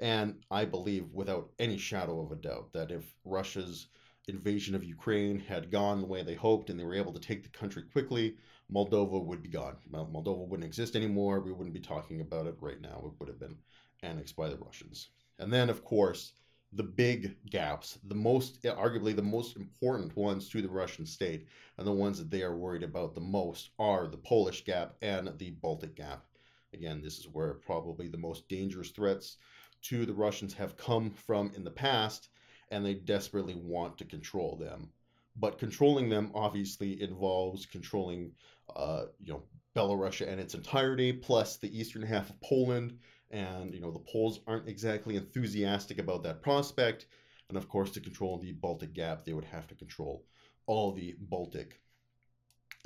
And 0.00 0.42
I 0.50 0.64
believe, 0.64 1.12
without 1.12 1.50
any 1.58 1.76
shadow 1.76 2.20
of 2.22 2.32
a 2.32 2.36
doubt, 2.36 2.72
that 2.72 2.90
if 2.90 3.04
Russia's 3.24 3.88
invasion 4.28 4.74
of 4.74 4.82
Ukraine 4.82 5.38
had 5.38 5.70
gone 5.70 6.00
the 6.00 6.06
way 6.06 6.22
they 6.22 6.34
hoped 6.34 6.70
and 6.70 6.80
they 6.80 6.84
were 6.84 6.94
able 6.94 7.12
to 7.12 7.20
take 7.20 7.42
the 7.42 7.48
country 7.50 7.82
quickly, 7.82 8.36
Moldova 8.72 9.22
would 9.22 9.42
be 9.42 9.48
gone. 9.48 9.76
Moldova 9.92 10.46
wouldn't 10.46 10.66
exist 10.66 10.96
anymore. 10.96 11.40
We 11.40 11.52
wouldn't 11.52 11.74
be 11.74 11.80
talking 11.80 12.20
about 12.20 12.46
it 12.46 12.56
right 12.60 12.80
now. 12.80 13.02
It 13.04 13.12
would 13.18 13.28
have 13.28 13.40
been 13.40 13.56
annexed 14.02 14.36
by 14.36 14.48
the 14.48 14.56
Russians. 14.56 15.10
And 15.38 15.52
then, 15.52 15.68
of 15.68 15.84
course, 15.84 16.32
the 16.72 16.82
big 16.82 17.36
gaps, 17.50 17.98
the 18.04 18.14
most, 18.14 18.62
arguably 18.62 19.14
the 19.14 19.22
most 19.22 19.56
important 19.56 20.16
ones 20.16 20.48
to 20.48 20.62
the 20.62 20.70
Russian 20.70 21.04
state, 21.04 21.46
and 21.76 21.86
the 21.86 21.92
ones 21.92 22.18
that 22.18 22.30
they 22.30 22.42
are 22.42 22.56
worried 22.56 22.82
about 22.82 23.14
the 23.14 23.20
most 23.20 23.70
are 23.78 24.06
the 24.06 24.16
Polish 24.16 24.64
gap 24.64 24.94
and 25.02 25.30
the 25.38 25.50
Baltic 25.50 25.94
gap. 25.94 26.24
Again, 26.72 27.02
this 27.02 27.18
is 27.18 27.28
where 27.28 27.54
probably 27.54 28.08
the 28.08 28.16
most 28.16 28.48
dangerous 28.48 28.88
threats 28.88 29.36
to 29.82 30.06
the 30.06 30.14
Russians 30.14 30.54
have 30.54 30.78
come 30.78 31.10
from 31.10 31.52
in 31.54 31.64
the 31.64 31.70
past, 31.70 32.30
and 32.70 32.86
they 32.86 32.94
desperately 32.94 33.54
want 33.54 33.98
to 33.98 34.06
control 34.06 34.56
them. 34.56 34.88
But 35.36 35.58
controlling 35.58 36.08
them 36.08 36.30
obviously 36.34 37.00
involves 37.00 37.66
controlling, 37.66 38.32
uh, 38.76 39.04
you 39.20 39.32
know, 39.32 39.42
Belarusia 39.74 40.28
and 40.28 40.40
its 40.40 40.54
entirety, 40.54 41.12
plus 41.12 41.56
the 41.56 41.78
eastern 41.78 42.02
half 42.02 42.28
of 42.28 42.40
Poland. 42.42 42.98
And, 43.30 43.72
you 43.72 43.80
know, 43.80 43.90
the 43.90 43.98
Poles 44.00 44.40
aren't 44.46 44.68
exactly 44.68 45.16
enthusiastic 45.16 45.98
about 45.98 46.22
that 46.24 46.42
prospect. 46.42 47.06
And 47.48 47.56
of 47.56 47.68
course, 47.68 47.90
to 47.92 48.00
control 48.00 48.38
the 48.38 48.52
Baltic 48.52 48.92
Gap, 48.92 49.24
they 49.24 49.32
would 49.32 49.44
have 49.44 49.66
to 49.68 49.74
control 49.74 50.26
all 50.66 50.92
the 50.92 51.16
Baltic, 51.18 51.80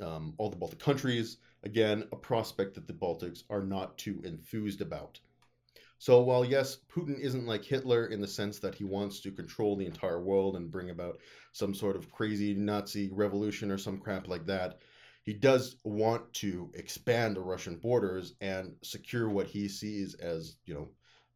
um, 0.01 0.33
all 0.37 0.49
the 0.49 0.55
Baltic 0.55 0.79
countries, 0.79 1.37
Again, 1.63 2.07
a 2.11 2.15
prospect 2.15 2.75
that 2.75 2.87
the 2.87 2.93
Baltics 2.93 3.43
are 3.49 3.63
not 3.63 3.97
too 3.97 4.21
enthused 4.23 4.81
about. 4.81 5.19
So 5.99 6.21
while 6.21 6.45
yes, 6.45 6.77
Putin 6.89 7.19
isn't 7.19 7.47
like 7.47 7.63
Hitler 7.63 8.07
in 8.07 8.21
the 8.21 8.27
sense 8.27 8.59
that 8.59 8.75
he 8.75 8.83
wants 8.83 9.19
to 9.21 9.31
control 9.31 9.75
the 9.75 9.85
entire 9.85 10.21
world 10.21 10.55
and 10.55 10.71
bring 10.71 10.89
about 10.91 11.19
some 11.53 11.73
sort 11.73 11.95
of 11.95 12.11
crazy 12.11 12.53
Nazi 12.53 13.09
revolution 13.11 13.71
or 13.71 13.77
some 13.77 13.97
crap 13.97 14.27
like 14.27 14.45
that, 14.45 14.79
he 15.23 15.33
does 15.33 15.75
want 15.83 16.31
to 16.35 16.71
expand 16.75 17.35
the 17.35 17.41
Russian 17.41 17.77
borders 17.77 18.35
and 18.39 18.75
secure 18.83 19.27
what 19.27 19.47
he 19.47 19.67
sees 19.67 20.13
as, 20.15 20.55
you 20.65 20.73
know, 20.73 20.89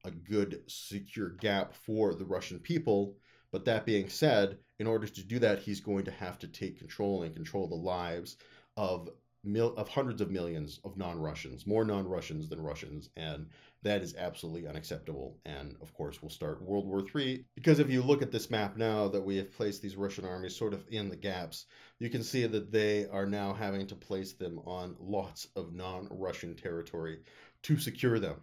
a 0.05 0.11
good 0.11 0.61
secure 0.67 1.29
gap 1.29 1.73
for 1.73 2.13
the 2.13 2.25
Russian 2.25 2.59
people. 2.59 3.17
But 3.51 3.65
that 3.65 3.85
being 3.85 4.09
said, 4.09 4.57
in 4.79 4.87
order 4.87 5.07
to 5.07 5.23
do 5.23 5.39
that, 5.39 5.59
he's 5.59 5.81
going 5.81 6.05
to 6.05 6.11
have 6.11 6.39
to 6.39 6.47
take 6.47 6.79
control 6.79 7.23
and 7.23 7.35
control 7.35 7.67
the 7.67 7.75
lives 7.75 8.37
of 8.77 9.09
mil- 9.43 9.75
of 9.75 9.89
hundreds 9.89 10.21
of 10.21 10.31
millions 10.31 10.79
of 10.83 10.97
non-Russians, 10.97 11.67
more 11.67 11.83
non-Russians 11.83 12.47
than 12.47 12.61
Russians, 12.61 13.09
and 13.17 13.49
that 13.83 14.01
is 14.01 14.15
absolutely 14.15 14.67
unacceptable. 14.67 15.37
And 15.45 15.75
of 15.81 15.93
course, 15.93 16.21
we'll 16.21 16.29
start 16.29 16.61
World 16.61 16.87
War 16.87 17.03
III 17.15 17.45
because 17.55 17.79
if 17.79 17.89
you 17.89 18.01
look 18.03 18.21
at 18.21 18.31
this 18.31 18.51
map 18.51 18.77
now 18.77 19.07
that 19.07 19.21
we 19.21 19.37
have 19.37 19.51
placed 19.51 19.81
these 19.81 19.95
Russian 19.95 20.25
armies 20.25 20.55
sort 20.55 20.73
of 20.73 20.85
in 20.89 21.09
the 21.09 21.15
gaps, 21.15 21.65
you 21.99 22.09
can 22.09 22.23
see 22.23 22.45
that 22.45 22.71
they 22.71 23.07
are 23.07 23.25
now 23.25 23.53
having 23.53 23.87
to 23.87 23.95
place 23.95 24.33
them 24.33 24.59
on 24.65 24.95
lots 24.99 25.47
of 25.55 25.73
non-Russian 25.73 26.55
territory 26.55 27.19
to 27.63 27.77
secure 27.77 28.19
them. 28.19 28.35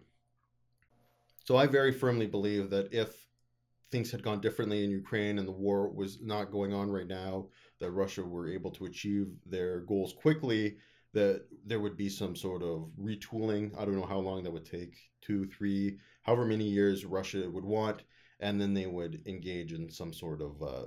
So 1.44 1.56
I 1.56 1.66
very 1.66 1.92
firmly 1.92 2.26
believe 2.26 2.70
that 2.70 2.92
if 2.92 3.14
things 3.90 4.10
had 4.10 4.22
gone 4.22 4.40
differently 4.40 4.84
in 4.84 4.90
Ukraine 4.90 5.38
and 5.38 5.48
the 5.48 5.52
war 5.52 5.88
was 5.88 6.20
not 6.20 6.50
going 6.50 6.74
on 6.74 6.90
right 6.90 7.06
now, 7.06 7.46
that 7.80 7.90
Russia 7.90 8.22
were 8.22 8.52
able 8.52 8.70
to 8.72 8.84
achieve 8.84 9.28
their 9.46 9.80
goals 9.80 10.12
quickly, 10.20 10.76
that 11.14 11.44
there 11.64 11.80
would 11.80 11.96
be 11.96 12.08
some 12.08 12.36
sort 12.36 12.62
of 12.62 12.90
retooling. 13.00 13.72
I 13.78 13.84
don't 13.84 13.96
know 13.96 14.06
how 14.06 14.18
long 14.18 14.42
that 14.42 14.52
would 14.52 14.66
take 14.66 14.96
two, 15.20 15.46
three, 15.46 15.98
however 16.22 16.44
many 16.44 16.64
years 16.64 17.04
Russia 17.04 17.48
would 17.50 17.64
want. 17.64 18.02
And 18.40 18.60
then 18.60 18.72
they 18.72 18.86
would 18.86 19.22
engage 19.26 19.72
in 19.72 19.90
some 19.90 20.12
sort 20.12 20.40
of 20.40 20.62
uh, 20.62 20.86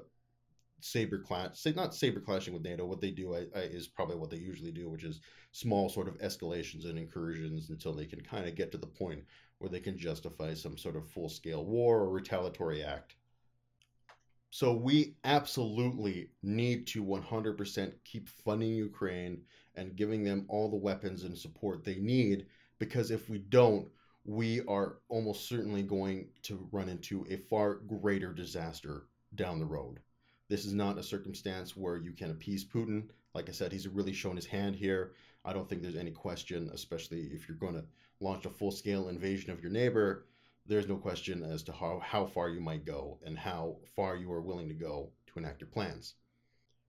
saber 0.79 1.19
clash, 1.19 1.57
say 1.59 1.73
not 1.73 1.93
saber 1.95 2.19
clashing 2.19 2.53
with 2.53 2.63
NATO. 2.63 2.85
What 2.85 3.01
they 3.01 3.11
do 3.11 3.35
I, 3.35 3.45
I, 3.55 3.61
is 3.63 3.87
probably 3.87 4.15
what 4.15 4.29
they 4.29 4.37
usually 4.37 4.71
do, 4.71 4.89
which 4.89 5.03
is 5.03 5.21
small 5.51 5.89
sort 5.89 6.07
of 6.07 6.17
escalations 6.19 6.89
and 6.89 6.97
incursions 6.97 7.69
until 7.69 7.93
they 7.93 8.05
can 8.05 8.21
kind 8.21 8.47
of 8.47 8.55
get 8.55 8.71
to 8.71 8.77
the 8.77 8.87
point 8.87 9.23
where 9.57 9.69
they 9.69 9.79
can 9.79 9.97
justify 9.97 10.53
some 10.53 10.77
sort 10.77 10.95
of 10.95 11.09
full 11.09 11.29
scale 11.29 11.65
war 11.65 11.99
or 11.99 12.09
retaliatory 12.09 12.83
act. 12.83 13.15
So 14.53 14.73
we 14.73 15.15
absolutely 15.23 16.29
need 16.43 16.85
to 16.87 17.03
100% 17.03 17.93
keep 18.03 18.27
funding 18.27 18.75
Ukraine 18.75 19.43
and 19.75 19.95
giving 19.95 20.25
them 20.25 20.45
all 20.49 20.69
the 20.69 20.75
weapons 20.75 21.23
and 21.23 21.37
support 21.37 21.85
they 21.85 21.95
need 21.95 22.47
because 22.77 23.11
if 23.11 23.29
we 23.29 23.37
don't, 23.37 23.87
we 24.25 24.59
are 24.67 24.97
almost 25.07 25.47
certainly 25.47 25.83
going 25.83 26.27
to 26.43 26.67
run 26.73 26.89
into 26.89 27.25
a 27.29 27.37
far 27.37 27.75
greater 27.75 28.33
disaster 28.33 29.07
down 29.35 29.57
the 29.57 29.65
road. 29.65 30.01
This 30.49 30.65
is 30.65 30.73
not 30.73 30.97
a 30.97 31.03
circumstance 31.03 31.77
where 31.77 31.95
you 31.95 32.11
can 32.11 32.31
appease 32.31 32.65
Putin. 32.65 33.07
Like 33.33 33.47
I 33.47 33.53
said, 33.53 33.71
he's 33.71 33.87
really 33.87 34.11
shown 34.11 34.35
his 34.35 34.45
hand 34.45 34.75
here. 34.75 35.13
I 35.45 35.53
don't 35.53 35.69
think 35.69 35.81
there's 35.81 35.95
any 35.95 36.11
question, 36.11 36.69
especially 36.73 37.29
if 37.31 37.47
you're 37.47 37.57
going 37.57 37.75
to 37.75 37.85
launch 38.19 38.45
a 38.45 38.49
full 38.49 38.71
scale 38.71 39.07
invasion 39.07 39.49
of 39.49 39.61
your 39.61 39.71
neighbor, 39.71 40.25
there's 40.65 40.87
no 40.87 40.95
question 40.95 41.43
as 41.43 41.63
to 41.63 41.71
how, 41.71 41.99
how 42.03 42.25
far 42.25 42.49
you 42.49 42.61
might 42.61 42.85
go 42.85 43.19
and 43.25 43.37
how 43.37 43.77
far 43.95 44.15
you 44.15 44.31
are 44.31 44.41
willing 44.41 44.67
to 44.67 44.73
go 44.73 45.11
to 45.27 45.39
enact 45.39 45.61
your 45.61 45.69
plans. 45.69 46.15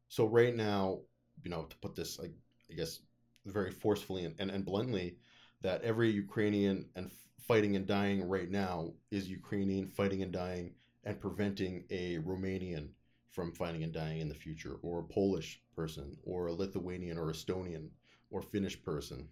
So, 0.09 0.27
right 0.27 0.55
now, 0.55 1.01
you 1.43 1.51
know, 1.51 1.65
to 1.65 1.77
put 1.79 1.97
this, 1.97 2.21
I, 2.21 2.27
I 2.71 2.75
guess, 2.75 3.01
very 3.47 3.71
forcefully 3.71 4.25
and, 4.25 4.35
and, 4.39 4.51
and 4.51 4.65
bluntly, 4.65 5.17
that 5.63 5.83
every 5.83 6.11
Ukrainian 6.11 6.87
and 6.97 7.11
fighting 7.41 7.77
and 7.77 7.87
dying 7.87 8.29
right 8.29 8.51
now 8.51 8.93
is 9.11 9.29
Ukrainian 9.29 9.89
fighting 9.89 10.23
and 10.23 10.33
dying 10.33 10.75
and 11.05 11.21
preventing 11.21 11.85
a 11.91 12.19
Romanian 12.19 12.89
from 13.31 13.53
fighting 13.53 13.83
and 13.83 13.93
dying 13.93 14.21
in 14.21 14.29
the 14.29 14.35
future, 14.35 14.77
or 14.83 15.01
a 15.01 15.05
Polish 15.05 15.61
person, 15.75 16.17
or 16.25 16.47
a 16.47 16.53
Lithuanian 16.53 17.19
or 17.19 17.33
Estonian 17.33 17.89
or 18.31 18.43
Finnish 18.43 18.81
person 18.83 19.29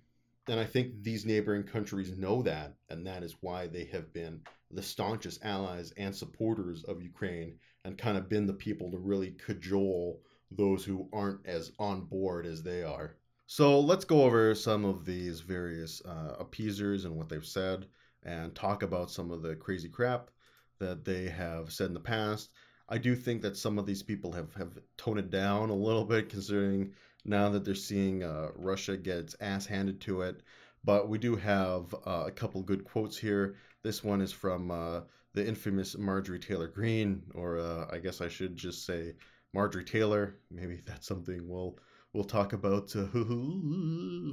and 0.50 0.60
I 0.60 0.64
think 0.64 1.02
these 1.02 1.24
neighboring 1.24 1.62
countries 1.62 2.16
know 2.16 2.42
that, 2.42 2.74
and 2.88 3.06
that 3.06 3.22
is 3.22 3.36
why 3.40 3.66
they 3.68 3.84
have 3.84 4.12
been 4.12 4.40
the 4.70 4.82
staunchest 4.82 5.44
allies 5.44 5.92
and 5.96 6.14
supporters 6.14 6.84
of 6.84 7.02
Ukraine 7.02 7.54
and 7.84 7.96
kind 7.96 8.18
of 8.18 8.28
been 8.28 8.46
the 8.46 8.52
people 8.52 8.90
to 8.90 8.98
really 8.98 9.34
cajole 9.44 10.20
those 10.50 10.84
who 10.84 11.08
aren't 11.12 11.46
as 11.46 11.72
on 11.78 12.02
board 12.02 12.46
as 12.46 12.62
they 12.62 12.82
are. 12.82 13.16
So 13.46 13.80
let's 13.80 14.04
go 14.04 14.24
over 14.24 14.54
some 14.54 14.84
of 14.84 15.04
these 15.04 15.40
various 15.40 16.02
uh, 16.04 16.36
appeasers 16.38 17.04
and 17.04 17.16
what 17.16 17.28
they've 17.28 17.44
said 17.44 17.86
and 18.22 18.54
talk 18.54 18.82
about 18.82 19.10
some 19.10 19.30
of 19.30 19.42
the 19.42 19.56
crazy 19.56 19.88
crap 19.88 20.30
that 20.78 21.04
they 21.04 21.28
have 21.28 21.72
said 21.72 21.88
in 21.88 21.94
the 21.94 22.00
past. 22.00 22.50
I 22.88 22.98
do 22.98 23.14
think 23.14 23.42
that 23.42 23.56
some 23.56 23.78
of 23.78 23.86
these 23.86 24.02
people 24.02 24.32
have, 24.32 24.52
have 24.54 24.78
toned 24.96 25.20
it 25.20 25.30
down 25.30 25.70
a 25.70 25.74
little 25.74 26.04
bit 26.04 26.28
considering 26.28 26.92
now 27.24 27.48
that 27.50 27.64
they're 27.64 27.74
seeing 27.74 28.22
uh, 28.22 28.48
Russia 28.54 28.96
get 28.96 29.18
its 29.18 29.36
ass 29.40 29.66
handed 29.66 30.00
to 30.02 30.22
it. 30.22 30.42
But 30.84 31.08
we 31.08 31.18
do 31.18 31.36
have 31.36 31.94
uh, 32.06 32.24
a 32.26 32.30
couple 32.30 32.62
good 32.62 32.84
quotes 32.84 33.16
here. 33.18 33.56
This 33.82 34.02
one 34.02 34.20
is 34.20 34.32
from 34.32 34.70
uh, 34.70 35.00
the 35.34 35.46
infamous 35.46 35.96
Marjorie 35.96 36.38
Taylor 36.38 36.68
Greene, 36.68 37.22
or 37.34 37.58
uh, 37.58 37.86
I 37.92 37.98
guess 37.98 38.20
I 38.20 38.28
should 38.28 38.56
just 38.56 38.86
say 38.86 39.14
Marjorie 39.52 39.84
Taylor. 39.84 40.36
Maybe 40.50 40.80
that's 40.86 41.06
something 41.06 41.48
we'll 41.48 41.78
we'll 42.12 42.24
talk 42.24 42.52
about 42.52 42.94
uh, 42.96 43.06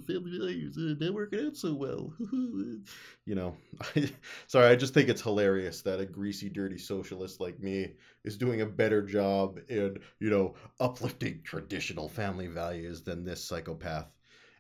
family 0.07 0.39
values 0.39 0.77
uh, 0.77 0.95
not 0.99 1.13
working 1.13 1.45
out 1.45 1.55
so 1.55 1.73
well. 1.73 2.13
you 3.25 3.35
know, 3.35 3.55
sorry, 4.47 4.67
I 4.67 4.75
just 4.75 4.93
think 4.93 5.09
it's 5.09 5.21
hilarious 5.21 5.81
that 5.83 5.99
a 5.99 6.05
greasy, 6.05 6.49
dirty 6.49 6.77
socialist 6.77 7.39
like 7.39 7.59
me 7.59 7.93
is 8.23 8.37
doing 8.37 8.61
a 8.61 8.65
better 8.65 9.01
job 9.03 9.59
in, 9.69 9.99
you 10.19 10.29
know, 10.29 10.55
uplifting 10.79 11.41
traditional 11.43 12.09
family 12.09 12.47
values 12.47 13.03
than 13.03 13.23
this 13.23 13.43
psychopath. 13.43 14.11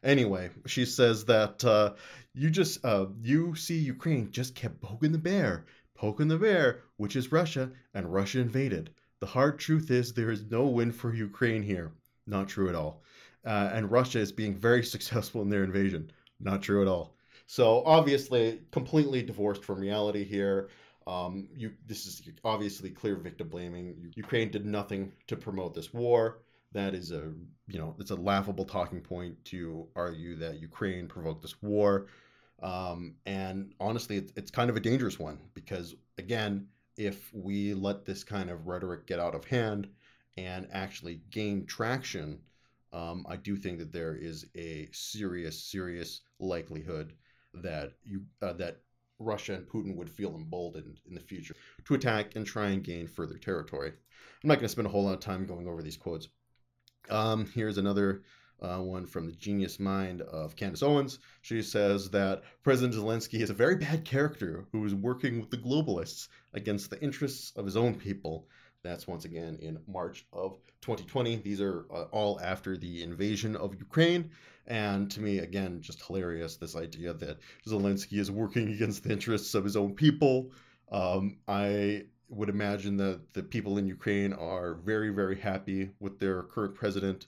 Anyway, 0.03 0.51
she 0.67 0.85
says 0.85 1.25
that 1.25 1.65
uh, 1.65 1.93
you 2.33 2.49
just 2.51 2.85
uh, 2.85 3.07
you 3.21 3.55
see 3.55 3.77
Ukraine 3.79 4.31
just 4.31 4.53
kept 4.53 4.79
poking 4.79 5.11
the 5.11 5.17
bear, 5.17 5.65
poking 5.95 6.27
the 6.27 6.37
bear, 6.37 6.81
which 6.97 7.15
is 7.15 7.31
Russia, 7.31 7.71
and 7.95 8.13
Russia 8.13 8.39
invaded. 8.39 8.91
The 9.19 9.25
hard 9.25 9.57
truth 9.57 9.89
is 9.89 10.13
there 10.13 10.29
is 10.29 10.45
no 10.51 10.67
win 10.67 10.91
for 10.91 11.15
Ukraine 11.15 11.63
here. 11.63 11.93
Not 12.27 12.49
true 12.49 12.69
at 12.69 12.75
all. 12.75 13.01
Uh, 13.45 13.71
and 13.73 13.89
Russia 13.89 14.19
is 14.19 14.31
being 14.31 14.55
very 14.55 14.83
successful 14.95 15.41
in 15.41 15.49
their 15.49 15.63
invasion. 15.63 16.11
Not 16.39 16.61
true 16.61 16.81
at 16.81 16.87
all. 16.87 17.15
So 17.47 17.81
obviously, 17.85 18.59
completely 18.71 19.23
divorced 19.23 19.63
from 19.63 19.79
reality 19.79 20.23
here. 20.23 20.69
Um, 21.07 21.47
you, 21.55 21.71
this 21.87 22.05
is 22.05 22.21
obviously 22.43 22.89
clear 22.89 23.15
victim 23.15 23.47
blaming. 23.47 24.11
Ukraine 24.15 24.51
did 24.51 24.65
nothing 24.65 25.13
to 25.27 25.37
promote 25.37 25.73
this 25.73 25.93
war. 25.93 26.39
That 26.73 26.93
is 26.93 27.13
a 27.13 27.31
you 27.67 27.79
know 27.79 27.95
it's 27.97 28.11
a 28.11 28.15
laughable 28.15 28.65
talking 28.65 28.99
point 28.99 29.43
to 29.45 29.87
argue 29.95 30.35
that 30.35 30.59
Ukraine 30.59 31.07
provoked 31.07 31.41
this 31.41 31.61
war. 31.61 32.07
Um, 32.61 33.15
and 33.25 33.73
honestly, 33.79 34.17
it's, 34.17 34.33
it's 34.35 34.51
kind 34.51 34.69
of 34.69 34.75
a 34.75 34.81
dangerous 34.81 35.17
one 35.17 35.39
because 35.53 35.95
again, 36.17 36.67
if 36.97 37.33
we 37.33 37.73
let 37.73 38.03
this 38.03 38.25
kind 38.25 38.49
of 38.49 38.67
rhetoric 38.67 39.07
get 39.07 39.19
out 39.19 39.35
of 39.35 39.45
hand 39.45 39.87
and 40.37 40.67
actually 40.71 41.21
gain 41.31 41.65
traction, 41.65 42.39
um, 42.93 43.25
I 43.27 43.35
do 43.35 43.55
think 43.55 43.79
that 43.79 43.91
there 43.91 44.15
is 44.15 44.45
a 44.55 44.87
serious, 44.91 45.61
serious 45.61 46.21
likelihood 46.39 47.13
that 47.53 47.93
you 48.05 48.21
uh, 48.41 48.53
that 48.53 48.81
Russia 49.19 49.55
and 49.55 49.67
Putin 49.67 49.95
would 49.95 50.09
feel 50.09 50.35
emboldened 50.35 50.99
in 51.07 51.15
the 51.15 51.19
future 51.19 51.55
to 51.85 51.95
attack 51.95 52.35
and 52.35 52.45
try 52.45 52.67
and 52.67 52.83
gain 52.83 53.07
further 53.07 53.37
territory. 53.37 53.89
I'm 54.43 54.47
not 54.47 54.55
going 54.55 54.65
to 54.65 54.69
spend 54.69 54.87
a 54.87 54.91
whole 54.91 55.05
lot 55.05 55.15
of 55.15 55.19
time 55.19 55.45
going 55.45 55.67
over 55.67 55.81
these 55.81 55.97
quotes. 55.97 56.29
Um, 57.09 57.47
here's 57.47 57.77
another 57.77 58.23
uh, 58.61 58.77
one 58.77 59.05
from 59.05 59.25
the 59.25 59.33
genius 59.33 59.79
mind 59.79 60.21
of 60.21 60.55
Candace 60.55 60.83
Owens. 60.83 61.19
She 61.41 61.61
says 61.61 62.09
that 62.11 62.43
President 62.63 62.93
Zelensky 62.93 63.41
is 63.41 63.49
a 63.49 63.55
very 63.55 63.75
bad 63.75 64.05
character 64.05 64.65
who 64.71 64.85
is 64.85 64.95
working 64.95 65.39
with 65.39 65.49
the 65.49 65.57
globalists 65.57 66.27
against 66.53 66.89
the 66.89 67.01
interests 67.01 67.51
of 67.55 67.65
his 67.65 67.77
own 67.77 67.95
people 67.95 68.47
that's 68.87 69.07
once 69.07 69.25
again 69.25 69.57
in 69.61 69.79
March 69.87 70.25
of 70.31 70.57
2020. 70.81 71.37
These 71.37 71.61
are 71.61 71.85
uh, 71.91 72.03
all 72.11 72.39
after 72.41 72.77
the 72.77 73.03
invasion 73.03 73.55
of 73.55 73.75
Ukraine. 73.75 74.31
And 74.67 75.09
to 75.11 75.21
me, 75.21 75.39
again, 75.39 75.81
just 75.81 76.05
hilarious 76.05 76.57
this 76.57 76.75
idea 76.75 77.13
that 77.13 77.39
Zelensky 77.67 78.19
is 78.19 78.31
working 78.31 78.73
against 78.73 79.03
the 79.03 79.11
interests 79.11 79.53
of 79.55 79.63
his 79.63 79.75
own 79.75 79.93
people. 79.93 80.51
Um, 80.91 81.37
I 81.47 82.05
would 82.29 82.49
imagine 82.49 82.97
that 82.97 83.33
the 83.33 83.43
people 83.43 83.77
in 83.77 83.87
Ukraine 83.87 84.33
are 84.33 84.75
very, 84.75 85.09
very 85.09 85.39
happy 85.39 85.91
with 85.99 86.19
their 86.19 86.43
current 86.43 86.75
president. 86.75 87.27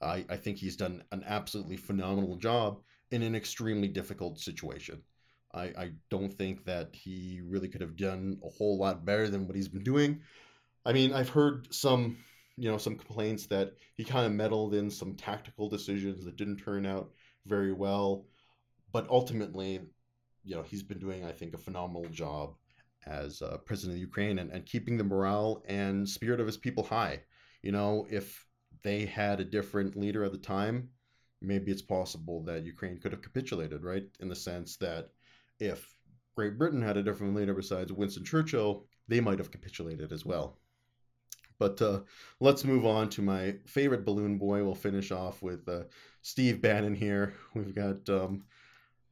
I, 0.00 0.24
I 0.30 0.36
think 0.36 0.56
he's 0.56 0.76
done 0.76 1.02
an 1.12 1.22
absolutely 1.26 1.76
phenomenal 1.76 2.36
job 2.36 2.80
in 3.10 3.22
an 3.22 3.34
extremely 3.34 3.88
difficult 3.88 4.38
situation. 4.38 5.02
I, 5.52 5.62
I 5.62 5.90
don't 6.10 6.32
think 6.32 6.64
that 6.64 6.94
he 6.94 7.40
really 7.44 7.68
could 7.68 7.80
have 7.80 7.96
done 7.96 8.38
a 8.44 8.48
whole 8.48 8.78
lot 8.78 9.04
better 9.04 9.28
than 9.28 9.46
what 9.46 9.56
he's 9.56 9.68
been 9.68 9.82
doing. 9.82 10.20
I 10.84 10.92
mean, 10.92 11.12
I've 11.12 11.28
heard 11.28 11.72
some, 11.72 12.16
you 12.56 12.70
know, 12.70 12.78
some 12.78 12.96
complaints 12.96 13.46
that 13.46 13.74
he 13.94 14.04
kind 14.04 14.26
of 14.26 14.32
meddled 14.32 14.74
in 14.74 14.90
some 14.90 15.14
tactical 15.14 15.68
decisions 15.68 16.24
that 16.24 16.36
didn't 16.36 16.58
turn 16.58 16.86
out 16.86 17.10
very 17.46 17.72
well. 17.72 18.26
But 18.92 19.08
ultimately, 19.08 19.80
you 20.42 20.56
know, 20.56 20.62
he's 20.62 20.82
been 20.82 20.98
doing, 20.98 21.24
I 21.24 21.32
think, 21.32 21.54
a 21.54 21.58
phenomenal 21.58 22.08
job 22.08 22.54
as 23.06 23.40
uh, 23.42 23.58
president 23.58 23.96
of 23.96 24.00
Ukraine 24.00 24.38
and, 24.38 24.50
and 24.50 24.66
keeping 24.66 24.96
the 24.96 25.04
morale 25.04 25.62
and 25.66 26.08
spirit 26.08 26.40
of 26.40 26.46
his 26.46 26.56
people 26.56 26.84
high. 26.84 27.20
You 27.62 27.72
know, 27.72 28.06
if 28.10 28.46
they 28.82 29.04
had 29.06 29.40
a 29.40 29.44
different 29.44 29.96
leader 29.96 30.24
at 30.24 30.32
the 30.32 30.38
time, 30.38 30.88
maybe 31.42 31.70
it's 31.70 31.82
possible 31.82 32.42
that 32.44 32.64
Ukraine 32.64 32.98
could 32.98 33.12
have 33.12 33.22
capitulated, 33.22 33.84
right? 33.84 34.04
In 34.20 34.28
the 34.28 34.36
sense 34.36 34.76
that 34.78 35.10
if 35.58 35.94
Great 36.34 36.58
Britain 36.58 36.82
had 36.82 36.96
a 36.96 37.02
different 37.02 37.34
leader 37.34 37.54
besides 37.54 37.92
Winston 37.92 38.24
Churchill, 38.24 38.86
they 39.08 39.20
might 39.20 39.38
have 39.38 39.50
capitulated 39.50 40.12
as 40.12 40.24
well. 40.24 40.58
But 41.60 41.82
uh, 41.82 42.00
let's 42.40 42.64
move 42.64 42.86
on 42.86 43.10
to 43.10 43.22
my 43.22 43.54
favorite 43.66 44.06
balloon 44.06 44.38
boy. 44.38 44.64
We'll 44.64 44.74
finish 44.74 45.12
off 45.12 45.42
with 45.42 45.68
uh, 45.68 45.82
Steve 46.22 46.62
Bannon 46.62 46.94
here. 46.94 47.34
We've 47.54 47.74
got 47.74 48.08
um, 48.08 48.44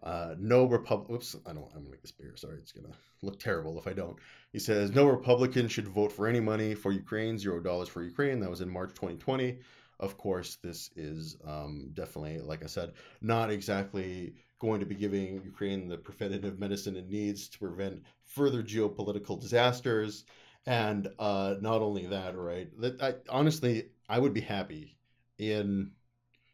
uh, 0.02 0.34
no 0.38 0.64
Republic. 0.64 1.10
Oops, 1.10 1.36
I 1.46 1.52
don't. 1.52 1.66
I'm 1.74 1.82
gonna 1.82 1.90
make 1.90 2.00
this 2.00 2.10
bigger. 2.10 2.36
Sorry, 2.36 2.56
it's 2.56 2.72
gonna 2.72 2.94
look 3.20 3.38
terrible 3.38 3.78
if 3.78 3.86
I 3.86 3.92
don't. 3.92 4.16
He 4.50 4.58
says 4.58 4.92
no 4.92 5.06
Republican 5.06 5.68
should 5.68 5.88
vote 5.88 6.10
for 6.10 6.26
any 6.26 6.40
money 6.40 6.74
for 6.74 6.90
Ukraine. 6.90 7.38
Zero 7.38 7.60
dollars 7.60 7.88
for 7.90 8.02
Ukraine. 8.02 8.40
That 8.40 8.48
was 8.48 8.62
in 8.62 8.70
March 8.70 8.90
2020. 8.94 9.58
Of 10.00 10.16
course, 10.16 10.56
this 10.62 10.90
is 10.96 11.36
um, 11.46 11.90
definitely, 11.92 12.40
like 12.40 12.62
I 12.62 12.66
said, 12.66 12.92
not 13.20 13.50
exactly 13.50 14.32
going 14.58 14.80
to 14.80 14.86
be 14.86 14.94
giving 14.94 15.42
Ukraine 15.44 15.86
the 15.86 15.98
preventative 15.98 16.58
medicine 16.58 16.96
it 16.96 17.10
needs 17.10 17.48
to 17.48 17.58
prevent 17.58 18.02
further 18.24 18.62
geopolitical 18.62 19.38
disasters. 19.38 20.24
And 20.68 21.08
uh, 21.18 21.56
not 21.62 21.80
only 21.80 22.06
that, 22.08 22.36
right? 22.36 22.68
That 22.80 23.02
I, 23.02 23.14
honestly, 23.30 23.86
I 24.08 24.18
would 24.18 24.34
be 24.34 24.42
happy 24.42 24.98
in 25.38 25.92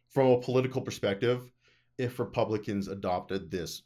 from 0.09 0.27
a 0.27 0.39
political 0.41 0.81
perspective 0.81 1.51
if 1.97 2.19
Republicans 2.19 2.87
adopted 2.87 3.51
this 3.51 3.83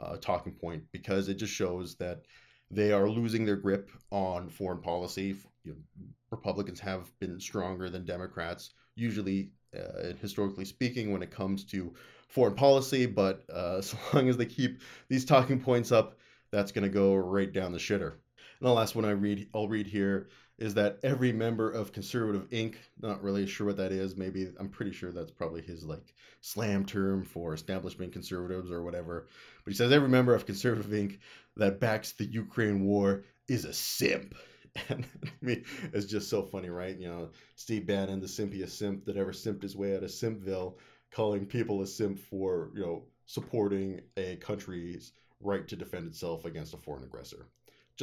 uh, 0.00 0.18
talking 0.18 0.52
point 0.54 0.84
because 0.92 1.28
it 1.28 1.34
just 1.34 1.52
shows 1.52 1.96
that 1.96 2.22
they 2.70 2.92
are 2.92 3.08
losing 3.10 3.44
their 3.44 3.56
grip 3.56 3.90
on 4.12 4.48
foreign 4.48 4.80
policy. 4.80 5.36
You 5.64 5.72
know, 5.72 6.06
Republicans 6.30 6.80
have 6.80 7.10
been 7.18 7.40
stronger 7.40 7.90
than 7.90 8.06
Democrats, 8.06 8.70
usually, 8.94 9.50
uh, 9.76 10.14
historically 10.20 10.64
speaking, 10.64 11.12
when 11.12 11.22
it 11.24 11.32
comes 11.32 11.64
to 11.66 11.92
foreign 12.28 12.54
policy. 12.54 13.06
But 13.06 13.44
uh, 13.52 13.76
as 13.78 13.96
long 14.14 14.28
as 14.28 14.36
they 14.36 14.46
keep 14.46 14.80
these 15.08 15.24
talking 15.24 15.60
points 15.60 15.92
up, 15.92 16.18
that's 16.52 16.72
going 16.72 16.84
to 16.84 16.90
go 16.94 17.16
right 17.16 17.52
down 17.52 17.72
the 17.72 17.78
shitter. 17.78 18.14
And 18.62 18.68
the 18.68 18.74
last 18.74 18.94
one 18.94 19.04
I 19.04 19.10
read, 19.10 19.48
I'll 19.52 19.66
read 19.66 19.88
here 19.88 20.28
is 20.56 20.74
that 20.74 21.00
every 21.02 21.32
member 21.32 21.68
of 21.68 21.92
Conservative 21.92 22.48
Inc. 22.50 22.76
Not 23.00 23.20
really 23.20 23.44
sure 23.44 23.66
what 23.66 23.78
that 23.78 23.90
is. 23.90 24.16
Maybe 24.16 24.52
I'm 24.56 24.68
pretty 24.68 24.92
sure 24.92 25.10
that's 25.10 25.32
probably 25.32 25.62
his 25.62 25.82
like 25.82 26.14
slam 26.42 26.84
term 26.84 27.24
for 27.24 27.54
establishment 27.54 28.12
conservatives 28.12 28.70
or 28.70 28.84
whatever. 28.84 29.26
But 29.64 29.72
he 29.72 29.76
says 29.76 29.90
every 29.90 30.08
member 30.08 30.32
of 30.32 30.46
Conservative 30.46 30.92
Inc. 30.92 31.18
that 31.56 31.80
backs 31.80 32.12
the 32.12 32.24
Ukraine 32.24 32.84
war 32.84 33.24
is 33.48 33.64
a 33.64 33.72
simp. 33.72 34.36
And 34.88 35.04
I 35.24 35.30
mean, 35.40 35.64
it's 35.92 36.06
just 36.06 36.30
so 36.30 36.44
funny, 36.44 36.70
right? 36.70 36.96
You 36.96 37.08
know, 37.08 37.30
Steve 37.56 37.84
Bannon, 37.84 38.20
the 38.20 38.28
simpiest 38.28 38.78
simp 38.78 39.06
that 39.06 39.16
ever 39.16 39.32
simped 39.32 39.62
his 39.62 39.74
way 39.74 39.96
out 39.96 40.04
of 40.04 40.10
Simpville, 40.10 40.76
calling 41.10 41.46
people 41.46 41.82
a 41.82 41.86
simp 41.88 42.20
for 42.20 42.70
you 42.74 42.80
know 42.80 43.02
supporting 43.26 44.02
a 44.16 44.36
country's 44.36 45.12
right 45.40 45.66
to 45.66 45.74
defend 45.74 46.06
itself 46.06 46.44
against 46.44 46.74
a 46.74 46.76
foreign 46.76 47.02
aggressor 47.02 47.48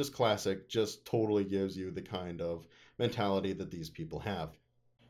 just 0.00 0.14
classic, 0.14 0.66
just 0.66 1.04
totally 1.04 1.44
gives 1.44 1.76
you 1.76 1.90
the 1.90 2.00
kind 2.00 2.40
of 2.40 2.66
mentality 2.98 3.52
that 3.52 3.70
these 3.70 3.90
people 3.90 4.18
have. 4.18 4.56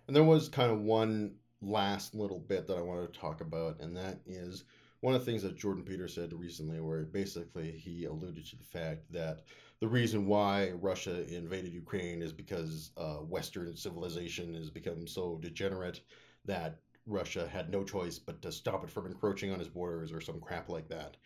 And 0.09 0.16
there 0.16 0.24
was 0.24 0.49
kind 0.49 0.72
of 0.72 0.80
one 0.80 1.36
last 1.62 2.12
little 2.12 2.41
bit 2.41 2.66
that 2.66 2.76
I 2.76 2.80
wanted 2.80 3.12
to 3.14 3.20
talk 3.20 3.41
about, 3.41 3.78
and 3.78 3.97
that 3.97 4.18
is 4.26 4.64
one 4.99 5.14
of 5.14 5.24
the 5.24 5.30
things 5.30 5.45
that 5.45 5.57
Jordan 5.57 5.84
Peterson 5.84 6.24
said 6.24 6.36
recently, 6.36 6.80
where 6.80 7.05
basically 7.05 7.70
he 7.70 8.07
alluded 8.07 8.45
to 8.47 8.57
the 8.57 8.64
fact 8.64 9.03
that 9.12 9.45
the 9.78 9.86
reason 9.86 10.26
why 10.26 10.72
Russia 10.80 11.24
invaded 11.32 11.72
Ukraine 11.72 12.20
is 12.20 12.32
because 12.32 12.91
uh, 12.97 13.18
Western 13.18 13.76
civilization 13.76 14.55
has 14.55 14.70
become 14.70 15.07
so 15.07 15.38
degenerate 15.41 16.01
that 16.47 16.80
Russia 17.07 17.47
had 17.47 17.70
no 17.70 17.84
choice 17.84 18.18
but 18.18 18.43
to 18.43 18.51
stop 18.51 18.82
it 18.82 18.91
from 18.91 19.07
encroaching 19.07 19.53
on 19.53 19.61
his 19.61 19.68
borders 19.68 20.11
or 20.11 20.20
some 20.20 20.41
crap 20.41 20.68
like 20.68 20.88
that. 20.88 21.16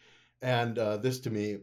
And 0.42 0.78
uh, 0.78 0.98
this 0.98 1.20
to 1.20 1.30
me 1.30 1.60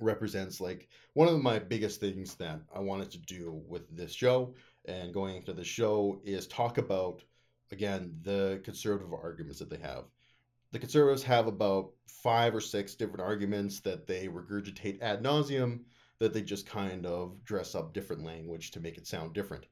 represents 0.00 0.60
like 0.60 0.88
one 1.14 1.28
of 1.28 1.42
my 1.42 1.58
biggest 1.58 2.00
things 2.00 2.34
that 2.36 2.60
I 2.74 2.80
wanted 2.80 3.10
to 3.12 3.18
do 3.18 3.62
with 3.68 3.94
this 3.94 4.12
show 4.12 4.54
and 4.86 5.14
going 5.14 5.36
into 5.36 5.52
the 5.52 5.64
show 5.64 6.20
is 6.24 6.46
talk 6.46 6.78
about 6.78 7.22
again 7.70 8.18
the 8.22 8.60
conservative 8.64 9.12
arguments 9.12 9.58
that 9.58 9.70
they 9.70 9.78
have. 9.78 10.04
The 10.72 10.78
conservatives 10.78 11.22
have 11.24 11.46
about 11.46 11.92
five 12.06 12.54
or 12.54 12.60
six 12.60 12.94
different 12.94 13.20
arguments 13.20 13.80
that 13.80 14.06
they 14.06 14.28
regurgitate 14.28 15.02
ad 15.02 15.22
nauseum 15.22 15.80
that 16.18 16.32
they 16.32 16.42
just 16.42 16.66
kind 16.66 17.04
of 17.04 17.42
dress 17.44 17.74
up 17.74 17.92
different 17.92 18.24
language 18.24 18.70
to 18.70 18.80
make 18.80 18.96
it 18.96 19.06
sound 19.06 19.32
different. 19.32 19.66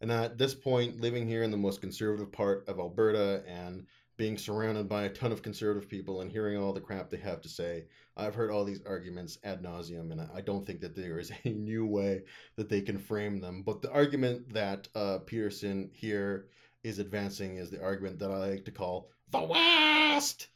And 0.00 0.10
at 0.12 0.38
this 0.38 0.54
point, 0.54 1.00
living 1.00 1.26
here 1.26 1.42
in 1.42 1.50
the 1.50 1.56
most 1.56 1.80
conservative 1.80 2.32
part 2.32 2.68
of 2.68 2.78
Alberta 2.78 3.42
and 3.46 3.86
being 4.18 4.36
surrounded 4.36 4.88
by 4.88 5.04
a 5.04 5.08
ton 5.08 5.30
of 5.30 5.42
conservative 5.42 5.88
people 5.88 6.20
and 6.20 6.30
hearing 6.30 6.58
all 6.58 6.72
the 6.72 6.80
crap 6.80 7.08
they 7.08 7.16
have 7.16 7.40
to 7.40 7.48
say. 7.48 7.84
I've 8.16 8.34
heard 8.34 8.50
all 8.50 8.64
these 8.64 8.82
arguments 8.84 9.38
ad 9.44 9.62
nauseum, 9.62 10.10
and 10.10 10.20
I 10.20 10.40
don't 10.40 10.66
think 10.66 10.80
that 10.80 10.96
there 10.96 11.20
is 11.20 11.32
any 11.44 11.54
new 11.54 11.86
way 11.86 12.24
that 12.56 12.68
they 12.68 12.82
can 12.82 12.98
frame 12.98 13.40
them. 13.40 13.62
But 13.62 13.80
the 13.80 13.92
argument 13.92 14.52
that 14.52 14.88
uh, 14.94 15.18
Peterson 15.24 15.88
here 15.94 16.48
is 16.82 16.98
advancing 16.98 17.56
is 17.56 17.70
the 17.70 17.82
argument 17.82 18.18
that 18.18 18.32
I 18.32 18.36
like 18.36 18.64
to 18.64 18.72
call 18.72 19.08
the 19.30 19.40
West! 19.40 20.48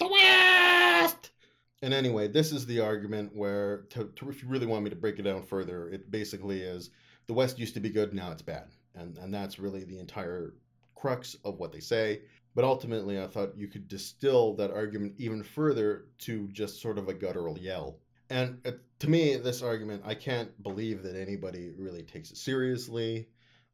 The 0.00 0.08
West! 0.08 1.30
And 1.82 1.94
anyway, 1.94 2.26
this 2.26 2.50
is 2.50 2.66
the 2.66 2.80
argument 2.80 3.36
where, 3.36 3.82
to, 3.90 4.10
to, 4.16 4.30
if 4.30 4.42
you 4.42 4.48
really 4.48 4.66
want 4.66 4.82
me 4.82 4.90
to 4.90 4.96
break 4.96 5.20
it 5.20 5.22
down 5.22 5.44
further, 5.44 5.88
it 5.90 6.10
basically 6.10 6.60
is 6.60 6.90
the 7.28 7.34
West 7.34 7.58
used 7.58 7.74
to 7.74 7.80
be 7.80 7.90
good, 7.90 8.12
now 8.12 8.32
it's 8.32 8.42
bad. 8.42 8.68
And, 8.96 9.16
and 9.18 9.32
that's 9.32 9.60
really 9.60 9.84
the 9.84 10.00
entire 10.00 10.54
crux 10.96 11.36
of 11.44 11.58
what 11.58 11.72
they 11.72 11.80
say. 11.80 12.22
But 12.56 12.64
ultimately, 12.64 13.20
I 13.20 13.26
thought 13.26 13.58
you 13.58 13.68
could 13.68 13.86
distill 13.86 14.54
that 14.54 14.70
argument 14.70 15.16
even 15.18 15.42
further 15.42 16.06
to 16.20 16.48
just 16.48 16.80
sort 16.80 16.96
of 16.96 17.06
a 17.06 17.12
guttural 17.12 17.58
yell. 17.58 17.98
And 18.30 18.58
uh, 18.66 18.72
to 19.00 19.10
me, 19.10 19.36
this 19.36 19.60
argument, 19.60 20.04
I 20.06 20.14
can't 20.14 20.50
believe 20.62 21.02
that 21.02 21.16
anybody 21.16 21.74
really 21.76 22.02
takes 22.02 22.30
it 22.30 22.38
seriously. 22.38 23.28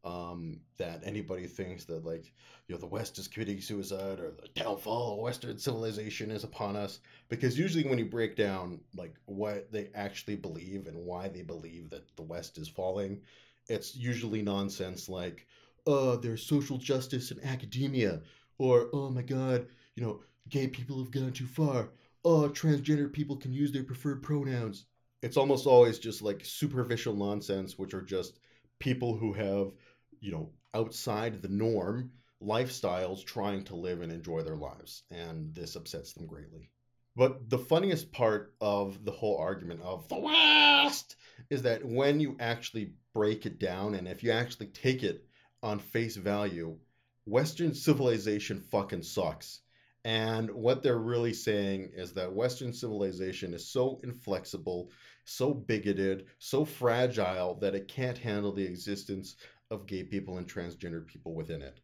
Um, 0.04 0.58
that 0.78 1.02
anybody 1.04 1.46
thinks 1.46 1.84
that 1.84 2.04
like 2.04 2.32
you 2.66 2.74
know 2.74 2.80
the 2.80 2.88
West 2.88 3.20
is 3.20 3.28
committing 3.28 3.60
suicide 3.60 4.18
or 4.18 4.32
the 4.32 4.48
downfall 4.60 5.12
of 5.12 5.20
Western 5.20 5.58
civilization 5.58 6.32
is 6.32 6.42
upon 6.42 6.74
us. 6.74 6.98
Because 7.28 7.56
usually 7.56 7.88
when 7.88 8.00
you 8.00 8.06
break 8.06 8.34
down 8.34 8.80
like 8.96 9.14
what 9.26 9.70
they 9.70 9.90
actually 9.94 10.34
believe 10.34 10.88
and 10.88 10.96
why 10.96 11.28
they 11.28 11.42
believe 11.42 11.88
that 11.90 12.16
the 12.16 12.22
West 12.22 12.58
is 12.58 12.66
falling, 12.66 13.20
it's 13.68 13.94
usually 13.94 14.42
nonsense 14.42 15.08
like, 15.08 15.46
uh, 15.86 16.16
there's 16.16 16.42
social 16.44 16.78
justice 16.78 17.30
in 17.30 17.40
academia 17.44 18.22
or 18.62 18.88
oh 18.92 19.10
my 19.10 19.22
god, 19.22 19.66
you 19.96 20.04
know, 20.04 20.20
gay 20.48 20.68
people 20.68 20.98
have 20.98 21.10
gone 21.10 21.32
too 21.32 21.46
far. 21.46 21.88
Oh, 22.24 22.48
transgender 22.48 23.12
people 23.12 23.36
can 23.36 23.52
use 23.52 23.72
their 23.72 23.82
preferred 23.82 24.22
pronouns. 24.22 24.84
It's 25.20 25.36
almost 25.36 25.66
always 25.66 25.98
just 25.98 26.22
like 26.22 26.44
superficial 26.44 27.16
nonsense, 27.16 27.76
which 27.76 27.92
are 27.92 28.02
just 28.02 28.38
people 28.78 29.16
who 29.16 29.32
have, 29.32 29.72
you 30.20 30.30
know, 30.30 30.50
outside 30.74 31.42
the 31.42 31.48
norm 31.48 32.12
lifestyles 32.40 33.24
trying 33.24 33.64
to 33.64 33.74
live 33.74 34.00
and 34.00 34.12
enjoy 34.12 34.42
their 34.42 34.56
lives. 34.56 35.02
And 35.10 35.52
this 35.52 35.74
upsets 35.74 36.12
them 36.12 36.28
greatly. 36.28 36.70
But 37.16 37.50
the 37.50 37.58
funniest 37.58 38.12
part 38.12 38.54
of 38.60 39.04
the 39.04 39.10
whole 39.10 39.38
argument 39.38 39.80
of 39.82 40.08
the 40.08 40.20
West 40.20 41.16
is 41.50 41.62
that 41.62 41.84
when 41.84 42.20
you 42.20 42.36
actually 42.38 42.92
break 43.12 43.44
it 43.44 43.58
down 43.58 43.94
and 43.96 44.06
if 44.06 44.22
you 44.22 44.30
actually 44.30 44.66
take 44.66 45.02
it 45.02 45.24
on 45.64 45.80
face 45.80 46.16
value, 46.16 46.78
Western 47.24 47.74
civilization 47.74 48.60
fucking 48.60 49.02
sucks. 49.02 49.60
And 50.04 50.50
what 50.50 50.82
they're 50.82 50.98
really 50.98 51.32
saying 51.32 51.92
is 51.94 52.14
that 52.14 52.34
Western 52.34 52.72
civilization 52.72 53.54
is 53.54 53.68
so 53.68 54.00
inflexible, 54.02 54.90
so 55.24 55.54
bigoted, 55.54 56.26
so 56.38 56.64
fragile 56.64 57.54
that 57.60 57.76
it 57.76 57.86
can't 57.86 58.18
handle 58.18 58.52
the 58.52 58.64
existence 58.64 59.36
of 59.70 59.86
gay 59.86 60.02
people 60.02 60.38
and 60.38 60.48
transgender 60.48 61.06
people 61.06 61.34
within 61.34 61.62
it. 61.62 61.78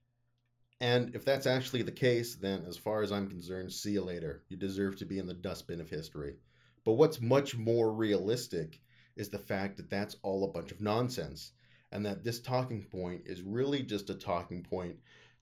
And 0.80 1.14
if 1.14 1.24
that's 1.24 1.46
actually 1.46 1.82
the 1.82 1.92
case, 1.92 2.34
then 2.34 2.64
as 2.66 2.76
far 2.76 3.02
as 3.02 3.12
I'm 3.12 3.28
concerned, 3.28 3.72
see 3.72 3.92
you 3.92 4.02
later. 4.02 4.42
You 4.48 4.56
deserve 4.56 4.96
to 4.96 5.06
be 5.06 5.18
in 5.18 5.26
the 5.26 5.34
dustbin 5.34 5.80
of 5.80 5.88
history. 5.88 6.34
But 6.84 6.92
what's 6.92 7.20
much 7.20 7.56
more 7.56 7.92
realistic 7.92 8.80
is 9.16 9.28
the 9.28 9.38
fact 9.38 9.76
that 9.76 9.90
that's 9.90 10.16
all 10.22 10.44
a 10.44 10.52
bunch 10.52 10.72
of 10.72 10.80
nonsense. 10.80 11.52
And 11.90 12.04
that 12.06 12.22
this 12.22 12.40
talking 12.40 12.84
point 12.84 13.22
is 13.26 13.42
really 13.42 13.82
just 13.82 14.10
a 14.10 14.14
talking 14.14 14.62
point 14.62 14.96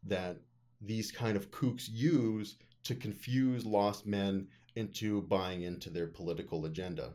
that 0.08 0.38
these 0.80 1.10
kind 1.10 1.36
of 1.36 1.50
kooks 1.50 1.88
use 1.90 2.56
to 2.84 2.94
confuse 2.94 3.64
lost 3.66 4.06
men 4.06 4.48
into 4.76 5.22
buying 5.22 5.62
into 5.62 5.90
their 5.90 6.06
political 6.06 6.66
agenda. 6.66 7.14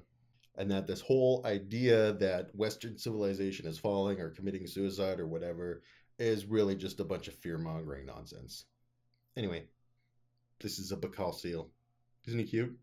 And 0.55 0.69
that 0.71 0.87
this 0.87 1.01
whole 1.01 1.41
idea 1.45 2.13
that 2.13 2.53
Western 2.55 2.97
civilization 2.97 3.65
is 3.67 3.79
falling 3.79 4.19
or 4.19 4.29
committing 4.29 4.67
suicide 4.67 5.19
or 5.19 5.27
whatever 5.27 5.81
is 6.19 6.45
really 6.45 6.75
just 6.75 6.99
a 6.99 7.05
bunch 7.05 7.27
of 7.27 7.35
fear 7.35 7.57
mongering 7.57 8.05
nonsense. 8.05 8.65
Anyway, 9.37 9.65
This 10.59 10.77
is 10.77 10.91
a 10.91 10.97
Baikal 10.97 11.33
seal. 11.33 11.71
Isn't 12.27 12.39
he 12.39 12.45
cute? 12.45 12.77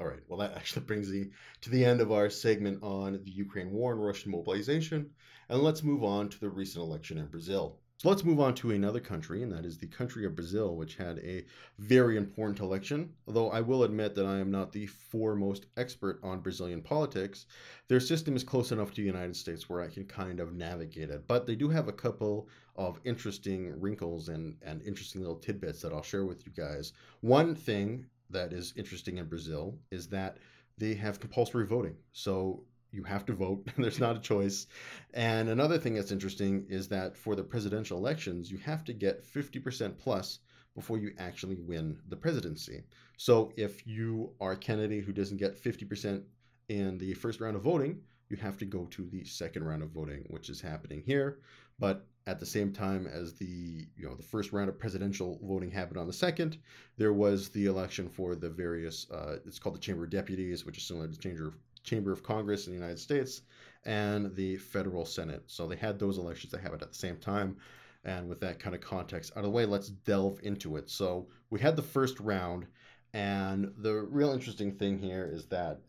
All 0.00 0.06
right. 0.06 0.22
Well, 0.28 0.40
that 0.40 0.56
actually 0.56 0.86
brings 0.86 1.10
me 1.10 1.30
to 1.62 1.70
the 1.70 1.84
end 1.84 2.00
of 2.00 2.12
our 2.12 2.30
segment 2.30 2.82
on 2.82 3.20
the 3.24 3.30
Ukraine 3.30 3.70
war 3.70 3.92
and 3.92 4.04
Russian 4.04 4.30
mobilization. 4.32 5.10
And 5.48 5.62
let's 5.62 5.82
move 5.82 6.04
on 6.04 6.28
to 6.30 6.40
the 6.40 6.50
recent 6.50 6.84
election 6.84 7.18
in 7.18 7.26
Brazil. 7.26 7.78
So 8.04 8.10
let's 8.10 8.22
move 8.22 8.38
on 8.38 8.54
to 8.56 8.72
another 8.72 9.00
country, 9.00 9.42
and 9.42 9.50
that 9.52 9.64
is 9.64 9.78
the 9.78 9.86
country 9.86 10.26
of 10.26 10.34
Brazil, 10.34 10.76
which 10.76 10.96
had 10.96 11.20
a 11.20 11.42
very 11.78 12.18
important 12.18 12.60
election. 12.60 13.14
Although 13.26 13.48
I 13.50 13.62
will 13.62 13.84
admit 13.84 14.14
that 14.14 14.26
I 14.26 14.40
am 14.40 14.50
not 14.50 14.72
the 14.72 14.84
foremost 14.84 15.64
expert 15.78 16.20
on 16.22 16.40
Brazilian 16.40 16.82
politics, 16.82 17.46
their 17.88 18.00
system 18.00 18.36
is 18.36 18.44
close 18.44 18.72
enough 18.72 18.90
to 18.90 19.00
the 19.00 19.06
United 19.06 19.34
States 19.34 19.70
where 19.70 19.80
I 19.80 19.88
can 19.88 20.04
kind 20.04 20.38
of 20.38 20.52
navigate 20.52 21.08
it. 21.08 21.26
But 21.26 21.46
they 21.46 21.54
do 21.54 21.70
have 21.70 21.88
a 21.88 21.94
couple 21.94 22.46
of 22.76 23.00
interesting 23.04 23.72
wrinkles 23.80 24.28
and, 24.28 24.58
and 24.60 24.82
interesting 24.82 25.22
little 25.22 25.38
tidbits 25.38 25.80
that 25.80 25.94
I'll 25.94 26.02
share 26.02 26.26
with 26.26 26.44
you 26.44 26.52
guys. 26.52 26.92
One 27.22 27.54
thing 27.54 28.04
that 28.28 28.52
is 28.52 28.74
interesting 28.76 29.16
in 29.16 29.28
Brazil 29.28 29.78
is 29.90 30.08
that 30.08 30.36
they 30.76 30.92
have 30.92 31.20
compulsory 31.20 31.66
voting. 31.66 31.96
So 32.12 32.64
you 32.94 33.02
have 33.04 33.26
to 33.26 33.32
vote. 33.32 33.68
There's 33.78 34.00
not 34.00 34.16
a 34.16 34.20
choice. 34.20 34.66
And 35.12 35.48
another 35.48 35.78
thing 35.78 35.94
that's 35.94 36.12
interesting 36.12 36.66
is 36.68 36.88
that 36.88 37.16
for 37.16 37.34
the 37.34 37.42
presidential 37.42 37.98
elections, 37.98 38.50
you 38.50 38.58
have 38.58 38.84
to 38.84 38.92
get 38.92 39.24
50% 39.24 39.98
plus 39.98 40.38
before 40.74 40.98
you 40.98 41.12
actually 41.18 41.56
win 41.56 41.98
the 42.08 42.16
presidency. 42.16 42.82
So 43.16 43.52
if 43.56 43.86
you 43.86 44.32
are 44.40 44.52
a 44.52 44.56
candidate 44.56 45.04
who 45.04 45.12
doesn't 45.12 45.36
get 45.36 45.62
50% 45.62 46.22
in 46.68 46.98
the 46.98 47.14
first 47.14 47.40
round 47.40 47.56
of 47.56 47.62
voting, 47.62 48.00
you 48.28 48.36
have 48.38 48.56
to 48.58 48.64
go 48.64 48.86
to 48.86 49.06
the 49.10 49.24
second 49.24 49.64
round 49.64 49.82
of 49.82 49.90
voting, 49.90 50.24
which 50.28 50.48
is 50.48 50.60
happening 50.60 51.02
here. 51.04 51.38
But 51.78 52.06
at 52.26 52.40
the 52.40 52.46
same 52.46 52.72
time 52.72 53.06
as 53.06 53.34
the 53.34 53.86
you 53.96 54.06
know 54.06 54.14
the 54.14 54.22
first 54.22 54.52
round 54.52 54.68
of 54.68 54.78
presidential 54.78 55.38
voting 55.42 55.70
happened 55.70 55.98
on 55.98 56.06
the 56.06 56.12
second, 56.12 56.56
there 56.96 57.12
was 57.12 57.48
the 57.50 57.66
election 57.66 58.08
for 58.08 58.34
the 58.34 58.48
various. 58.48 59.10
Uh, 59.10 59.38
it's 59.46 59.58
called 59.58 59.74
the 59.74 59.80
Chamber 59.80 60.04
of 60.04 60.10
Deputies, 60.10 60.64
which 60.64 60.78
is 60.78 60.84
similar 60.84 61.06
to 61.06 61.12
the 61.12 61.18
Chamber 61.18 61.48
of, 61.48 61.54
Chamber 61.84 62.12
of 62.12 62.22
Congress 62.22 62.66
in 62.66 62.72
the 62.72 62.78
United 62.78 62.98
States, 62.98 63.42
and 63.84 64.34
the 64.34 64.56
federal 64.56 65.04
Senate. 65.04 65.44
So 65.46 65.66
they 65.66 65.76
had 65.76 65.98
those 65.98 66.18
elections 66.18 66.52
that 66.52 66.60
happened 66.60 66.82
at 66.82 66.90
the 66.90 66.98
same 66.98 67.16
time. 67.18 67.56
And 68.04 68.28
with 68.28 68.40
that 68.40 68.58
kind 68.58 68.74
of 68.74 68.82
context 68.82 69.32
out 69.32 69.38
of 69.38 69.44
the 69.44 69.50
way, 69.50 69.64
let's 69.64 69.88
delve 69.88 70.40
into 70.42 70.76
it. 70.76 70.90
So 70.90 71.28
we 71.50 71.60
had 71.60 71.76
the 71.76 71.82
first 71.82 72.20
round, 72.20 72.66
and 73.14 73.72
the 73.78 73.94
real 73.94 74.32
interesting 74.32 74.76
thing 74.76 74.98
here 74.98 75.28
is 75.32 75.46
that 75.46 75.80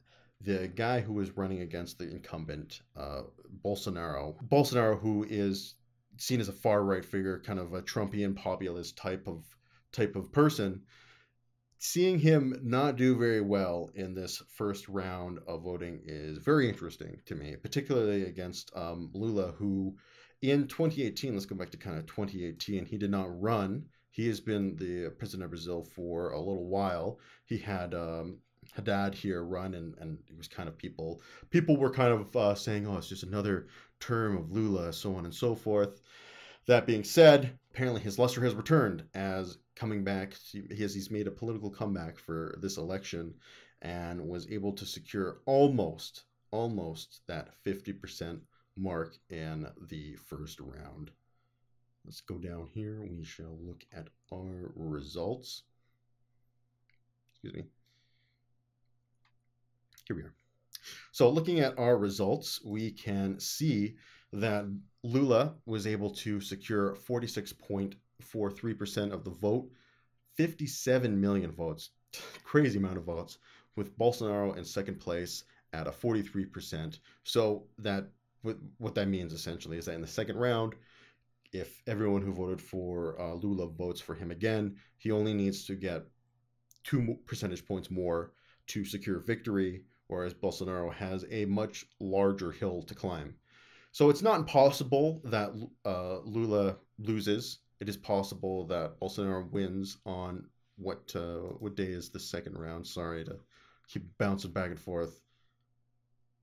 the 0.42 0.68
guy 0.68 1.02
who 1.02 1.14
was 1.14 1.36
running 1.36 1.62
against 1.62 1.98
the 1.98 2.10
incumbent, 2.10 2.82
uh, 2.96 3.24
Bolsonaro, 3.64 4.36
Bolsonaro, 4.48 5.00
who 5.00 5.26
is 5.30 5.76
seen 6.18 6.40
as 6.40 6.48
a 6.48 6.54
far 6.54 6.84
right 6.84 7.04
figure, 7.04 7.40
kind 7.40 7.60
of 7.60 7.74
a 7.74 7.82
Trumpian 7.82 8.36
populist 8.36 8.98
type 8.98 9.28
of 9.28 9.44
type 9.92 10.16
of 10.16 10.32
person, 10.32 10.84
seeing 11.78 12.20
him 12.20 12.58
not 12.64 12.96
do 12.96 13.18
very 13.18 13.42
well 13.42 13.90
in 13.96 14.14
this 14.14 14.42
first 14.50 14.88
round 14.88 15.40
of 15.48 15.64
voting 15.64 16.02
is 16.06 16.38
very 16.38 16.70
interesting 16.70 17.20
to 17.26 17.36
me, 17.36 17.56
particularly 17.56 18.24
against 18.24 18.72
um, 18.76 19.10
Lula, 19.14 19.52
who 19.52 19.96
in 20.42 20.68
2018, 20.68 21.34
let's 21.34 21.46
go 21.46 21.56
back 21.56 21.72
to 21.72 21.78
kind 21.78 21.98
of 21.98 22.06
2018, 22.06 22.86
he 22.86 22.98
did 22.98 23.12
not 23.12 23.42
run. 23.42 23.86
He 24.12 24.28
has 24.28 24.40
been 24.40 24.76
the 24.78 25.10
president 25.18 25.46
of 25.46 25.50
Brazil 25.50 25.84
for 25.84 26.32
a 26.32 26.40
little 26.40 26.68
while. 26.68 27.20
He 27.46 27.58
had 27.58 27.94
um, 27.94 28.38
Haddad 28.74 29.14
here 29.14 29.44
run, 29.44 29.74
and, 29.74 29.96
and 30.00 30.18
it 30.28 30.38
was 30.38 30.48
kind 30.48 30.70
of 30.70 30.78
people 30.78 31.22
people 31.50 31.78
were 31.78 31.90
kind 31.90 32.14
of 32.14 32.36
uh, 32.36 32.56
saying, 32.56 32.88
oh, 32.88 32.98
it's 32.98 33.10
just 33.10 33.24
another 33.24 33.68
term 34.00 34.38
of 34.38 34.52
Lula, 34.52 34.94
so 34.94 35.16
on 35.16 35.26
and 35.26 35.34
so 35.34 35.56
forth. 35.56 36.02
That 36.68 36.88
being 36.88 37.04
said, 37.04 37.58
apparently 37.76 38.00
his 38.00 38.18
luster 38.18 38.42
has 38.42 38.56
returned 38.56 39.04
as 39.14 39.58
coming 39.76 40.02
back. 40.02 40.34
He 40.50 40.82
has 40.82 40.94
he's 40.94 41.12
made 41.12 41.28
a 41.28 41.32
political 41.32 41.70
comeback 41.70 42.18
for 42.18 42.58
this 42.62 42.78
election, 42.78 43.34
and 43.82 44.30
was 44.30 44.50
able 44.50 44.72
to 44.72 44.86
secure 44.86 45.42
almost 45.46 46.24
almost 46.52 47.20
that 47.28 47.50
50% 47.66 48.40
mark 48.78 49.18
in 49.30 49.68
the 49.90 50.16
first 50.16 50.62
round. 50.62 51.12
Let's 52.06 52.22
go 52.22 52.38
down 52.38 52.70
here. 52.74 53.02
We 53.02 53.26
shall 53.26 53.58
look 53.62 53.84
at 53.94 54.08
our 54.32 54.72
results. 54.78 55.64
Excuse 57.34 57.56
me. 57.56 57.64
Here 60.08 60.16
we 60.16 60.22
are. 60.22 60.34
So 61.12 61.30
looking 61.30 61.60
at 61.60 61.78
our 61.78 61.98
results, 61.98 62.62
we 62.64 62.92
can 62.92 63.38
see 63.38 63.96
that 64.34 64.66
Lula 65.04 65.54
was 65.66 65.88
able 65.88 66.10
to 66.12 66.42
secure 66.42 66.96
46.43% 66.96 69.12
of 69.12 69.24
the 69.24 69.30
vote, 69.30 69.70
57 70.36 71.20
million 71.20 71.52
votes, 71.52 71.92
crazy 72.44 72.78
amount 72.78 72.98
of 72.98 73.04
votes, 73.04 73.38
with 73.76 73.98
Bolsonaro 73.98 74.58
in 74.58 74.66
second 74.66 75.00
place 75.00 75.44
at 75.74 75.88
a 75.88 75.92
43%. 75.92 77.00
So 77.24 77.64
that 77.80 78.08
what 78.78 78.94
that 78.94 79.08
means 79.08 79.34
essentially 79.34 79.78
is 79.78 79.86
that 79.86 79.96
in 79.96 80.02
the 80.02 80.08
second 80.08 80.38
round, 80.38 80.76
if 81.52 81.82
everyone 81.88 82.22
who 82.22 82.32
voted 82.32 82.62
for 82.62 83.20
uh, 83.20 83.34
Lula 83.34 83.68
votes 83.68 84.00
for 84.00 84.14
him 84.14 84.30
again, 84.30 84.76
he 84.98 85.10
only 85.10 85.34
needs 85.34 85.66
to 85.66 85.74
get 85.74 86.06
two 86.84 87.18
percentage 87.26 87.66
points 87.66 87.90
more 87.90 88.34
to 88.68 88.86
secure 88.86 89.18
victory 89.20 89.82
whereas 90.08 90.34
Bolsonaro 90.34 90.94
has 90.94 91.26
a 91.32 91.46
much 91.46 91.86
larger 92.00 92.52
hill 92.52 92.84
to 92.84 92.96
climb. 92.96 93.36
So 93.96 94.10
it's 94.10 94.22
not 94.22 94.42
impossible 94.42 95.22
that 95.24 95.52
uh, 95.86 96.18
Lula 96.26 96.76
loses. 97.00 97.60
It 97.80 97.88
is 97.88 97.96
possible 97.96 98.68
that 98.68 99.00
Bolsonaro 99.00 99.50
wins 99.50 100.00
on 100.06 100.48
what 100.76 101.14
uh, 101.16 101.54
what 101.60 101.78
day 101.78 101.94
is 101.94 102.10
the 102.10 102.20
second 102.20 102.58
round? 102.58 102.86
Sorry 102.86 103.24
to 103.24 103.38
keep 103.88 104.04
bouncing 104.18 104.52
back 104.52 104.72
and 104.72 104.80
forth 104.80 105.22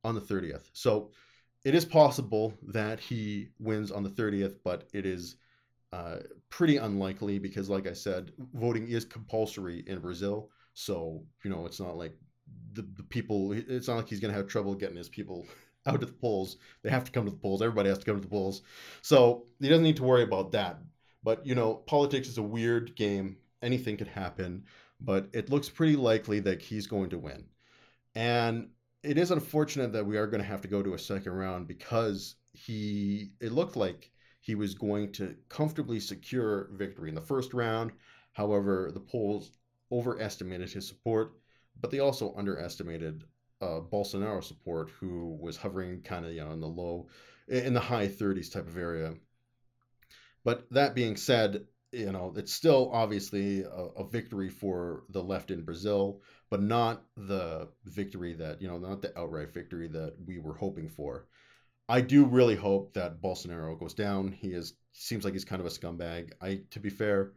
on 0.03 0.15
the 0.15 0.21
30th. 0.23 0.71
So 0.73 1.11
it 1.63 1.75
is 1.75 1.85
possible 1.85 2.55
that 2.69 2.99
he 2.99 3.49
wins 3.59 3.91
on 3.91 4.03
the 4.03 4.09
30th, 4.09 4.55
but 4.65 4.89
it 4.95 5.05
is 5.05 5.37
uh, 5.93 6.21
pretty 6.49 6.79
unlikely 6.79 7.39
because, 7.39 7.69
like 7.69 7.87
I 7.87 7.93
said, 7.93 8.33
voting 8.55 8.89
is 8.89 9.05
compulsory 9.05 9.85
in 9.87 9.99
Brazil. 9.99 10.49
So 10.73 11.23
you 11.45 11.51
know 11.51 11.67
it's 11.67 11.81
not 11.81 11.99
like 11.99 12.17
the, 12.73 12.89
the 12.97 13.03
people 13.03 13.53
it's 13.53 13.89
not 13.89 13.97
like 13.97 14.09
he's 14.09 14.21
going 14.21 14.33
to 14.33 14.39
have 14.39 14.49
trouble 14.49 14.75
getting 14.75 14.97
his 14.97 15.11
people 15.11 15.47
out 15.87 16.01
to 16.01 16.07
the 16.07 16.13
polls. 16.13 16.57
They 16.83 16.91
have 16.91 17.05
to 17.05 17.13
come 17.13 17.25
to 17.25 17.31
the 17.31 17.37
polls. 17.37 17.63
Everybody 17.63 17.89
has 17.89 17.99
to 17.99 18.05
come 18.05 18.17
to 18.17 18.21
the 18.21 18.29
polls. 18.29 18.63
So 19.03 19.47
he 19.61 19.69
doesn't 19.69 19.83
need 19.83 19.97
to 19.97 20.05
worry 20.05 20.23
about 20.23 20.53
that. 20.53 20.79
But 21.23 21.47
you 21.47 21.55
know 21.55 21.75
politics 21.75 22.29
is 22.29 22.39
a 22.39 22.43
weird 22.43 22.97
game. 22.97 23.37
Anything 23.63 23.97
could 23.97 24.09
happen. 24.09 24.65
But 25.01 25.29
it 25.33 25.51
looks 25.51 25.69
pretty 25.69 25.97
likely 25.97 26.41
that 26.41 26.63
he's 26.63 26.87
going 26.87 27.11
to 27.11 27.19
win. 27.19 27.45
And 28.15 28.69
it 29.03 29.19
is 29.19 29.31
unfortunate 29.31 29.93
that 29.93 30.07
we 30.07 30.17
are 30.17 30.27
going 30.27 30.43
to 30.43 30.49
have 30.49 30.61
to 30.63 30.69
go 30.69 30.83
to 30.83 30.95
a 30.95 30.99
second 30.99 31.33
round 31.33 31.67
because 31.67 32.37
he 32.53 33.33
it 33.41 33.53
looked 33.53 33.77
like 33.77 34.11
he 34.41 34.55
was 34.55 34.75
going 34.75 35.13
to 35.13 35.37
comfortably 35.49 36.01
secure 36.01 36.69
victory 36.73 37.09
in 37.09 37.15
the 37.15 37.21
first 37.21 37.55
round. 37.55 37.93
However 38.33 38.91
the 38.93 39.01
polls 39.01 39.51
overestimated 39.91 40.73
his 40.73 40.89
support 40.89 41.35
but 41.81 41.91
they 41.91 42.01
also 42.01 42.35
underestimated 42.37 43.25
uh, 43.63 43.81
Bolsonaro 43.81 44.43
support, 44.43 44.91
who 44.99 45.39
was 45.41 45.57
hovering 45.57 46.03
kind 46.03 46.27
of 46.27 46.33
you 46.33 46.45
know 46.45 46.51
in 46.51 46.61
the 46.61 46.67
low, 46.67 47.09
in 47.49 47.73
the 47.73 47.81
high 47.81 48.09
30s 48.09 48.53
type 48.53 48.67
of 48.67 48.77
area. 48.77 49.15
But 50.45 50.67
that 50.73 50.95
being 50.95 51.17
said, 51.17 51.67
you 51.93 52.11
know 52.11 52.35
it's 52.37 52.53
still 52.53 52.91
obviously 52.93 53.63
a, 53.63 53.67
a 53.69 54.09
victory 54.09 54.49
for 54.51 55.05
the 55.11 55.23
left 55.23 55.51
in 55.51 55.65
Brazil, 55.65 56.21
but 56.51 56.63
not 56.63 57.05
the 57.17 57.69
victory 57.85 58.35
that 58.35 58.61
you 58.61 58.69
know 58.69 58.79
not 58.79 59.03
the 59.03 59.17
outright 59.19 59.55
victory 59.55 59.89
that 59.89 60.15
we 60.27 60.39
were 60.39 60.55
hoping 60.55 60.89
for. 60.89 61.27
I 61.89 62.01
do 62.01 62.25
really 62.25 62.57
hope 62.57 62.95
that 62.95 63.21
Bolsonaro 63.21 63.79
goes 63.79 63.95
down. 63.95 64.33
He 64.33 64.49
is 64.55 64.75
seems 64.93 65.25
like 65.25 65.35
he's 65.35 65.45
kind 65.45 65.61
of 65.61 65.67
a 65.67 65.71
scumbag. 65.71 66.33
I 66.41 66.63
to 66.71 66.81
be 66.81 66.91
fair, 66.91 67.33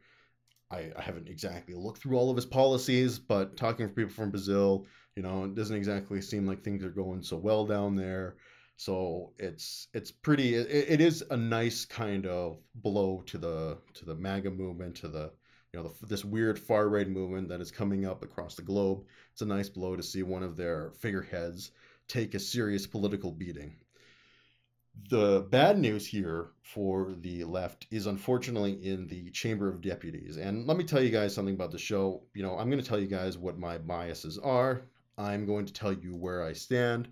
I, 0.72 0.92
I 0.98 1.02
haven't 1.02 1.30
exactly 1.30 1.76
looked 1.76 2.02
through 2.02 2.18
all 2.18 2.30
of 2.30 2.36
his 2.36 2.46
policies, 2.46 3.20
but 3.20 3.58
talking 3.58 3.88
to 3.88 3.94
people 3.94 4.14
from 4.14 4.32
Brazil, 4.32 4.88
you 5.16 5.24
know, 5.24 5.45
it 5.45 5.55
doesn't 5.55 5.76
exactly 5.76 6.22
seem 6.22 6.45
like 6.45 6.63
things 6.63 6.84
are 6.84 6.89
going 6.89 7.24
so 7.24 7.38
well 7.38 7.66
down 7.66 7.95
there. 7.95 8.36
So 8.78 9.32
it's 9.39 9.88
it's 9.93 10.11
pretty. 10.11 10.55
It, 10.55 10.68
it 10.70 11.01
is 11.01 11.24
a 11.30 11.38
nice 11.38 11.86
kind 11.86 12.26
of 12.26 12.57
blow 12.76 13.24
to 13.28 13.38
the 13.38 13.78
to 13.93 14.05
the 14.05 14.16
MAGA 14.16 14.51
movement, 14.51 14.95
to 14.97 15.07
the 15.07 15.32
you 15.74 15.80
know 15.80 15.93
the, 16.01 16.07
this 16.07 16.26
weird 16.26 16.59
far 16.59 16.89
right 16.89 17.07
movement 17.07 17.47
that 17.49 17.61
is 17.61 17.72
coming 17.72 18.05
up 18.05 18.24
across 18.24 18.55
the 18.55 18.61
globe. 18.61 19.03
It's 19.32 19.41
a 19.41 19.45
nice 19.45 19.70
blow 19.70 19.95
to 19.95 20.03
see 20.03 20.24
one 20.24 20.43
of 20.43 20.57
their 20.57 20.91
figureheads 20.99 21.72
take 22.07 22.36
a 22.36 22.39
serious 22.39 22.86
political 22.86 23.32
beating 23.32 23.76
the 25.09 25.45
bad 25.49 25.78
news 25.78 26.07
here 26.07 26.47
for 26.61 27.13
the 27.20 27.43
left 27.43 27.86
is 27.91 28.07
unfortunately 28.07 28.74
in 28.84 29.07
the 29.07 29.30
Chamber 29.32 29.70
of 29.70 29.82
Deputies. 29.82 30.38
And 30.38 30.66
let 30.66 30.78
me 30.78 30.84
tell 30.84 31.01
you 31.01 31.09
guys 31.09 31.34
something 31.34 31.53
about 31.53 31.72
the 31.72 31.78
show. 31.78 32.24
You 32.34 32.43
know, 32.43 32.57
I'm 32.57 32.70
going 32.70 32.82
to 32.82 32.88
tell 32.88 32.99
you 32.99 33.07
guys 33.07 33.38
what 33.38 33.59
my 33.59 33.78
biases 33.78 34.38
are. 34.39 34.84
I'm 35.18 35.45
going 35.45 35.66
to 35.66 35.74
tell 35.74 35.93
you 35.93 36.16
where 36.16 36.43
I 36.43 36.53
stand. 36.53 37.07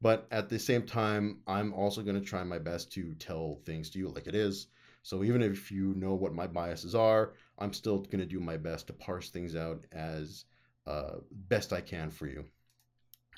But 0.00 0.26
at 0.30 0.48
the 0.48 0.58
same 0.58 0.86
time, 0.86 1.38
I'm 1.46 1.72
also 1.72 2.02
going 2.02 2.20
to 2.20 2.24
try 2.26 2.44
my 2.44 2.58
best 2.58 2.92
to 2.92 3.14
tell 3.14 3.60
things 3.64 3.90
to 3.90 3.98
you 3.98 4.08
like 4.08 4.26
it 4.28 4.34
is. 4.34 4.68
So 5.02 5.24
even 5.24 5.42
if 5.42 5.72
you 5.72 5.94
know 5.94 6.14
what 6.14 6.34
my 6.34 6.46
biases 6.46 6.94
are, 6.94 7.34
I'm 7.58 7.72
still 7.72 7.98
going 7.98 8.20
to 8.20 8.26
do 8.26 8.40
my 8.40 8.56
best 8.56 8.86
to 8.88 8.92
parse 8.92 9.30
things 9.30 9.56
out 9.56 9.86
as 9.92 10.44
uh, 10.86 11.16
best 11.30 11.72
I 11.72 11.80
can 11.80 12.10
for 12.10 12.26
you. 12.26 12.44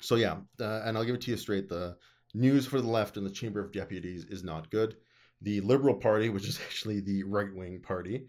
So 0.01 0.15
yeah, 0.15 0.37
uh, 0.59 0.81
and 0.83 0.97
I'll 0.97 1.05
give 1.05 1.15
it 1.15 1.21
to 1.21 1.31
you 1.31 1.37
straight. 1.37 1.69
The 1.69 1.97
news 2.33 2.65
for 2.65 2.81
the 2.81 2.89
left 2.89 3.17
in 3.17 3.23
the 3.23 3.29
Chamber 3.29 3.59
of 3.59 3.71
Deputies 3.71 4.25
is 4.25 4.43
not 4.43 4.69
good. 4.69 4.97
The 5.41 5.61
Liberal 5.61 5.95
Party, 5.95 6.29
which 6.29 6.47
is 6.47 6.59
actually 6.65 6.99
the 6.99 7.23
right 7.23 7.53
wing 7.53 7.81
party, 7.81 8.27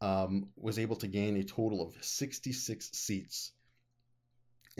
um, 0.00 0.48
was 0.56 0.78
able 0.78 0.96
to 0.96 1.06
gain 1.06 1.36
a 1.36 1.44
total 1.44 1.82
of 1.82 1.94
66 2.00 2.90
seats. 2.92 3.52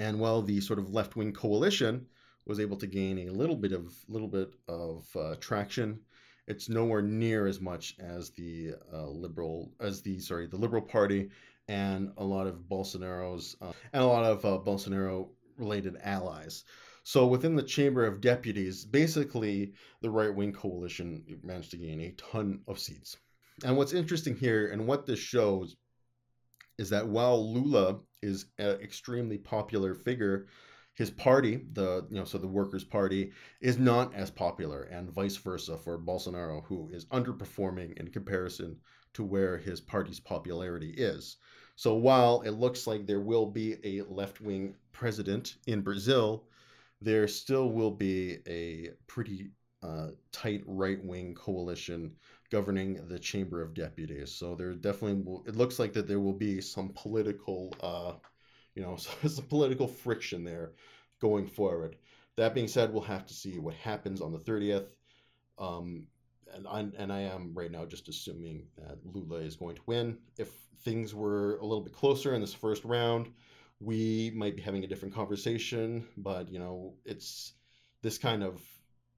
And 0.00 0.18
while 0.18 0.40
the 0.40 0.62
sort 0.62 0.78
of 0.78 0.94
left 0.94 1.14
wing 1.14 1.34
coalition 1.34 2.06
was 2.46 2.58
able 2.58 2.78
to 2.78 2.86
gain 2.86 3.18
a 3.18 3.32
little 3.32 3.54
bit 3.54 3.72
of 3.72 3.94
little 4.08 4.28
bit 4.28 4.54
of 4.66 5.06
uh, 5.14 5.34
traction, 5.40 6.00
it's 6.46 6.70
nowhere 6.70 7.02
near 7.02 7.46
as 7.46 7.60
much 7.60 7.96
as 8.00 8.30
the 8.30 8.76
uh, 8.90 9.06
liberal 9.08 9.74
as 9.78 10.00
the 10.00 10.18
sorry 10.18 10.46
the 10.46 10.56
Liberal 10.56 10.80
Party 10.80 11.28
and 11.68 12.12
a 12.16 12.24
lot 12.24 12.46
of 12.46 12.62
Bolsonaro's 12.66 13.56
uh, 13.60 13.72
and 13.92 14.02
a 14.02 14.06
lot 14.06 14.24
of 14.24 14.42
uh, 14.46 14.58
Bolsonaro 14.64 15.28
related 15.58 15.98
allies. 16.02 16.64
So 17.02 17.26
within 17.26 17.54
the 17.54 17.62
Chamber 17.62 18.06
of 18.06 18.22
Deputies, 18.22 18.86
basically 18.86 19.74
the 20.00 20.08
right 20.08 20.34
wing 20.34 20.54
coalition 20.54 21.24
managed 21.42 21.72
to 21.72 21.76
gain 21.76 22.00
a 22.00 22.12
ton 22.12 22.60
of 22.66 22.78
seats. 22.78 23.18
And 23.64 23.76
what's 23.76 23.92
interesting 23.92 24.34
here 24.34 24.68
and 24.68 24.86
what 24.86 25.04
this 25.04 25.18
shows 25.18 25.76
is 26.80 26.88
that 26.88 27.06
while 27.06 27.52
Lula 27.52 27.98
is 28.22 28.46
an 28.56 28.80
extremely 28.80 29.36
popular 29.36 29.94
figure, 29.94 30.46
his 30.94 31.10
party, 31.10 31.60
the 31.74 32.06
you 32.10 32.16
know, 32.16 32.24
so 32.24 32.38
the 32.38 32.48
Workers' 32.48 32.84
Party, 32.84 33.32
is 33.60 33.78
not 33.78 34.14
as 34.14 34.30
popular, 34.30 34.84
and 34.84 35.10
vice 35.10 35.36
versa 35.36 35.76
for 35.76 35.98
Bolsonaro, 35.98 36.64
who 36.64 36.88
is 36.90 37.04
underperforming 37.06 37.98
in 38.00 38.08
comparison 38.08 38.78
to 39.12 39.22
where 39.22 39.58
his 39.58 39.78
party's 39.78 40.20
popularity 40.20 40.94
is. 40.96 41.36
So 41.76 41.96
while 41.96 42.40
it 42.46 42.52
looks 42.52 42.86
like 42.86 43.06
there 43.06 43.20
will 43.20 43.46
be 43.46 43.76
a 43.84 44.00
left 44.02 44.40
wing 44.40 44.74
president 44.92 45.56
in 45.66 45.82
Brazil, 45.82 46.44
there 47.02 47.28
still 47.28 47.70
will 47.70 47.90
be 47.90 48.38
a 48.46 48.88
pretty 49.06 49.50
uh, 49.82 50.08
tight 50.32 50.62
right 50.66 51.02
wing 51.04 51.34
coalition 51.34 52.12
governing 52.50 53.06
the 53.08 53.18
Chamber 53.18 53.62
of 53.62 53.74
Deputies. 53.74 54.32
So 54.32 54.54
there 54.54 54.74
definitely 54.74 55.22
will, 55.22 55.44
it 55.46 55.56
looks 55.56 55.78
like 55.78 55.92
that 55.94 56.08
there 56.08 56.20
will 56.20 56.34
be 56.34 56.60
some 56.60 56.90
political, 56.94 57.74
uh, 57.80 58.14
you 58.74 58.82
know, 58.82 58.96
some 59.26 59.46
political 59.46 59.86
friction 59.86 60.44
there 60.44 60.72
going 61.20 61.46
forward. 61.46 61.96
That 62.36 62.54
being 62.54 62.68
said, 62.68 62.92
we'll 62.92 63.02
have 63.02 63.26
to 63.26 63.34
see 63.34 63.58
what 63.58 63.74
happens 63.74 64.20
on 64.20 64.32
the 64.32 64.38
30th. 64.38 64.88
Um, 65.58 66.06
and 66.54 66.66
I 66.66 66.80
and 66.98 67.12
I 67.12 67.20
am 67.20 67.52
right 67.54 67.70
now 67.70 67.84
just 67.84 68.08
assuming 68.08 68.66
that 68.76 68.98
Lula 69.04 69.36
is 69.36 69.56
going 69.56 69.76
to 69.76 69.82
win. 69.86 70.18
If 70.36 70.50
things 70.82 71.14
were 71.14 71.58
a 71.58 71.64
little 71.64 71.82
bit 71.82 71.92
closer 71.92 72.34
in 72.34 72.40
this 72.40 72.54
first 72.54 72.84
round, 72.84 73.28
we 73.78 74.32
might 74.34 74.56
be 74.56 74.62
having 74.62 74.84
a 74.84 74.86
different 74.86 75.14
conversation. 75.14 76.06
But 76.16 76.50
you 76.50 76.58
know, 76.58 76.94
it's 77.04 77.52
this 78.02 78.18
kind 78.18 78.42
of 78.42 78.60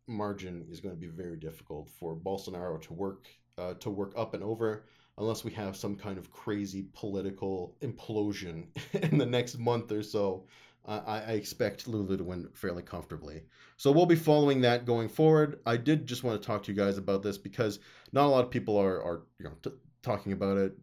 margin 0.06 0.66
is 0.70 0.80
going 0.80 0.94
to 0.94 1.00
be 1.00 1.06
very 1.06 1.36
difficult 1.36 1.88
for 1.88 2.14
Bolsonaro 2.14 2.80
to 2.82 2.92
work 2.92 3.28
uh, 3.58 3.74
to 3.74 3.90
work 3.90 4.12
up 4.16 4.34
and 4.34 4.42
over 4.42 4.84
unless 5.18 5.44
we 5.44 5.52
have 5.52 5.76
some 5.76 5.94
kind 5.94 6.16
of 6.16 6.30
crazy 6.30 6.86
political 6.94 7.76
implosion 7.82 8.64
in 9.10 9.18
the 9.18 9.26
next 9.26 9.58
month 9.58 9.92
or 9.92 10.02
so. 10.02 10.44
I, 10.84 10.98
I, 11.20 11.32
expect 11.34 11.86
Lula 11.86 12.16
to 12.16 12.24
win 12.24 12.48
fairly 12.54 12.82
comfortably. 12.82 13.42
So 13.76 13.92
we'll 13.92 14.06
be 14.06 14.16
following 14.16 14.60
that 14.62 14.84
going 14.84 15.08
forward. 15.08 15.60
I 15.64 15.76
did 15.76 16.06
just 16.06 16.24
want 16.24 16.40
to 16.40 16.44
talk 16.44 16.64
to 16.64 16.72
you 16.72 16.76
guys 16.76 16.98
about 16.98 17.22
this 17.22 17.38
because 17.38 17.78
not 18.12 18.24
a 18.24 18.28
lot 18.28 18.44
of 18.44 18.50
people 18.50 18.76
are, 18.76 19.00
are 19.00 19.22
you 19.38 19.44
know 19.44 19.52
t- 19.62 19.70
talking 20.02 20.32
about 20.32 20.56
it. 20.56 20.76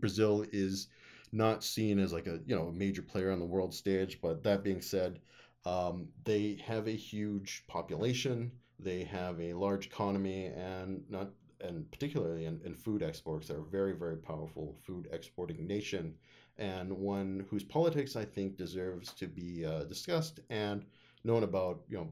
Brazil 0.00 0.44
is 0.52 0.88
not 1.32 1.64
seen 1.64 1.98
as 1.98 2.12
like 2.12 2.26
a 2.26 2.40
you 2.46 2.54
know 2.54 2.68
a 2.68 2.72
major 2.72 3.00
player 3.00 3.30
on 3.30 3.38
the 3.38 3.44
world 3.46 3.72
stage, 3.72 4.20
but 4.20 4.42
that 4.42 4.62
being 4.62 4.82
said, 4.82 5.20
um, 5.64 6.08
they 6.24 6.58
have 6.64 6.86
a 6.86 6.92
huge 6.96 7.64
population. 7.68 8.52
They 8.78 9.04
have 9.04 9.40
a 9.40 9.54
large 9.54 9.86
economy, 9.86 10.46
and 10.46 11.02
not 11.08 11.30
and 11.60 11.90
particularly 11.90 12.44
in, 12.44 12.60
in 12.64 12.74
food 12.74 13.02
exports, 13.02 13.48
they're 13.48 13.58
a 13.58 13.64
very 13.64 13.92
very 13.92 14.16
powerful 14.16 14.76
food 14.84 15.08
exporting 15.12 15.66
nation, 15.66 16.14
and 16.58 16.92
one 16.92 17.46
whose 17.50 17.64
politics 17.64 18.16
I 18.16 18.24
think 18.24 18.56
deserves 18.56 19.12
to 19.14 19.26
be 19.26 19.64
uh, 19.64 19.84
discussed 19.84 20.40
and 20.50 20.84
known 21.24 21.42
about. 21.42 21.82
You 21.88 21.98
know, 21.98 22.10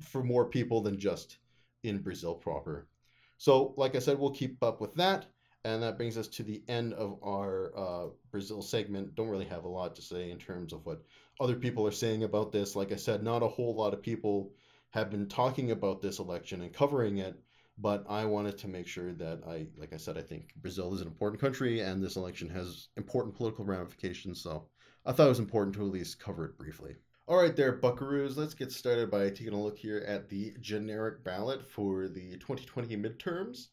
for 0.00 0.22
more 0.22 0.44
people 0.44 0.80
than 0.80 0.98
just 0.98 1.38
in 1.82 1.98
Brazil 1.98 2.34
proper. 2.34 2.88
So, 3.36 3.74
like 3.76 3.94
I 3.94 4.00
said, 4.00 4.18
we'll 4.18 4.30
keep 4.30 4.62
up 4.62 4.80
with 4.80 4.94
that. 4.94 5.26
And 5.64 5.82
that 5.82 5.96
brings 5.96 6.16
us 6.16 6.28
to 6.28 6.42
the 6.42 6.62
end 6.68 6.94
of 6.94 7.18
our 7.22 7.72
uh, 7.76 8.06
Brazil 8.30 8.62
segment. 8.62 9.14
Don't 9.14 9.28
really 9.28 9.44
have 9.46 9.64
a 9.64 9.68
lot 9.68 9.94
to 9.96 10.02
say 10.02 10.30
in 10.30 10.38
terms 10.38 10.72
of 10.72 10.86
what 10.86 11.02
other 11.40 11.56
people 11.56 11.86
are 11.86 11.92
saying 11.92 12.24
about 12.24 12.52
this. 12.52 12.74
Like 12.76 12.92
I 12.92 12.96
said, 12.96 13.22
not 13.22 13.42
a 13.42 13.48
whole 13.48 13.74
lot 13.74 13.94
of 13.94 14.02
people 14.02 14.52
have 14.90 15.10
been 15.10 15.28
talking 15.28 15.70
about 15.70 16.02
this 16.02 16.18
election 16.18 16.62
and 16.62 16.72
covering 16.72 17.18
it, 17.18 17.38
but 17.78 18.04
I 18.08 18.24
wanted 18.24 18.58
to 18.58 18.68
make 18.68 18.86
sure 18.86 19.12
that 19.14 19.42
I, 19.46 19.66
like 19.76 19.92
I 19.92 19.98
said, 19.98 20.18
I 20.18 20.22
think 20.22 20.54
Brazil 20.56 20.94
is 20.94 21.00
an 21.00 21.06
important 21.06 21.40
country 21.40 21.80
and 21.80 22.02
this 22.02 22.16
election 22.16 22.48
has 22.50 22.88
important 22.96 23.34
political 23.36 23.64
ramifications. 23.64 24.40
So 24.40 24.68
I 25.04 25.12
thought 25.12 25.26
it 25.26 25.30
was 25.30 25.38
important 25.38 25.76
to 25.76 25.82
at 25.82 25.92
least 25.92 26.18
cover 26.18 26.46
it 26.46 26.58
briefly. 26.58 26.96
All 27.28 27.36
right, 27.36 27.54
there, 27.54 27.78
buckaroos. 27.78 28.38
Let's 28.38 28.54
get 28.54 28.72
started 28.72 29.10
by 29.10 29.28
taking 29.28 29.52
a 29.52 29.62
look 29.62 29.76
here 29.76 30.02
at 30.06 30.30
the 30.30 30.54
generic 30.60 31.22
ballot 31.22 31.62
for 31.62 32.08
the 32.08 32.38
2020 32.38 32.96
midterms. 32.96 33.66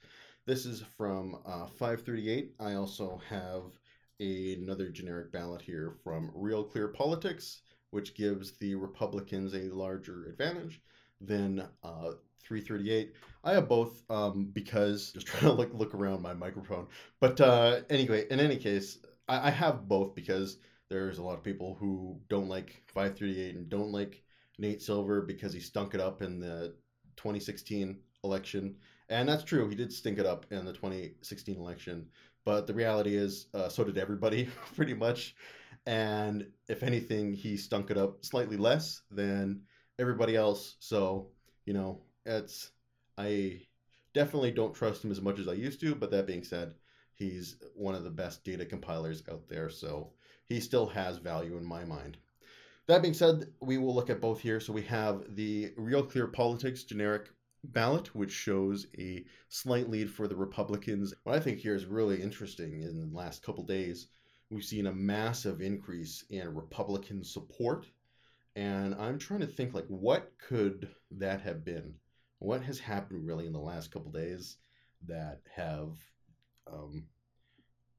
This 0.46 0.66
is 0.66 0.84
from 0.98 1.38
uh, 1.46 1.68
538. 1.68 2.54
I 2.60 2.74
also 2.74 3.22
have 3.30 3.64
another 4.20 4.90
generic 4.90 5.32
ballot 5.32 5.62
here 5.62 5.96
from 6.04 6.32
Real 6.34 6.64
Clear 6.64 6.88
Politics, 6.88 7.62
which 7.92 8.16
gives 8.16 8.54
the 8.54 8.76
Republicans 8.76 9.54
a 9.54 9.70
larger 9.74 10.26
advantage 10.26 10.82
than 11.22 11.68
uh, 11.84 12.12
338. 12.44 13.14
I 13.44 13.54
have 13.54 13.68
both 13.68 14.04
um, 14.10 14.52
because 14.54 15.12
just 15.14 15.28
trying 15.28 15.44
to 15.44 15.52
look 15.54 15.74
look 15.74 15.94
around 15.94 16.22
my 16.22 16.34
microphone. 16.34 16.88
But 17.20 17.40
uh, 17.42 17.82
anyway, 17.90 18.26
in 18.30 18.40
any 18.40 18.58
case, 18.58 19.00
I, 19.28 19.48
I 19.48 19.52
have 19.52 19.88
both 19.88 20.16
because 20.16 20.58
there's 20.90 21.18
a 21.18 21.24
lot 21.24 21.38
of 21.38 21.44
people 21.44 21.76
who 21.80 22.20
don't 22.30 22.48
like 22.48 22.84
538 22.88 23.56
and 23.56 23.70
don't 23.70 23.92
like 23.92 24.22
Nate 24.60 24.82
Silver 24.82 25.22
because 25.22 25.54
he 25.54 25.60
stunk 25.60 25.94
it 25.94 26.00
up 26.00 26.22
in 26.22 26.40
the 26.40 26.76
2016 27.18 27.98
election 28.24 28.76
and 29.10 29.30
that's 29.30 29.44
true. 29.44 29.70
He 29.70 29.76
did 29.76 29.94
stink 29.94 30.18
it 30.18 30.26
up 30.26 30.46
in 30.52 30.66
the 30.66 30.74
2016 30.74 31.58
election. 31.58 32.08
But 32.46 32.68
the 32.68 32.74
reality 32.74 33.16
is, 33.16 33.48
uh, 33.54 33.70
so 33.70 33.84
did 33.84 33.98
everybody, 33.98 34.48
pretty 34.76 34.94
much. 34.94 35.36
And 35.88 36.48
if 36.68 36.84
anything, 36.84 37.34
he 37.34 37.58
stunk 37.58 37.92
it 37.92 37.98
up 37.98 38.24
slightly 38.24 38.58
less 38.58 39.02
than 39.12 39.62
everybody 40.00 40.36
else. 40.36 40.76
So, 40.80 41.30
you 41.66 41.74
know, 41.74 42.02
it's, 42.26 42.72
I 43.18 43.62
definitely 44.14 44.52
don't 44.52 44.74
trust 44.74 45.04
him 45.04 45.12
as 45.12 45.22
much 45.22 45.40
as 45.40 45.48
I 45.48 45.54
used 45.54 45.80
to. 45.82 45.96
But 45.96 46.12
that 46.12 46.28
being 46.28 46.44
said, 46.44 46.76
he's 47.14 47.58
one 47.76 47.96
of 47.96 48.04
the 48.04 48.10
best 48.10 48.44
data 48.44 48.66
compilers 48.66 49.24
out 49.32 49.48
there. 49.50 49.70
So 49.70 50.12
he 50.46 50.60
still 50.60 50.88
has 50.88 51.18
value 51.18 51.58
in 51.58 51.66
my 51.66 51.84
mind. 51.84 52.18
That 52.88 53.02
being 53.02 53.16
said, 53.16 53.48
we 53.62 53.80
will 53.80 53.96
look 53.96 54.12
at 54.12 54.22
both 54.22 54.40
here. 54.40 54.60
So 54.60 54.72
we 54.72 54.84
have 54.84 55.36
the 55.36 55.74
Real 55.76 56.04
Clear 56.04 56.28
Politics 56.28 56.84
generic 56.84 57.30
ballot, 57.72 58.14
which 58.16 58.32
shows 58.32 58.88
a 58.98 59.26
slight 59.50 59.90
lead 59.90 60.10
for 60.10 60.28
the 60.28 60.36
Republicans. 60.36 61.14
What 61.24 61.36
I 61.36 61.40
think 61.40 61.60
here 61.60 61.76
is 61.76 61.86
really 61.86 62.22
interesting 62.22 62.82
in 62.82 63.10
the 63.10 63.18
last 63.18 63.44
couple 63.44 63.64
days, 63.64 64.08
we've 64.50 64.64
seen 64.64 64.88
a 64.88 64.94
massive 64.94 65.62
increase 65.62 66.24
in 66.30 66.56
Republican 66.56 67.24
support. 67.24 67.88
And 68.56 68.96
I'm 68.96 69.20
trying 69.20 69.42
to 69.42 69.48
think 69.48 69.74
like 69.74 69.88
what 69.88 70.32
could 70.38 70.90
that 71.12 71.42
have 71.42 71.66
been? 71.66 71.96
What 72.40 72.64
has 72.64 72.80
happened 72.80 73.26
really 73.26 73.48
in 73.48 73.54
the 73.54 73.60
last 73.60 73.92
couple 73.92 74.12
days 74.12 74.58
that 75.08 75.42
have 75.56 75.98
um, 76.72 77.06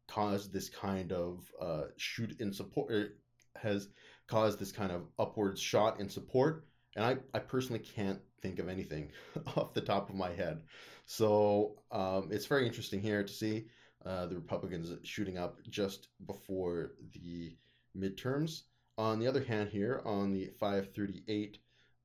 caused 0.08 0.52
this 0.52 0.68
kind 0.68 1.12
of 1.12 1.50
uh, 1.60 1.84
shoot 1.96 2.40
in 2.40 2.52
support 2.52 3.18
has 3.56 3.88
caused 4.26 4.58
this 4.58 4.72
kind 4.72 4.92
of 4.92 5.06
upward 5.18 5.58
shot 5.58 6.00
in 6.00 6.08
support 6.08 6.66
and 6.96 7.04
I, 7.04 7.16
I 7.34 7.38
personally 7.38 7.80
can't 7.80 8.20
think 8.46 8.58
of 8.60 8.68
anything 8.68 9.10
off 9.56 9.74
the 9.74 9.80
top 9.80 10.08
of 10.08 10.14
my 10.14 10.32
head. 10.32 10.62
So 11.06 11.74
um, 11.90 12.28
it's 12.30 12.46
very 12.46 12.66
interesting 12.66 13.00
here 13.00 13.22
to 13.22 13.32
see 13.32 13.66
uh, 14.04 14.26
the 14.26 14.36
Republicans 14.36 14.92
shooting 15.02 15.36
up 15.36 15.58
just 15.68 16.08
before 16.26 16.92
the 17.12 17.56
midterms. 17.98 18.62
On 18.98 19.18
the 19.18 19.26
other 19.26 19.42
hand, 19.42 19.68
here 19.68 20.00
on 20.04 20.32
the 20.32 20.50
538 20.60 21.58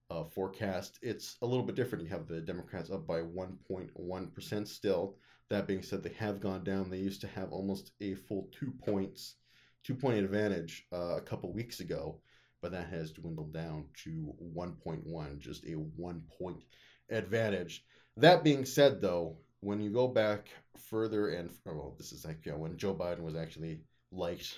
uh, 0.10 0.24
forecast, 0.26 0.98
it's 1.02 1.38
a 1.42 1.46
little 1.46 1.64
bit 1.64 1.76
different. 1.76 2.04
You 2.04 2.10
have 2.10 2.28
the 2.28 2.42
Democrats 2.42 2.90
up 2.90 3.06
by 3.06 3.22
1.1% 3.22 4.68
still. 4.68 5.16
That 5.50 5.68
being 5.68 5.84
said, 5.84 6.02
they 6.02 6.14
have 6.14 6.42
gone 6.42 6.64
down. 6.64 6.90
They 6.90 6.98
used 6.98 7.22
to 7.22 7.28
have 7.28 7.52
almost 7.52 7.92
a 8.02 8.16
full 8.16 8.50
two 8.52 8.74
points, 8.84 9.36
two 9.84 9.96
point 9.96 10.18
advantage 10.18 10.88
uh, 10.92 11.18
a 11.18 11.22
couple 11.22 11.54
weeks 11.54 11.82
ago 11.82 12.20
but 12.62 12.72
that 12.72 12.90
has 12.90 13.12
dwindled 13.12 13.54
down 13.54 13.86
to 14.04 14.34
1.1, 14.56 15.40
just 15.40 15.66
a 15.66 15.74
one 15.74 16.22
point 16.38 16.64
advantage. 17.10 17.84
That 18.18 18.44
being 18.44 18.66
said, 18.66 19.02
though, 19.02 19.38
when 19.62 19.80
you 19.80 19.90
go 19.92 20.08
back 20.08 20.48
further 20.90 21.30
and 21.30 21.50
oh, 21.68 21.74
well, 21.74 21.96
this 21.98 22.12
is 22.12 22.26
like 22.26 22.46
know, 22.46 22.58
when 22.58 22.78
Joe 22.78 22.94
Biden 22.94 23.22
was 23.22 23.36
actually 23.36 23.82
liked 24.12 24.58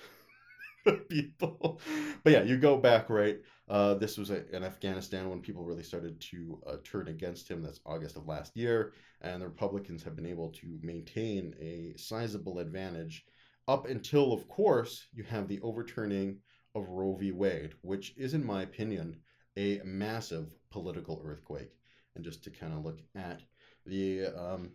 people. 1.09 1.79
But 2.23 2.33
yeah, 2.33 2.43
you 2.43 2.57
go 2.57 2.77
back 2.77 3.09
right. 3.09 3.37
Uh, 3.69 3.93
this 3.93 4.17
was 4.17 4.29
a, 4.29 4.49
in 4.55 4.63
Afghanistan 4.63 5.29
when 5.29 5.39
people 5.39 5.63
really 5.63 5.83
started 5.83 6.19
to 6.19 6.61
uh, 6.67 6.75
turn 6.83 7.07
against 7.07 7.49
him. 7.49 7.61
That's 7.61 7.79
August 7.85 8.17
of 8.17 8.27
last 8.27 8.55
year, 8.57 8.93
and 9.21 9.41
the 9.41 9.47
Republicans 9.47 10.03
have 10.03 10.15
been 10.15 10.25
able 10.25 10.49
to 10.49 10.79
maintain 10.81 11.53
a 11.59 11.93
sizable 11.97 12.59
advantage 12.59 13.25
up 13.67 13.87
until, 13.87 14.33
of 14.33 14.47
course, 14.49 15.07
you 15.13 15.23
have 15.23 15.47
the 15.47 15.61
overturning 15.61 16.39
of 16.75 16.89
Roe 16.89 17.15
v. 17.15 17.31
Wade, 17.31 17.73
which 17.81 18.13
is, 18.17 18.33
in 18.33 18.45
my 18.45 18.63
opinion, 18.63 19.17
a 19.57 19.81
massive 19.83 20.53
political 20.71 21.21
earthquake. 21.23 21.71
And 22.15 22.23
just 22.23 22.43
to 22.43 22.51
kind 22.51 22.73
of 22.73 22.85
look 22.85 22.99
at 23.15 23.41
the 23.85 24.27
um, 24.27 24.71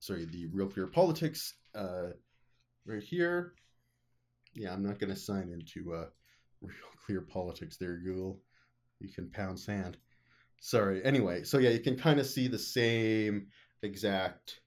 sorry, 0.00 0.24
the 0.24 0.46
Real 0.46 0.66
Clear 0.66 0.86
Politics 0.86 1.54
uh, 1.74 2.08
right 2.86 3.02
here. 3.02 3.52
Yeah, 4.54 4.72
I'm 4.72 4.82
not 4.82 4.98
going 4.98 5.10
to 5.10 5.20
sign 5.20 5.50
into 5.52 5.94
uh, 5.94 6.06
Real 6.60 6.74
Clear 7.06 7.20
Politics 7.20 7.76
there, 7.76 7.98
Google. 7.98 8.40
You 8.98 9.08
can 9.08 9.30
pound 9.30 9.58
sand. 9.58 9.96
Sorry. 10.60 11.02
Anyway, 11.04 11.44
so 11.44 11.58
yeah, 11.58 11.70
you 11.70 11.80
can 11.80 11.96
kind 11.96 12.18
of 12.20 12.26
see 12.26 12.48
the 12.48 12.58
same 12.58 13.46
exact. 13.82 14.60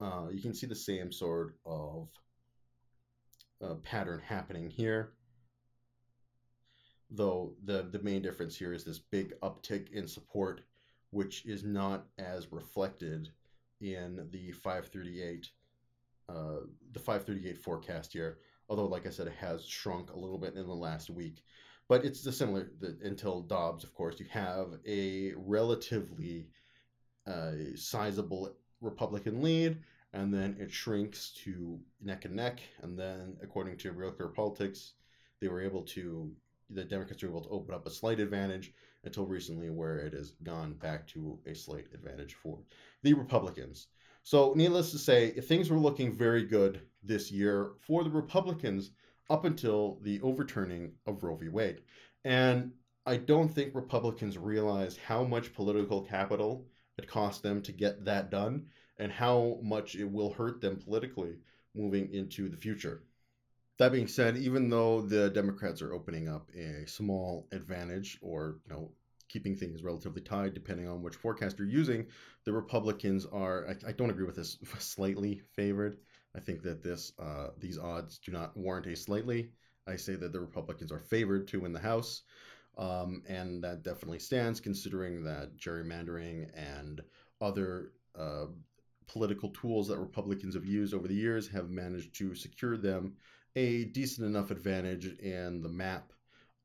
Uh, 0.00 0.28
you 0.32 0.40
can 0.40 0.54
see 0.54 0.66
the 0.66 0.74
same 0.74 1.12
sort 1.12 1.56
of 1.66 2.08
uh, 3.62 3.74
pattern 3.76 4.20
happening 4.24 4.70
here. 4.70 5.12
Though 7.10 7.54
the 7.64 7.88
the 7.90 8.02
main 8.02 8.22
difference 8.22 8.56
here 8.56 8.72
is 8.72 8.84
this 8.84 8.98
big 8.98 9.38
uptick 9.40 9.90
in 9.92 10.06
support, 10.06 10.60
which 11.10 11.46
is 11.46 11.64
not 11.64 12.06
as 12.18 12.52
reflected 12.52 13.30
in 13.80 14.28
the 14.30 14.52
538 14.52 15.50
uh, 16.28 16.60
the 16.92 16.98
538 16.98 17.58
forecast 17.58 18.12
here. 18.12 18.38
Although, 18.68 18.86
like 18.86 19.06
I 19.06 19.10
said, 19.10 19.26
it 19.26 19.34
has 19.34 19.64
shrunk 19.64 20.10
a 20.10 20.18
little 20.18 20.36
bit 20.36 20.54
in 20.54 20.66
the 20.66 20.74
last 20.74 21.08
week. 21.08 21.42
But 21.88 22.04
it's 22.04 22.22
the 22.22 22.32
similar 22.32 22.68
the, 22.80 22.98
until 23.02 23.40
Dobbs, 23.40 23.82
of 23.82 23.94
course. 23.94 24.20
You 24.20 24.26
have 24.30 24.74
a 24.86 25.32
relatively 25.36 26.48
uh, 27.26 27.52
sizable 27.76 28.54
Republican 28.82 29.42
lead, 29.42 29.78
and 30.12 30.32
then 30.32 30.56
it 30.58 30.72
shrinks 30.72 31.30
to 31.44 31.78
neck 32.00 32.24
and 32.24 32.34
neck. 32.34 32.60
And 32.82 32.98
then, 32.98 33.36
according 33.42 33.76
to 33.78 33.92
Real 33.92 34.10
Clear 34.10 34.28
Politics, 34.28 34.94
they 35.40 35.48
were 35.48 35.60
able 35.60 35.82
to 35.82 36.32
the 36.70 36.84
Democrats 36.84 37.22
were 37.22 37.30
able 37.30 37.42
to 37.42 37.48
open 37.48 37.74
up 37.74 37.86
a 37.86 37.90
slight 37.90 38.20
advantage 38.20 38.74
until 39.04 39.26
recently, 39.26 39.70
where 39.70 39.98
it 39.98 40.12
has 40.12 40.32
gone 40.42 40.74
back 40.74 41.06
to 41.08 41.38
a 41.46 41.54
slight 41.54 41.86
advantage 41.94 42.34
for 42.34 42.58
the 43.02 43.14
Republicans. 43.14 43.86
So, 44.22 44.52
needless 44.54 44.90
to 44.90 44.98
say, 44.98 45.30
things 45.30 45.70
were 45.70 45.78
looking 45.78 46.12
very 46.12 46.44
good 46.44 46.82
this 47.02 47.30
year 47.30 47.72
for 47.80 48.04
the 48.04 48.10
Republicans 48.10 48.90
up 49.30 49.44
until 49.44 49.98
the 50.02 50.20
overturning 50.20 50.92
of 51.06 51.22
Roe 51.22 51.36
v. 51.36 51.48
Wade. 51.48 51.80
And 52.24 52.72
I 53.06 53.16
don't 53.16 53.48
think 53.48 53.74
Republicans 53.74 54.36
realized 54.36 54.98
how 54.98 55.24
much 55.24 55.54
political 55.54 56.02
capital 56.02 56.66
it 56.98 57.08
cost 57.08 57.42
them 57.42 57.62
to 57.62 57.72
get 57.72 58.04
that 58.04 58.30
done 58.30 58.66
and 58.98 59.12
how 59.12 59.58
much 59.62 59.94
it 59.94 60.10
will 60.10 60.32
hurt 60.32 60.60
them 60.60 60.76
politically 60.76 61.36
moving 61.74 62.12
into 62.12 62.48
the 62.48 62.56
future. 62.56 63.02
That 63.78 63.92
being 63.92 64.08
said, 64.08 64.36
even 64.36 64.68
though 64.68 65.02
the 65.02 65.30
Democrats 65.30 65.82
are 65.82 65.92
opening 65.92 66.28
up 66.28 66.50
a 66.54 66.86
small 66.86 67.46
advantage 67.52 68.18
or, 68.20 68.58
you 68.66 68.74
know, 68.74 68.90
keeping 69.28 69.54
things 69.54 69.82
relatively 69.82 70.22
tied 70.22 70.54
depending 70.54 70.88
on 70.88 71.02
which 71.02 71.14
forecast 71.14 71.58
you're 71.58 71.68
using, 71.68 72.06
the 72.44 72.52
Republicans 72.52 73.24
are, 73.26 73.68
I, 73.68 73.90
I 73.90 73.92
don't 73.92 74.10
agree 74.10 74.26
with 74.26 74.36
this, 74.36 74.58
slightly 74.78 75.42
favored. 75.54 75.98
I 76.34 76.40
think 76.40 76.62
that 76.62 76.82
this 76.82 77.12
uh, 77.18 77.48
these 77.58 77.78
odds 77.78 78.18
do 78.18 78.32
not 78.32 78.56
warrant 78.56 78.86
a 78.86 78.96
slightly. 78.96 79.50
I 79.86 79.96
say 79.96 80.14
that 80.16 80.32
the 80.32 80.40
Republicans 80.40 80.92
are 80.92 80.98
favored 80.98 81.48
to 81.48 81.60
win 81.60 81.72
the 81.72 81.80
House. 81.80 82.22
Um, 82.76 83.22
and 83.28 83.62
that 83.64 83.82
definitely 83.82 84.20
stands 84.20 84.60
considering 84.60 85.24
that 85.24 85.56
gerrymandering 85.56 86.48
and 86.54 87.00
other 87.40 87.92
uh, 88.16 88.46
political 89.08 89.48
tools 89.50 89.88
that 89.88 89.98
Republicans 89.98 90.54
have 90.54 90.66
used 90.66 90.94
over 90.94 91.08
the 91.08 91.14
years 91.14 91.48
have 91.48 91.70
managed 91.70 92.14
to 92.18 92.34
secure 92.34 92.76
them 92.76 93.14
a 93.56 93.84
decent 93.86 94.26
enough 94.26 94.50
advantage 94.50 95.06
in 95.18 95.62
the 95.62 95.68
map 95.68 96.12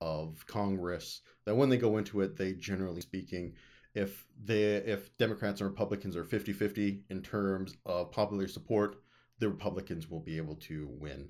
of 0.02 0.46
Congress 0.48 1.22
that 1.46 1.56
when 1.56 1.70
they 1.70 1.78
go 1.78 1.98
into 1.98 2.22
it, 2.22 2.36
they 2.36 2.54
generally 2.54 3.02
speaking, 3.02 3.54
if 3.96 4.26
they 4.44 4.76
if 4.76 5.16
Democrats 5.18 5.62
and 5.62 5.70
Republicans 5.70 6.16
are 6.16 6.26
50-50 6.26 7.02
in 7.10 7.22
terms 7.22 7.76
of 7.86 8.12
popular 8.12 8.48
support, 8.48 8.98
the 9.39 9.50
Republicans 9.50 10.10
will 10.10 10.20
be 10.20 10.38
able 10.38 10.56
to 10.56 10.89
win 11.00 11.30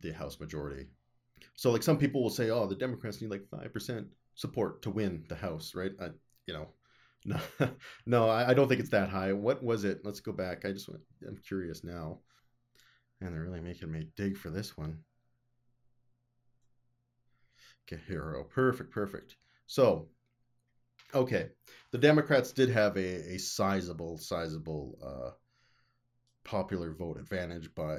the 0.00 0.12
House 0.12 0.38
majority. 0.38 0.86
So 1.54 1.70
like 1.70 1.82
some 1.82 1.98
people 1.98 2.22
will 2.22 2.30
say, 2.30 2.50
oh, 2.50 2.66
the 2.66 2.74
Democrats 2.74 3.20
need 3.20 3.30
like 3.30 3.48
five 3.48 3.72
percent 3.72 4.06
support 4.34 4.82
to 4.82 4.90
win 4.90 5.24
the 5.28 5.34
House, 5.34 5.74
right? 5.74 5.92
I, 6.00 6.10
you 6.46 6.54
know, 6.54 6.68
no, 7.24 7.38
no, 8.06 8.28
I, 8.28 8.50
I 8.50 8.54
don't 8.54 8.68
think 8.68 8.80
it's 8.80 8.90
that 8.90 9.08
high. 9.08 9.32
What 9.32 9.62
was 9.62 9.84
it? 9.84 10.00
Let's 10.04 10.20
go 10.20 10.32
back. 10.32 10.64
I 10.64 10.72
just 10.72 10.88
went, 10.88 11.02
I'm 11.26 11.36
curious 11.38 11.84
now. 11.84 12.20
And 13.20 13.34
they're 13.34 13.42
really 13.42 13.60
making 13.60 13.92
me 13.92 14.08
dig 14.16 14.36
for 14.36 14.50
this 14.50 14.76
one. 14.76 15.00
Okay, 17.86 18.00
hero. 18.06 18.44
Perfect, 18.44 18.90
perfect. 18.90 19.36
So, 19.66 20.08
okay, 21.14 21.48
the 21.90 21.98
Democrats 21.98 22.52
did 22.52 22.70
have 22.70 22.96
a, 22.96 23.34
a 23.34 23.38
sizable, 23.38 24.16
sizable 24.16 24.98
uh, 25.04 25.30
popular 26.44 26.94
vote 26.94 27.18
advantage 27.18 27.74
by, 27.74 27.98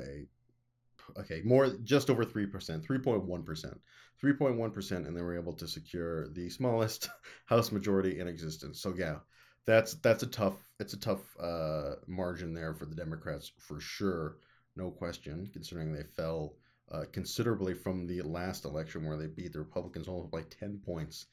okay, 1.20 1.42
more 1.44 1.70
just 1.84 2.10
over 2.10 2.24
3%, 2.24 2.52
3.1%. 2.52 3.80
3.1%, 4.24 4.92
and 5.08 5.18
they 5.18 5.22
were 5.22 5.36
able 5.36 5.54
to 5.54 5.68
secure 5.68 6.30
the 6.30 6.50
smallest 6.50 7.10
House 7.46 7.72
majority 7.72 8.20
in 8.20 8.28
existence. 8.28 8.82
So, 8.82 8.94
yeah, 8.96 9.18
that's 9.66 9.96
that's 9.96 10.24
a 10.24 10.28
tough 10.28 10.58
it's 10.80 10.94
a 10.94 11.00
tough 11.00 11.22
uh, 11.40 11.96
margin 12.08 12.54
there 12.54 12.74
for 12.74 12.86
the 12.86 12.96
Democrats 12.96 13.52
for 13.60 13.80
sure 13.80 14.38
no 14.76 14.90
question, 14.90 15.50
considering 15.52 15.92
they 15.92 16.04
fell 16.04 16.56
uh, 16.92 17.04
considerably 17.12 17.74
from 17.74 18.08
the 18.08 18.22
last 18.22 18.66
election 18.66 19.06
where 19.06 19.18
they 19.18 19.28
beat 19.28 19.54
the 19.54 19.60
Republicans 19.60 20.08
almost 20.08 20.32
by 20.32 20.42
10 20.44 20.82
points 20.86 21.26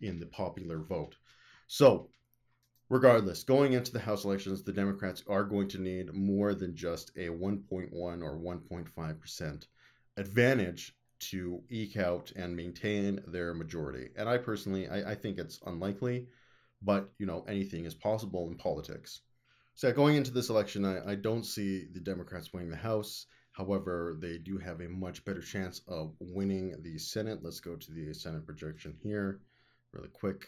in 0.00 0.18
the 0.18 0.26
popular 0.26 0.78
vote. 0.78 1.16
So, 1.66 2.08
regardless, 2.92 3.42
going 3.42 3.72
into 3.72 3.90
the 3.90 3.98
House 3.98 4.26
elections, 4.26 4.62
the 4.62 4.72
Democrats 4.72 5.24
are 5.26 5.44
going 5.44 5.66
to 5.66 5.80
need 5.80 6.12
more 6.12 6.54
than 6.54 6.76
just 6.76 7.10
a 7.16 7.28
1.1 7.28 7.90
or 7.90 8.38
1.5% 8.38 9.66
advantage 10.18 10.94
to 11.18 11.62
eke 11.70 11.96
out 11.96 12.30
and 12.36 12.54
maintain 12.54 13.18
their 13.26 13.54
majority. 13.54 14.10
And 14.14 14.28
I 14.28 14.36
personally, 14.36 14.88
I, 14.90 15.12
I 15.12 15.14
think 15.14 15.38
it's 15.38 15.58
unlikely, 15.64 16.26
but 16.82 17.10
you 17.18 17.24
know, 17.24 17.46
anything 17.48 17.86
is 17.86 17.94
possible 17.94 18.46
in 18.48 18.56
politics. 18.56 19.22
So 19.74 19.90
going 19.90 20.16
into 20.16 20.30
this 20.30 20.50
election, 20.50 20.84
I, 20.84 21.12
I 21.12 21.14
don't 21.14 21.46
see 21.46 21.86
the 21.94 22.00
Democrats 22.00 22.52
winning 22.52 22.68
the 22.68 22.76
House. 22.76 23.24
However, 23.52 24.18
they 24.20 24.36
do 24.36 24.58
have 24.58 24.82
a 24.82 24.88
much 24.90 25.24
better 25.24 25.40
chance 25.40 25.80
of 25.88 26.12
winning 26.20 26.74
the 26.82 26.98
Senate. 26.98 27.38
Let's 27.42 27.60
go 27.60 27.74
to 27.74 27.90
the 27.90 28.12
Senate 28.12 28.44
projection 28.44 28.98
here 29.02 29.40
really 29.94 30.08
quick. 30.08 30.46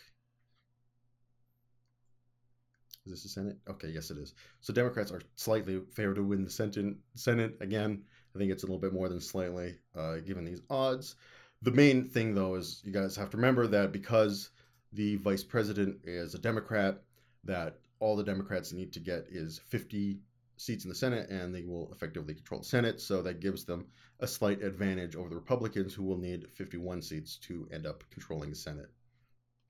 Is 3.07 3.13
this 3.13 3.23
the 3.25 3.29
Senate? 3.29 3.59
Okay, 3.69 3.89
yes, 3.89 4.11
it 4.11 4.17
is. 4.17 4.35
So 4.63 4.73
Democrats 4.73 5.13
are 5.13 5.21
slightly 5.35 5.81
favored 5.93 6.17
to 6.17 6.23
win 6.23 6.45
the 6.45 6.97
Senate. 7.15 7.57
Again, 7.61 8.03
I 8.35 8.39
think 8.39 8.51
it's 8.51 8.63
a 8.63 8.67
little 8.67 8.81
bit 8.81 8.95
more 8.95 9.11
than 9.11 9.21
slightly, 9.21 9.77
uh, 9.95 10.17
given 10.17 10.45
these 10.45 10.63
odds. 10.71 11.17
The 11.61 11.71
main 11.71 12.09
thing, 12.09 12.35
though, 12.35 12.55
is 12.55 12.81
you 12.83 12.93
guys 12.93 13.15
have 13.17 13.31
to 13.31 13.37
remember 13.37 13.67
that 13.67 13.93
because 13.93 14.51
the 14.93 15.17
vice 15.17 15.45
president 15.45 15.99
is 16.05 16.35
a 16.35 16.39
Democrat, 16.39 17.03
that 17.45 17.79
all 18.01 18.17
the 18.17 18.25
Democrats 18.25 18.73
need 18.73 18.93
to 18.95 19.01
get 19.01 19.27
is 19.29 19.59
50 19.69 20.21
seats 20.57 20.85
in 20.85 20.89
the 20.89 20.95
Senate, 20.95 21.29
and 21.29 21.55
they 21.55 21.63
will 21.63 21.93
effectively 21.93 22.35
control 22.35 22.61
the 22.61 22.67
Senate. 22.67 23.03
So 23.03 23.21
that 23.23 23.41
gives 23.41 23.65
them 23.65 23.87
a 24.21 24.27
slight 24.27 24.63
advantage 24.63 25.15
over 25.15 25.29
the 25.29 25.37
Republicans, 25.37 25.93
who 25.93 26.05
will 26.05 26.17
need 26.17 26.49
51 26.55 27.03
seats 27.03 27.37
to 27.39 27.69
end 27.71 27.87
up 27.87 28.03
controlling 28.11 28.51
the 28.51 28.57
Senate. 28.57 28.89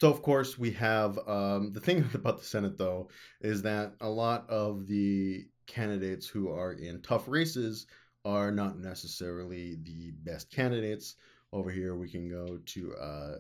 So, 0.01 0.11
of 0.11 0.23
course, 0.23 0.59
we 0.59 0.73
have 0.73 1.19
um, 1.27 1.73
the 1.73 1.81
thing 1.81 2.09
about 2.15 2.39
the 2.39 2.45
Senate, 2.45 2.79
though, 2.79 3.09
is 3.41 3.63
that 3.63 3.95
a 4.01 4.09
lot 4.09 4.49
of 4.49 4.87
the 4.87 5.47
candidates 5.67 6.27
who 6.27 6.51
are 6.51 6.73
in 6.73 7.01
tough 7.03 7.29
races 7.29 7.87
are 8.25 8.51
not 8.51 8.79
necessarily 8.79 9.77
the 9.83 10.13
best 10.23 10.51
candidates. 10.51 11.17
Over 11.53 11.71
here, 11.71 11.95
we 11.95 12.09
can 12.11 12.29
go 12.29 12.59
to 12.59 12.95
uh, 12.95 13.39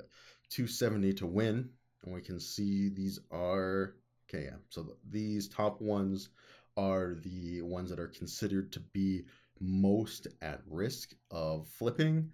270 0.50 1.14
to 1.14 1.26
win, 1.26 1.70
and 2.04 2.14
we 2.14 2.20
can 2.20 2.38
see 2.38 2.88
these 2.88 3.18
are 3.30 3.94
Okay, 4.28 4.44
yeah. 4.44 4.56
So 4.70 4.96
these 5.10 5.48
top 5.48 5.80
ones 5.80 6.30
are 6.76 7.14
the 7.22 7.62
ones 7.62 7.90
that 7.90 8.00
are 8.00 8.08
considered 8.08 8.72
to 8.72 8.80
be 8.80 9.24
most 9.60 10.26
at 10.42 10.60
risk 10.66 11.12
of 11.30 11.68
flipping. 11.68 12.30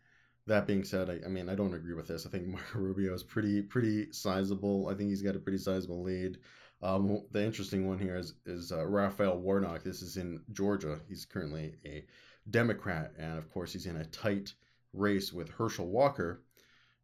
That 0.47 0.67
being 0.67 0.85
said, 0.85 1.11
I, 1.11 1.21
I 1.25 1.29
mean 1.29 1.49
I 1.49 1.55
don't 1.55 1.75
agree 1.75 1.95
with 1.95 2.09
this. 2.09 2.27
I 2.27 2.31
think 2.31 2.47
Marco 2.49 2.79
Rubio 2.79 3.15
is 3.15 3.23
pretty 3.23 3.63
pretty 3.63 4.13
sizable. 4.13 4.89
I 4.89 4.95
think 4.95 5.11
he's 5.11 5.23
got 5.23 5.37
a 5.37 5.41
pretty 5.41 5.59
sizable 5.59 6.03
lead. 6.03 6.39
Um, 6.83 7.23
the 7.31 7.45
interesting 7.45 7.87
one 7.87 7.99
here 7.99 8.17
is 8.17 8.35
is 8.47 8.73
uh, 8.73 8.87
Raphael 8.87 9.39
Warnock. 9.39 9.83
This 9.83 10.03
is 10.03 10.17
in 10.17 10.41
Georgia. 10.53 11.01
He's 11.09 11.27
currently 11.27 11.75
a 11.85 12.05
Democrat, 12.51 13.13
and 13.19 13.39
of 13.39 13.51
course, 13.51 13.73
he's 13.73 13.87
in 13.87 13.97
a 13.97 14.05
tight 14.07 14.55
race 14.93 15.33
with 15.33 15.51
Herschel 15.51 15.89
Walker. 15.89 16.43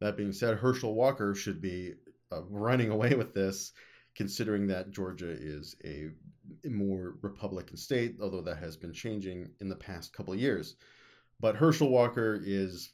That 0.01 0.17
being 0.17 0.33
said, 0.33 0.59
Herschel 0.59 0.95
Walker 0.95 1.35
should 1.35 1.61
be 1.61 1.95
uh, 2.33 2.43
running 2.45 2.91
away 2.97 3.15
with 3.15 3.35
this, 3.35 3.73
considering 4.15 4.67
that 4.69 4.91
Georgia 4.91 5.31
is 5.31 5.77
a 5.85 6.11
more 6.69 7.17
Republican 7.23 7.77
state, 7.77 8.17
although 8.21 8.43
that 8.43 8.59
has 8.59 8.77
been 8.77 8.93
changing 8.93 9.51
in 9.61 9.69
the 9.69 9.77
past 9.77 10.13
couple 10.13 10.33
of 10.33 10.41
years. 10.41 10.77
But 11.39 11.57
Herschel 11.57 11.91
Walker 11.91 12.41
is, 12.43 12.91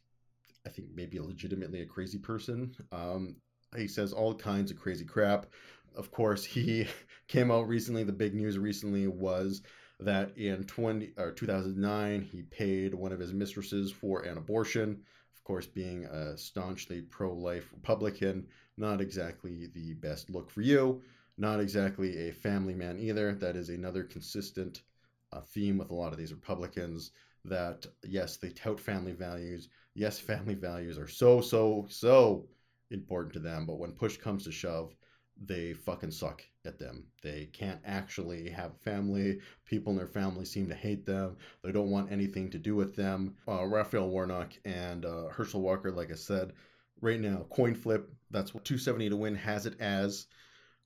I 0.66 0.70
think, 0.70 0.88
maybe 0.94 1.18
legitimately 1.18 1.82
a 1.82 1.86
crazy 1.86 2.18
person. 2.18 2.74
Um, 2.92 3.36
he 3.76 3.88
says 3.88 4.12
all 4.12 4.34
kinds 4.34 4.70
of 4.70 4.78
crazy 4.78 5.04
crap. 5.04 5.46
Of 5.94 6.10
course, 6.10 6.44
he 6.44 6.86
came 7.28 7.50
out 7.50 7.68
recently. 7.68 8.04
The 8.04 8.12
big 8.12 8.34
news 8.34 8.58
recently 8.58 9.06
was 9.06 9.62
that 10.00 10.36
in 10.36 10.64
20 10.64 11.12
or 11.16 11.32
2009 11.32 12.22
he 12.22 12.42
paid 12.42 12.94
one 12.94 13.12
of 13.12 13.20
his 13.20 13.32
mistresses 13.32 13.90
for 13.90 14.22
an 14.22 14.36
abortion. 14.36 15.00
Of 15.34 15.44
course, 15.44 15.66
being 15.66 16.04
a 16.04 16.36
staunchly 16.36 17.02
pro-life 17.02 17.70
Republican, 17.72 18.46
not 18.76 19.00
exactly 19.00 19.68
the 19.74 19.94
best 19.94 20.30
look 20.30 20.50
for 20.50 20.60
you. 20.60 21.02
Not 21.38 21.60
exactly 21.60 22.28
a 22.28 22.32
family 22.32 22.74
man 22.74 22.98
either. 22.98 23.34
That 23.34 23.56
is 23.56 23.68
another 23.68 24.04
consistent 24.04 24.82
uh, 25.32 25.40
theme 25.40 25.78
with 25.78 25.90
a 25.90 25.94
lot 25.94 26.12
of 26.12 26.18
these 26.18 26.32
Republicans. 26.32 27.10
That 27.44 27.86
yes, 28.04 28.36
they 28.36 28.50
tout 28.50 28.78
family 28.78 29.12
values. 29.12 29.68
Yes, 29.94 30.18
family 30.18 30.54
values 30.54 30.98
are 30.98 31.08
so 31.08 31.40
so 31.40 31.86
so 31.88 32.48
important 32.90 33.32
to 33.34 33.38
them, 33.38 33.66
but 33.66 33.78
when 33.78 33.92
push 33.92 34.16
comes 34.16 34.44
to 34.44 34.52
shove, 34.52 34.94
they 35.44 35.72
fucking 35.72 36.10
suck 36.10 36.42
at 36.64 36.78
them. 36.78 37.06
They 37.22 37.46
can't 37.46 37.80
actually 37.84 38.48
have 38.50 38.78
family. 38.80 39.40
People 39.64 39.92
in 39.92 39.96
their 39.98 40.06
family 40.06 40.44
seem 40.44 40.68
to 40.68 40.74
hate 40.74 41.04
them. 41.06 41.36
They 41.62 41.72
don't 41.72 41.90
want 41.90 42.12
anything 42.12 42.50
to 42.50 42.58
do 42.58 42.74
with 42.74 42.94
them. 42.94 43.36
Uh, 43.48 43.64
Raphael 43.64 44.08
Warnock 44.10 44.52
and 44.64 45.04
uh, 45.04 45.28
Herschel 45.28 45.62
Walker, 45.62 45.90
like 45.90 46.10
I 46.12 46.16
said, 46.16 46.52
right 47.00 47.20
now, 47.20 47.46
coin 47.50 47.74
flip. 47.74 48.10
That's 48.30 48.54
what 48.54 48.64
270 48.64 49.10
to 49.10 49.16
win 49.16 49.34
has 49.36 49.66
it 49.66 49.80
as. 49.80 50.26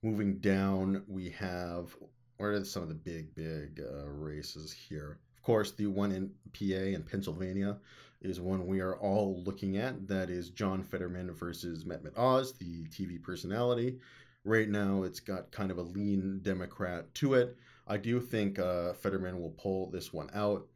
Moving 0.02 0.38
down, 0.38 1.02
we 1.08 1.30
have 1.30 1.96
what 2.38 2.46
are 2.46 2.64
some 2.64 2.82
of 2.82 2.88
the 2.88 2.94
big, 2.94 3.34
big 3.34 3.80
uh, 3.80 4.06
races 4.08 4.72
here? 4.72 5.18
Course, 5.46 5.70
the 5.70 5.86
one 5.86 6.10
in 6.10 6.32
PA 6.54 6.96
and 6.96 7.06
Pennsylvania 7.06 7.76
is 8.20 8.40
one 8.40 8.66
we 8.66 8.80
are 8.80 8.96
all 8.96 9.44
looking 9.44 9.76
at. 9.76 10.08
That 10.08 10.28
is 10.28 10.50
John 10.50 10.82
Fetterman 10.82 11.32
versus 11.34 11.84
Mehmet 11.84 12.18
Oz, 12.18 12.54
the 12.54 12.82
TV 12.88 13.22
personality. 13.22 14.00
Right 14.42 14.68
now, 14.68 15.04
it's 15.04 15.20
got 15.20 15.52
kind 15.52 15.70
of 15.70 15.78
a 15.78 15.82
lean 15.82 16.40
Democrat 16.42 17.14
to 17.14 17.34
it. 17.34 17.56
I 17.86 17.96
do 17.96 18.20
think 18.20 18.58
uh, 18.58 18.94
Fetterman 18.94 19.40
will 19.40 19.50
pull 19.50 19.88
this 19.88 20.12
one 20.12 20.30
out. 20.34 20.66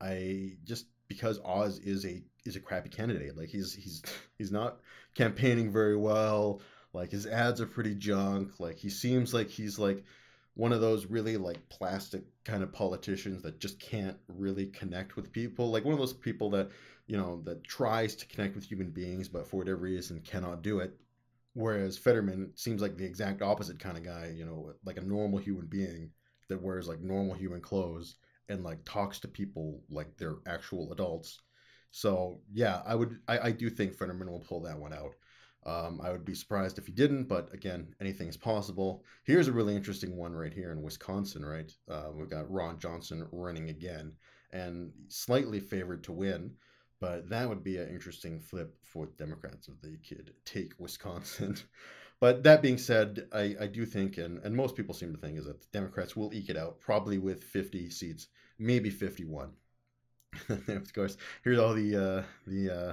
I 0.00 0.52
just 0.62 0.86
because 1.08 1.40
Oz 1.44 1.80
is 1.80 2.06
a 2.06 2.22
is 2.44 2.54
a 2.54 2.60
crappy 2.60 2.90
candidate. 2.90 3.36
Like 3.36 3.48
he's 3.48 3.74
he's 3.74 4.04
he's 4.38 4.52
not 4.52 4.76
campaigning 5.16 5.72
very 5.72 5.96
well. 5.96 6.60
Like 6.92 7.10
his 7.10 7.26
ads 7.26 7.60
are 7.60 7.66
pretty 7.66 7.96
junk. 7.96 8.60
Like 8.60 8.76
he 8.76 8.88
seems 8.88 9.34
like 9.34 9.50
he's 9.50 9.80
like 9.80 10.04
one 10.56 10.72
of 10.72 10.80
those 10.80 11.06
really 11.06 11.36
like 11.36 11.68
plastic 11.68 12.24
kind 12.44 12.62
of 12.62 12.72
politicians 12.72 13.42
that 13.42 13.60
just 13.60 13.78
can't 13.78 14.16
really 14.26 14.66
connect 14.66 15.14
with 15.14 15.30
people. 15.30 15.70
Like 15.70 15.84
one 15.84 15.92
of 15.92 16.00
those 16.00 16.14
people 16.14 16.48
that, 16.50 16.70
you 17.06 17.16
know, 17.18 17.42
that 17.44 17.62
tries 17.62 18.14
to 18.16 18.26
connect 18.26 18.54
with 18.54 18.64
human 18.64 18.90
beings 18.90 19.28
but 19.28 19.46
for 19.46 19.58
whatever 19.58 19.76
reason 19.76 20.20
cannot 20.20 20.62
do 20.62 20.78
it. 20.80 20.96
Whereas 21.52 21.98
Fetterman 21.98 22.52
seems 22.54 22.80
like 22.80 22.96
the 22.96 23.04
exact 23.04 23.42
opposite 23.42 23.78
kind 23.78 23.98
of 23.98 24.04
guy, 24.04 24.32
you 24.34 24.46
know, 24.46 24.72
like 24.86 24.96
a 24.96 25.02
normal 25.02 25.38
human 25.38 25.66
being 25.66 26.10
that 26.48 26.62
wears 26.62 26.88
like 26.88 27.00
normal 27.00 27.34
human 27.34 27.60
clothes 27.60 28.16
and 28.48 28.64
like 28.64 28.78
talks 28.86 29.18
to 29.20 29.28
people 29.28 29.82
like 29.90 30.16
they're 30.16 30.36
actual 30.46 30.90
adults. 30.90 31.40
So 31.90 32.40
yeah, 32.50 32.80
I 32.86 32.94
would 32.94 33.18
I, 33.28 33.38
I 33.48 33.50
do 33.52 33.68
think 33.68 33.94
Fetterman 33.94 34.30
will 34.30 34.40
pull 34.40 34.62
that 34.62 34.78
one 34.78 34.94
out. 34.94 35.12
Um, 35.66 36.00
I 36.00 36.12
would 36.12 36.24
be 36.24 36.34
surprised 36.34 36.78
if 36.78 36.86
he 36.86 36.92
didn't, 36.92 37.24
but 37.24 37.52
again, 37.52 37.92
anything 38.00 38.28
is 38.28 38.36
possible. 38.36 39.02
Here's 39.24 39.48
a 39.48 39.52
really 39.52 39.74
interesting 39.74 40.16
one 40.16 40.32
right 40.32 40.54
here 40.54 40.70
in 40.70 40.80
Wisconsin, 40.80 41.44
right? 41.44 41.72
Uh, 41.90 42.10
we've 42.14 42.30
got 42.30 42.50
Ron 42.50 42.78
Johnson 42.78 43.26
running 43.32 43.68
again 43.68 44.12
and 44.52 44.92
slightly 45.08 45.58
favored 45.58 46.04
to 46.04 46.12
win, 46.12 46.52
but 47.00 47.28
that 47.30 47.48
would 47.48 47.64
be 47.64 47.78
an 47.78 47.88
interesting 47.88 48.38
flip 48.38 48.76
for 48.84 49.06
Democrats 49.18 49.68
if 49.68 49.80
they 49.80 49.96
could 50.08 50.32
take 50.44 50.72
Wisconsin. 50.78 51.56
but 52.20 52.44
that 52.44 52.62
being 52.62 52.78
said, 52.78 53.26
I, 53.32 53.56
I 53.60 53.66
do 53.66 53.84
think, 53.84 54.18
and, 54.18 54.38
and 54.44 54.54
most 54.54 54.76
people 54.76 54.94
seem 54.94 55.12
to 55.12 55.20
think, 55.20 55.36
is 55.36 55.46
that 55.46 55.60
the 55.60 55.66
Democrats 55.72 56.14
will 56.14 56.32
eke 56.32 56.48
it 56.48 56.56
out, 56.56 56.80
probably 56.80 57.18
with 57.18 57.42
50 57.42 57.90
seats, 57.90 58.28
maybe 58.56 58.88
51. 58.88 59.50
of 60.48 60.92
course, 60.94 61.16
here's 61.42 61.58
all 61.58 61.74
the 61.74 61.96
uh, 61.96 62.22
the 62.46 62.70
uh, 62.70 62.92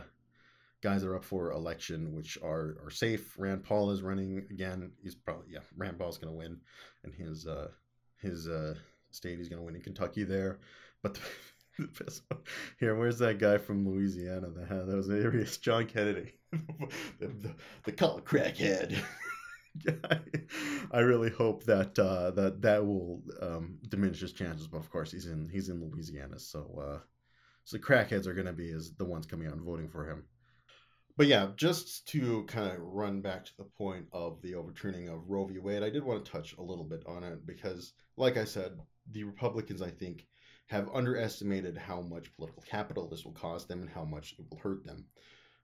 guys 0.84 1.02
that 1.02 1.08
are 1.08 1.16
up 1.16 1.24
for 1.24 1.52
election, 1.52 2.14
which 2.14 2.38
are 2.44 2.76
are 2.84 2.92
safe. 2.92 3.34
Rand 3.38 3.64
Paul 3.64 3.92
is 3.92 4.02
running 4.02 4.46
again. 4.52 4.92
He's 5.02 5.16
probably 5.16 5.48
yeah. 5.50 5.60
Rand 5.78 5.98
Paul's 5.98 6.18
going 6.18 6.34
to 6.34 6.38
win, 6.38 6.58
and 7.04 7.14
his 7.14 7.48
uh, 7.48 7.70
his 8.22 8.48
uh, 8.48 8.76
state 9.12 9.38
he's 9.38 9.50
going 9.50 9.60
to 9.60 9.66
win 9.66 9.76
in 9.76 9.82
Kentucky 9.82 10.24
there. 10.24 10.60
But 11.02 11.16
the, 11.16 11.22
the 11.80 12.04
best 12.04 12.22
one 12.28 12.42
here, 12.80 12.96
where's 12.96 13.18
that 13.20 13.40
guy 13.40 13.58
from 13.58 13.88
Louisiana 13.88 14.50
that 14.50 14.68
had 14.68 14.88
those 14.88 15.10
areas? 15.10 15.58
John 15.58 15.86
Kennedy, 15.86 16.34
the, 16.52 17.28
the, 17.28 17.56
the 17.86 17.92
crackhead. 17.92 19.02
I 20.92 21.00
really 21.00 21.32
hope 21.32 21.64
that 21.64 21.98
uh, 21.98 22.32
that 22.32 22.62
that 22.62 22.86
will 22.86 23.24
um, 23.42 23.80
diminish 23.88 24.20
his 24.20 24.34
chances. 24.34 24.68
But 24.68 24.78
of 24.80 24.92
course, 24.92 25.12
he's 25.12 25.26
in 25.26 25.50
he's 25.50 25.70
in 25.70 25.82
Louisiana, 25.82 26.40
so 26.40 26.80
uh, 26.80 27.00
so 27.64 27.78
crackheads 27.78 28.28
are 28.28 28.34
going 28.34 28.48
to 28.48 28.54
be 28.54 28.70
as 28.72 28.92
the 28.92 29.06
ones 29.06 29.26
coming 29.26 29.48
out 29.48 29.54
and 29.54 29.64
voting 29.64 29.88
for 29.88 30.08
him. 30.08 30.24
But 31.16 31.28
yeah, 31.28 31.52
just 31.56 32.08
to 32.08 32.44
kind 32.46 32.72
of 32.72 32.82
run 32.82 33.22
back 33.22 33.46
to 33.46 33.58
the 33.58 33.64
point 33.66 34.08
of 34.12 34.42
the 34.42 34.56
overturning 34.56 35.10
of 35.10 35.30
Roe 35.30 35.46
v. 35.46 35.60
Wade, 35.60 35.84
I 35.84 35.92
did 35.92 36.04
want 36.04 36.26
to 36.26 36.32
touch 36.32 36.58
a 36.58 36.64
little 36.64 36.84
bit 36.84 37.04
on 37.06 37.24
it 37.24 37.46
because, 37.46 37.94
like 38.18 38.36
I 38.36 38.46
said, 38.46 38.80
the 39.12 39.24
Republicans, 39.24 39.84
I 39.84 39.92
think, 39.92 40.26
have 40.68 40.90
underestimated 40.92 41.78
how 41.78 42.02
much 42.02 42.34
political 42.36 42.64
capital 42.64 43.08
this 43.08 43.24
will 43.24 43.34
cost 43.34 43.68
them 43.68 43.82
and 43.82 43.90
how 43.90 44.06
much 44.06 44.34
it 44.40 44.46
will 44.50 44.58
hurt 44.58 44.84
them. 44.86 45.06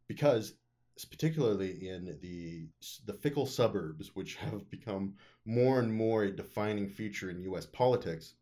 Because, 0.08 0.54
particularly 1.10 1.88
in 1.88 2.20
the 2.22 2.68
the 3.06 3.14
fickle 3.14 3.48
suburbs, 3.48 4.16
which 4.16 4.36
have 4.46 4.70
become 4.70 5.16
more 5.46 5.80
and 5.80 5.92
more 5.92 6.26
a 6.26 6.32
defining 6.32 6.88
feature 6.88 7.32
in 7.32 7.42
U.S. 7.42 7.66
politics, 7.66 8.36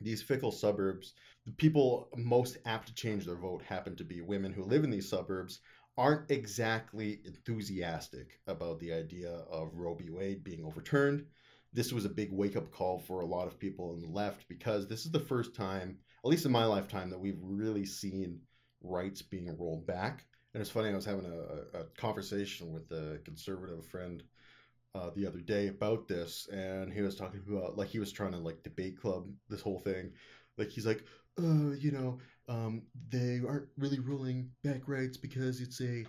these 0.00 0.20
fickle 0.20 0.50
suburbs, 0.50 1.14
the 1.46 1.52
people 1.52 2.08
most 2.16 2.56
apt 2.64 2.88
to 2.88 2.94
change 2.94 3.24
their 3.24 3.36
vote 3.36 3.62
happen 3.62 3.94
to 3.94 4.04
be 4.04 4.20
women 4.20 4.52
who 4.52 4.64
live 4.64 4.82
in 4.82 4.90
these 4.90 5.08
suburbs 5.08 5.60
aren't 5.96 6.30
exactly 6.30 7.20
enthusiastic 7.24 8.40
about 8.46 8.80
the 8.80 8.92
idea 8.92 9.30
of 9.50 9.74
Roe 9.74 9.94
v. 9.94 10.10
Wade 10.10 10.42
being 10.42 10.64
overturned. 10.64 11.26
This 11.72 11.92
was 11.92 12.04
a 12.04 12.10
big 12.10 12.32
wake 12.32 12.56
up 12.56 12.70
call 12.70 12.98
for 12.98 13.20
a 13.20 13.26
lot 13.26 13.46
of 13.46 13.58
people 13.58 13.90
on 13.90 14.00
the 14.00 14.08
left 14.08 14.48
because 14.48 14.86
this 14.86 15.04
is 15.04 15.10
the 15.10 15.20
first 15.20 15.54
time, 15.54 15.98
at 16.24 16.30
least 16.30 16.46
in 16.46 16.52
my 16.52 16.64
lifetime, 16.64 17.10
that 17.10 17.20
we've 17.20 17.40
really 17.40 17.84
seen 17.84 18.40
rights 18.82 19.22
being 19.22 19.56
rolled 19.58 19.86
back. 19.86 20.24
And 20.52 20.60
it's 20.60 20.70
funny, 20.70 20.88
I 20.88 20.94
was 20.94 21.04
having 21.04 21.26
a, 21.26 21.78
a 21.78 21.84
conversation 21.96 22.72
with 22.72 22.90
a 22.92 23.18
conservative 23.24 23.84
friend 23.86 24.22
uh, 24.94 25.10
the 25.16 25.26
other 25.26 25.40
day 25.40 25.68
about 25.68 26.06
this, 26.06 26.48
and 26.52 26.92
he 26.92 27.02
was 27.02 27.16
talking 27.16 27.40
about 27.48 27.76
like 27.76 27.88
he 27.88 27.98
was 27.98 28.12
trying 28.12 28.32
to 28.32 28.38
like 28.38 28.62
debate 28.62 29.00
club 29.00 29.26
this 29.48 29.60
whole 29.60 29.80
thing. 29.80 30.12
Like 30.56 30.70
he's 30.70 30.86
like, 30.86 31.02
uh, 31.38 31.72
you 31.72 31.90
know, 31.90 32.18
um, 32.48 32.82
they 33.10 33.40
aren't 33.46 33.68
really 33.78 33.98
ruling 33.98 34.50
back 34.62 34.82
rights 34.86 35.16
because 35.16 35.60
it's 35.60 35.80
a 35.80 36.04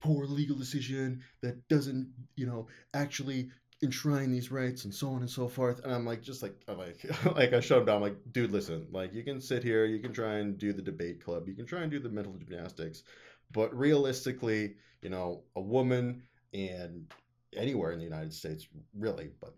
poor 0.00 0.26
legal 0.26 0.56
decision 0.56 1.22
that 1.42 1.68
doesn't, 1.68 2.12
you 2.36 2.46
know, 2.46 2.66
actually 2.94 3.50
enshrine 3.82 4.30
these 4.30 4.50
rights 4.50 4.84
and 4.84 4.94
so 4.94 5.08
on 5.08 5.20
and 5.20 5.30
so 5.30 5.48
forth. 5.48 5.80
And 5.84 5.92
I'm 5.92 6.04
like, 6.04 6.22
just 6.22 6.42
like, 6.42 6.54
I'm 6.68 6.78
like, 6.78 7.04
like 7.36 7.52
I 7.52 7.60
shut 7.60 7.78
him 7.78 7.86
down. 7.86 7.96
I'm 7.96 8.02
like, 8.02 8.16
dude, 8.30 8.52
listen, 8.52 8.86
like 8.90 9.12
you 9.12 9.24
can 9.24 9.40
sit 9.40 9.62
here, 9.62 9.84
you 9.84 9.98
can 9.98 10.12
try 10.12 10.34
and 10.34 10.56
do 10.56 10.72
the 10.72 10.82
debate 10.82 11.24
club, 11.24 11.48
you 11.48 11.54
can 11.54 11.66
try 11.66 11.82
and 11.82 11.90
do 11.90 11.98
the 11.98 12.08
mental 12.08 12.34
gymnastics, 12.34 13.02
but 13.50 13.76
realistically, 13.76 14.76
you 15.02 15.10
know, 15.10 15.42
a 15.56 15.60
woman 15.60 16.22
and 16.54 17.12
anywhere 17.56 17.92
in 17.92 17.98
the 17.98 18.04
United 18.04 18.32
States, 18.32 18.66
really, 18.96 19.30
but 19.40 19.54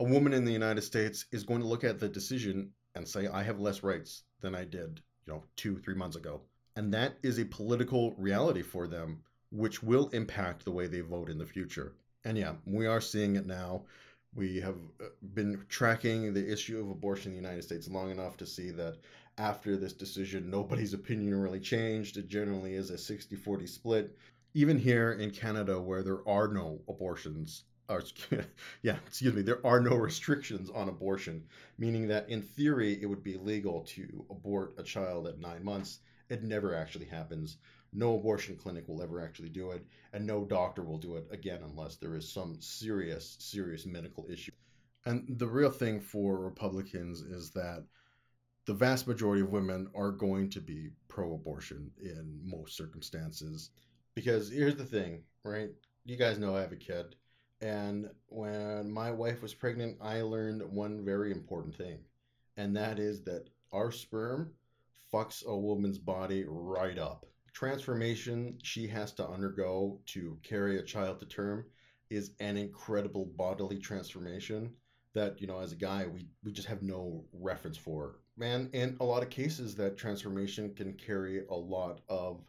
a 0.00 0.04
woman 0.04 0.32
in 0.32 0.44
the 0.44 0.52
United 0.52 0.82
States 0.82 1.26
is 1.30 1.44
going 1.44 1.60
to 1.60 1.68
look 1.68 1.84
at 1.84 2.00
the 2.00 2.08
decision 2.08 2.70
and 2.94 3.06
say, 3.06 3.26
I 3.26 3.42
have 3.42 3.60
less 3.60 3.82
rights 3.82 4.22
than 4.44 4.54
I 4.54 4.64
did, 4.64 5.00
you 5.26 5.32
know, 5.32 5.42
two, 5.56 5.78
three 5.78 5.94
months 5.94 6.16
ago. 6.16 6.42
And 6.76 6.92
that 6.94 7.16
is 7.22 7.38
a 7.38 7.44
political 7.44 8.12
reality 8.12 8.62
for 8.62 8.86
them, 8.86 9.22
which 9.50 9.82
will 9.82 10.08
impact 10.08 10.64
the 10.64 10.70
way 10.70 10.86
they 10.86 11.00
vote 11.00 11.30
in 11.30 11.38
the 11.38 11.46
future. 11.46 11.94
And 12.24 12.36
yeah, 12.38 12.54
we 12.64 12.86
are 12.86 13.00
seeing 13.00 13.36
it 13.36 13.46
now. 13.46 13.84
We 14.34 14.60
have 14.60 14.76
uh, 15.00 15.06
been 15.34 15.64
tracking 15.68 16.34
the 16.34 16.52
issue 16.52 16.80
of 16.80 16.90
abortion 16.90 17.32
in 17.32 17.38
the 17.38 17.42
United 17.42 17.62
States 17.62 17.88
long 17.88 18.10
enough 18.10 18.36
to 18.38 18.46
see 18.46 18.70
that 18.72 18.98
after 19.38 19.76
this 19.76 19.92
decision, 19.92 20.50
nobody's 20.50 20.94
opinion 20.94 21.34
really 21.40 21.60
changed. 21.60 22.16
It 22.16 22.28
generally 22.28 22.74
is 22.74 22.90
a 22.90 22.98
60 22.98 23.36
40 23.36 23.66
split. 23.66 24.16
Even 24.54 24.78
here 24.78 25.12
in 25.12 25.30
Canada, 25.30 25.80
where 25.80 26.02
there 26.02 26.28
are 26.28 26.48
no 26.48 26.80
abortions 26.88 27.64
or 27.88 28.02
yeah, 28.82 28.96
excuse 29.06 29.34
me, 29.34 29.42
there 29.42 29.64
are 29.66 29.80
no 29.80 29.96
restrictions 29.96 30.70
on 30.70 30.88
abortion, 30.88 31.44
meaning 31.78 32.08
that 32.08 32.28
in 32.28 32.42
theory 32.42 33.00
it 33.00 33.06
would 33.06 33.22
be 33.22 33.36
legal 33.36 33.82
to 33.82 34.24
abort 34.30 34.74
a 34.78 34.82
child 34.82 35.26
at 35.26 35.38
nine 35.38 35.64
months. 35.64 36.00
It 36.28 36.42
never 36.42 36.74
actually 36.74 37.06
happens. 37.06 37.58
No 37.92 38.16
abortion 38.16 38.56
clinic 38.56 38.88
will 38.88 39.02
ever 39.02 39.20
actually 39.20 39.50
do 39.50 39.70
it, 39.70 39.86
and 40.12 40.26
no 40.26 40.44
doctor 40.44 40.82
will 40.82 40.98
do 40.98 41.16
it 41.16 41.26
again 41.30 41.62
unless 41.62 41.96
there 41.96 42.16
is 42.16 42.28
some 42.28 42.60
serious, 42.60 43.36
serious 43.38 43.86
medical 43.86 44.26
issue. 44.28 44.52
And 45.06 45.38
the 45.38 45.46
real 45.46 45.70
thing 45.70 46.00
for 46.00 46.38
Republicans 46.38 47.20
is 47.20 47.50
that 47.50 47.84
the 48.66 48.74
vast 48.74 49.06
majority 49.06 49.42
of 49.42 49.50
women 49.50 49.88
are 49.94 50.10
going 50.10 50.50
to 50.50 50.60
be 50.60 50.90
pro 51.08 51.34
abortion 51.34 51.90
in 52.00 52.40
most 52.42 52.76
circumstances. 52.76 53.70
Because 54.14 54.50
here's 54.50 54.76
the 54.76 54.84
thing, 54.84 55.22
right? 55.44 55.70
You 56.04 56.16
guys 56.16 56.38
know 56.38 56.56
I 56.56 56.62
have 56.62 56.72
a 56.72 56.76
kid. 56.76 57.16
And 57.60 58.10
when 58.26 58.90
my 58.90 59.10
wife 59.10 59.42
was 59.42 59.54
pregnant, 59.54 59.98
I 60.00 60.22
learned 60.22 60.62
one 60.62 61.04
very 61.04 61.30
important 61.32 61.74
thing. 61.74 61.98
And 62.56 62.76
that 62.76 62.98
is 62.98 63.22
that 63.24 63.48
our 63.72 63.90
sperm 63.90 64.52
fucks 65.12 65.44
a 65.46 65.56
woman's 65.56 65.98
body 65.98 66.44
right 66.46 66.98
up. 66.98 67.26
Transformation 67.52 68.58
she 68.62 68.86
has 68.88 69.12
to 69.12 69.26
undergo 69.26 70.00
to 70.06 70.38
carry 70.42 70.78
a 70.78 70.82
child 70.82 71.20
to 71.20 71.26
term 71.26 71.64
is 72.10 72.32
an 72.40 72.56
incredible 72.56 73.26
bodily 73.36 73.78
transformation 73.78 74.72
that, 75.14 75.40
you 75.40 75.46
know, 75.46 75.60
as 75.60 75.72
a 75.72 75.76
guy, 75.76 76.06
we, 76.06 76.26
we 76.42 76.52
just 76.52 76.68
have 76.68 76.82
no 76.82 77.24
reference 77.32 77.76
for 77.76 78.16
man, 78.36 78.68
in 78.72 78.96
a 79.00 79.04
lot 79.04 79.22
of 79.22 79.30
cases, 79.30 79.74
that 79.76 79.96
transformation 79.96 80.74
can 80.74 80.92
carry 80.94 81.44
a 81.50 81.54
lot 81.54 82.00
of 82.08 82.40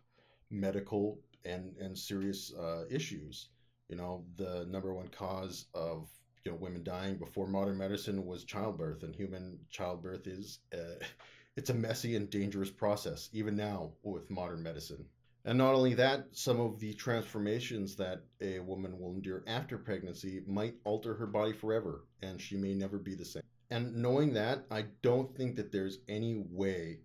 medical 0.49 1.19
and 1.43 1.75
and 1.79 1.97
serious 1.97 2.53
uh, 2.53 2.85
issues. 2.89 3.49
You 3.89 3.95
know, 3.95 4.25
the 4.35 4.65
number 4.69 4.93
one 4.93 5.07
cause 5.09 5.65
of 5.73 6.09
you 6.43 6.51
know 6.51 6.57
women 6.57 6.83
dying 6.83 7.17
before 7.17 7.47
modern 7.47 7.77
medicine 7.77 8.25
was 8.25 8.43
childbirth, 8.43 9.03
and 9.03 9.15
human 9.15 9.59
childbirth 9.69 10.27
is 10.27 10.59
uh, 10.73 11.03
it's 11.55 11.69
a 11.69 11.73
messy 11.73 12.15
and 12.15 12.29
dangerous 12.29 12.69
process 12.69 13.29
even 13.33 13.55
now 13.55 13.91
with 14.03 14.29
modern 14.29 14.61
medicine. 14.61 15.05
And 15.47 15.59
not 15.59 15.75
only 15.75 15.93
that, 15.93 16.25
some 16.31 16.59
of 16.59 16.79
the 16.79 16.93
transformations 16.95 17.95
that 17.97 18.23
a 18.41 18.59
woman 18.59 18.99
will 18.99 19.13
endure 19.13 19.43
after 19.45 19.77
pregnancy 19.77 20.41
might 20.47 20.73
alter 20.83 21.13
her 21.13 21.27
body 21.27 21.53
forever, 21.53 22.03
and 22.23 22.41
she 22.41 22.57
may 22.57 22.73
never 22.73 22.97
be 22.97 23.13
the 23.13 23.25
same. 23.25 23.43
And 23.69 23.95
knowing 23.95 24.33
that, 24.33 24.65
I 24.71 24.85
don't 25.03 25.35
think 25.37 25.55
that 25.57 25.71
there's 25.71 25.99
any 26.07 26.43
way 26.49 27.01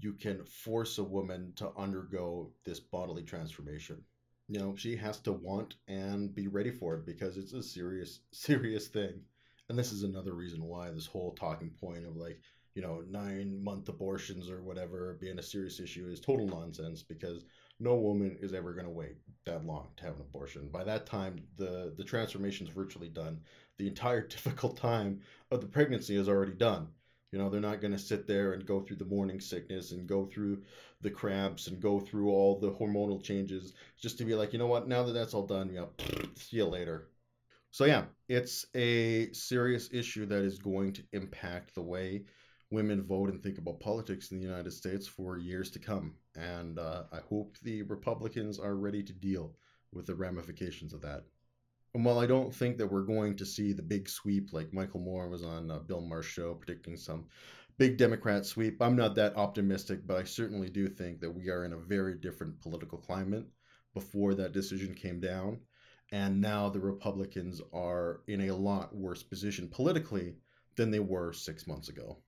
you 0.00 0.12
can 0.12 0.44
force 0.44 0.98
a 0.98 1.04
woman 1.04 1.52
to 1.56 1.70
undergo 1.76 2.50
this 2.64 2.78
bodily 2.78 3.22
transformation. 3.22 4.04
You 4.48 4.58
know, 4.58 4.74
she 4.76 4.96
has 4.96 5.18
to 5.20 5.32
want 5.32 5.74
and 5.88 6.34
be 6.34 6.48
ready 6.48 6.70
for 6.70 6.94
it 6.96 7.06
because 7.06 7.36
it's 7.36 7.52
a 7.52 7.62
serious, 7.62 8.20
serious 8.32 8.88
thing. 8.88 9.20
And 9.68 9.78
this 9.78 9.92
is 9.92 10.02
another 10.02 10.32
reason 10.34 10.64
why 10.64 10.90
this 10.90 11.06
whole 11.06 11.32
talking 11.34 11.70
point 11.70 12.06
of 12.06 12.16
like, 12.16 12.40
you 12.74 12.82
know, 12.82 13.02
nine 13.10 13.62
month 13.62 13.88
abortions 13.88 14.48
or 14.50 14.62
whatever 14.62 15.18
being 15.20 15.38
a 15.38 15.42
serious 15.42 15.80
issue 15.80 16.08
is 16.08 16.20
total 16.20 16.46
nonsense 16.46 17.02
because 17.02 17.44
no 17.80 17.96
woman 17.96 18.36
is 18.40 18.54
ever 18.54 18.72
going 18.72 18.86
to 18.86 18.90
wait 18.90 19.16
that 19.44 19.64
long 19.66 19.88
to 19.96 20.04
have 20.04 20.14
an 20.16 20.22
abortion. 20.22 20.68
By 20.68 20.84
that 20.84 21.06
time, 21.06 21.36
the 21.56 21.92
the 21.96 22.04
transformation 22.04 22.66
is 22.66 22.72
virtually 22.72 23.08
done 23.08 23.40
the 23.78 23.88
entire 23.88 24.26
difficult 24.26 24.76
time 24.76 25.20
of 25.50 25.60
the 25.60 25.66
pregnancy 25.66 26.16
is 26.16 26.28
already 26.28 26.52
done. 26.52 26.88
You 27.32 27.38
know, 27.38 27.50
they're 27.50 27.60
not 27.60 27.80
going 27.80 27.92
to 27.92 27.98
sit 27.98 28.26
there 28.26 28.52
and 28.52 28.64
go 28.64 28.80
through 28.80 28.96
the 28.96 29.04
morning 29.04 29.40
sickness 29.40 29.92
and 29.92 30.06
go 30.06 30.24
through 30.24 30.62
the 31.02 31.10
cramps 31.10 31.66
and 31.66 31.80
go 31.80 32.00
through 32.00 32.30
all 32.30 32.58
the 32.58 32.72
hormonal 32.72 33.22
changes 33.22 33.74
just 34.00 34.18
to 34.18 34.24
be 34.24 34.34
like, 34.34 34.52
you 34.52 34.58
know 34.58 34.66
what, 34.66 34.88
now 34.88 35.02
that 35.02 35.12
that's 35.12 35.34
all 35.34 35.46
done, 35.46 35.70
yeah, 35.72 35.84
see 36.34 36.56
you 36.56 36.64
later. 36.64 37.08
So, 37.70 37.84
yeah, 37.84 38.04
it's 38.28 38.66
a 38.74 39.30
serious 39.32 39.90
issue 39.92 40.24
that 40.26 40.42
is 40.42 40.58
going 40.58 40.94
to 40.94 41.02
impact 41.12 41.74
the 41.74 41.82
way 41.82 42.24
women 42.70 43.02
vote 43.02 43.30
and 43.30 43.42
think 43.42 43.58
about 43.58 43.80
politics 43.80 44.30
in 44.30 44.38
the 44.38 44.44
United 44.46 44.72
States 44.72 45.06
for 45.06 45.38
years 45.38 45.70
to 45.72 45.78
come. 45.78 46.14
And 46.34 46.78
uh, 46.78 47.04
I 47.12 47.18
hope 47.28 47.56
the 47.62 47.82
Republicans 47.82 48.58
are 48.58 48.74
ready 48.74 49.02
to 49.02 49.12
deal 49.12 49.54
with 49.92 50.06
the 50.06 50.14
ramifications 50.14 50.92
of 50.92 51.02
that. 51.02 51.24
And 51.94 52.04
while 52.04 52.18
I 52.18 52.26
don't 52.26 52.54
think 52.54 52.76
that 52.78 52.90
we're 52.90 53.02
going 53.02 53.36
to 53.36 53.46
see 53.46 53.72
the 53.72 53.82
big 53.82 54.08
sweep 54.08 54.52
like 54.52 54.72
Michael 54.72 55.00
Moore 55.00 55.28
was 55.28 55.42
on 55.42 55.70
uh, 55.70 55.78
Bill 55.78 56.00
Maher's 56.00 56.26
show 56.26 56.54
predicting 56.54 56.96
some 56.96 57.26
big 57.78 57.96
Democrat 57.96 58.44
sweep, 58.44 58.82
I'm 58.82 58.96
not 58.96 59.14
that 59.14 59.36
optimistic, 59.36 60.06
but 60.06 60.16
I 60.16 60.24
certainly 60.24 60.68
do 60.68 60.88
think 60.88 61.20
that 61.20 61.30
we 61.30 61.48
are 61.48 61.64
in 61.64 61.72
a 61.72 61.78
very 61.78 62.14
different 62.14 62.60
political 62.60 62.98
climate 62.98 63.46
before 63.94 64.34
that 64.34 64.52
decision 64.52 64.94
came 64.94 65.20
down. 65.20 65.60
And 66.12 66.40
now 66.40 66.68
the 66.68 66.80
Republicans 66.80 67.60
are 67.72 68.20
in 68.26 68.42
a 68.42 68.54
lot 68.54 68.94
worse 68.94 69.22
position 69.22 69.68
politically 69.68 70.36
than 70.76 70.90
they 70.90 71.00
were 71.00 71.32
six 71.32 71.66
months 71.66 71.88
ago. 71.88 72.18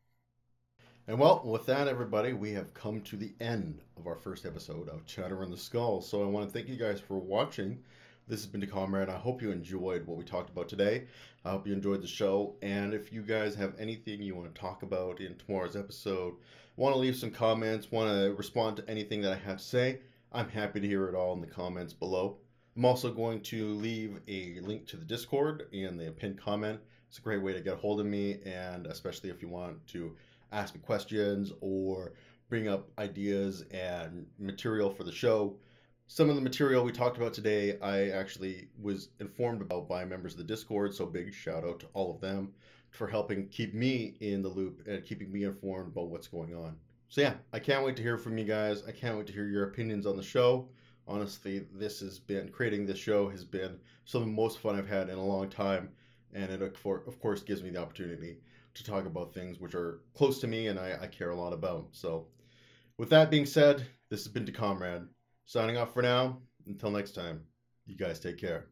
And 1.06 1.18
well, 1.18 1.42
with 1.44 1.66
that, 1.66 1.88
everybody, 1.88 2.32
we 2.32 2.52
have 2.52 2.74
come 2.74 3.00
to 3.02 3.16
the 3.16 3.34
end 3.40 3.80
of 3.96 4.06
our 4.06 4.16
first 4.16 4.44
episode 4.44 4.88
of 4.88 5.06
Chatter 5.06 5.42
on 5.42 5.50
the 5.50 5.56
Skull. 5.56 6.00
So 6.02 6.22
I 6.22 6.26
want 6.26 6.46
to 6.46 6.52
thank 6.52 6.68
you 6.68 6.76
guys 6.76 7.00
for 7.00 7.18
watching. 7.18 7.82
This 8.30 8.42
has 8.42 8.46
been 8.46 8.60
the 8.60 8.66
Comrade. 8.68 9.08
I 9.08 9.18
hope 9.18 9.42
you 9.42 9.50
enjoyed 9.50 10.06
what 10.06 10.16
we 10.16 10.22
talked 10.22 10.50
about 10.50 10.68
today. 10.68 11.08
I 11.44 11.50
hope 11.50 11.66
you 11.66 11.72
enjoyed 11.72 12.00
the 12.00 12.06
show. 12.06 12.54
And 12.62 12.94
if 12.94 13.12
you 13.12 13.22
guys 13.22 13.56
have 13.56 13.74
anything 13.76 14.22
you 14.22 14.36
want 14.36 14.54
to 14.54 14.60
talk 14.60 14.84
about 14.84 15.20
in 15.20 15.34
tomorrow's 15.34 15.74
episode, 15.74 16.34
want 16.76 16.94
to 16.94 17.00
leave 17.00 17.16
some 17.16 17.32
comments, 17.32 17.90
want 17.90 18.08
to 18.08 18.32
respond 18.38 18.76
to 18.76 18.88
anything 18.88 19.20
that 19.22 19.32
I 19.32 19.36
have 19.36 19.56
to 19.56 19.64
say, 19.64 19.98
I'm 20.30 20.48
happy 20.48 20.78
to 20.78 20.86
hear 20.86 21.08
it 21.08 21.16
all 21.16 21.32
in 21.32 21.40
the 21.40 21.48
comments 21.48 21.92
below. 21.92 22.36
I'm 22.76 22.84
also 22.84 23.12
going 23.12 23.40
to 23.40 23.74
leave 23.74 24.20
a 24.28 24.60
link 24.60 24.86
to 24.86 24.96
the 24.96 25.04
Discord 25.04 25.66
in 25.72 25.96
the 25.96 26.12
pinned 26.12 26.40
comment. 26.40 26.78
It's 27.08 27.18
a 27.18 27.22
great 27.22 27.42
way 27.42 27.52
to 27.52 27.60
get 27.60 27.72
a 27.74 27.78
hold 27.78 27.98
of 27.98 28.06
me, 28.06 28.38
and 28.46 28.86
especially 28.86 29.30
if 29.30 29.42
you 29.42 29.48
want 29.48 29.84
to 29.88 30.14
ask 30.52 30.72
me 30.72 30.80
questions 30.82 31.50
or 31.60 32.12
bring 32.48 32.68
up 32.68 32.90
ideas 32.96 33.64
and 33.72 34.24
material 34.38 34.88
for 34.88 35.02
the 35.02 35.10
show 35.10 35.56
some 36.12 36.28
of 36.28 36.34
the 36.34 36.42
material 36.42 36.82
we 36.82 36.90
talked 36.90 37.16
about 37.18 37.32
today, 37.32 37.78
I 37.78 38.08
actually 38.08 38.66
was 38.82 39.10
informed 39.20 39.62
about 39.62 39.88
by 39.88 40.04
members 40.04 40.32
of 40.32 40.38
the 40.38 40.44
Discord. 40.44 40.92
So 40.92 41.06
big 41.06 41.32
shout 41.32 41.62
out 41.62 41.78
to 41.80 41.86
all 41.94 42.12
of 42.12 42.20
them 42.20 42.52
for 42.90 43.06
helping 43.06 43.46
keep 43.46 43.74
me 43.74 44.16
in 44.18 44.42
the 44.42 44.48
loop 44.48 44.82
and 44.88 45.04
keeping 45.04 45.30
me 45.30 45.44
informed 45.44 45.92
about 45.92 46.08
what's 46.08 46.26
going 46.26 46.52
on. 46.52 46.74
So 47.10 47.20
yeah, 47.20 47.34
I 47.52 47.60
can't 47.60 47.84
wait 47.84 47.94
to 47.94 48.02
hear 48.02 48.18
from 48.18 48.36
you 48.38 48.44
guys. 48.44 48.82
I 48.88 48.90
can't 48.90 49.18
wait 49.18 49.28
to 49.28 49.32
hear 49.32 49.46
your 49.46 49.68
opinions 49.68 50.04
on 50.04 50.16
the 50.16 50.22
show. 50.22 50.68
Honestly, 51.06 51.64
this 51.72 52.00
has 52.00 52.18
been 52.18 52.48
creating 52.48 52.86
this 52.86 52.98
show 52.98 53.28
has 53.28 53.44
been 53.44 53.78
some 54.04 54.22
of 54.22 54.26
the 54.26 54.34
most 54.34 54.58
fun 54.58 54.74
I've 54.74 54.88
had 54.88 55.10
in 55.10 55.16
a 55.16 55.24
long 55.24 55.48
time, 55.48 55.90
and 56.34 56.50
it 56.50 56.60
of 56.60 57.20
course 57.20 57.42
gives 57.44 57.62
me 57.62 57.70
the 57.70 57.80
opportunity 57.80 58.38
to 58.74 58.82
talk 58.82 59.06
about 59.06 59.32
things 59.32 59.60
which 59.60 59.76
are 59.76 60.00
close 60.14 60.40
to 60.40 60.48
me 60.48 60.66
and 60.66 60.78
I, 60.80 60.98
I 61.02 61.06
care 61.06 61.30
a 61.30 61.36
lot 61.36 61.52
about. 61.52 61.86
So, 61.92 62.26
with 62.98 63.10
that 63.10 63.30
being 63.30 63.46
said, 63.46 63.86
this 64.08 64.24
has 64.24 64.32
been 64.32 64.46
to 64.46 64.52
Comrade. 64.52 65.06
Signing 65.50 65.78
off 65.78 65.92
for 65.92 66.00
now. 66.00 66.38
Until 66.68 66.92
next 66.92 67.10
time, 67.10 67.40
you 67.84 67.96
guys 67.96 68.20
take 68.20 68.38
care. 68.38 68.69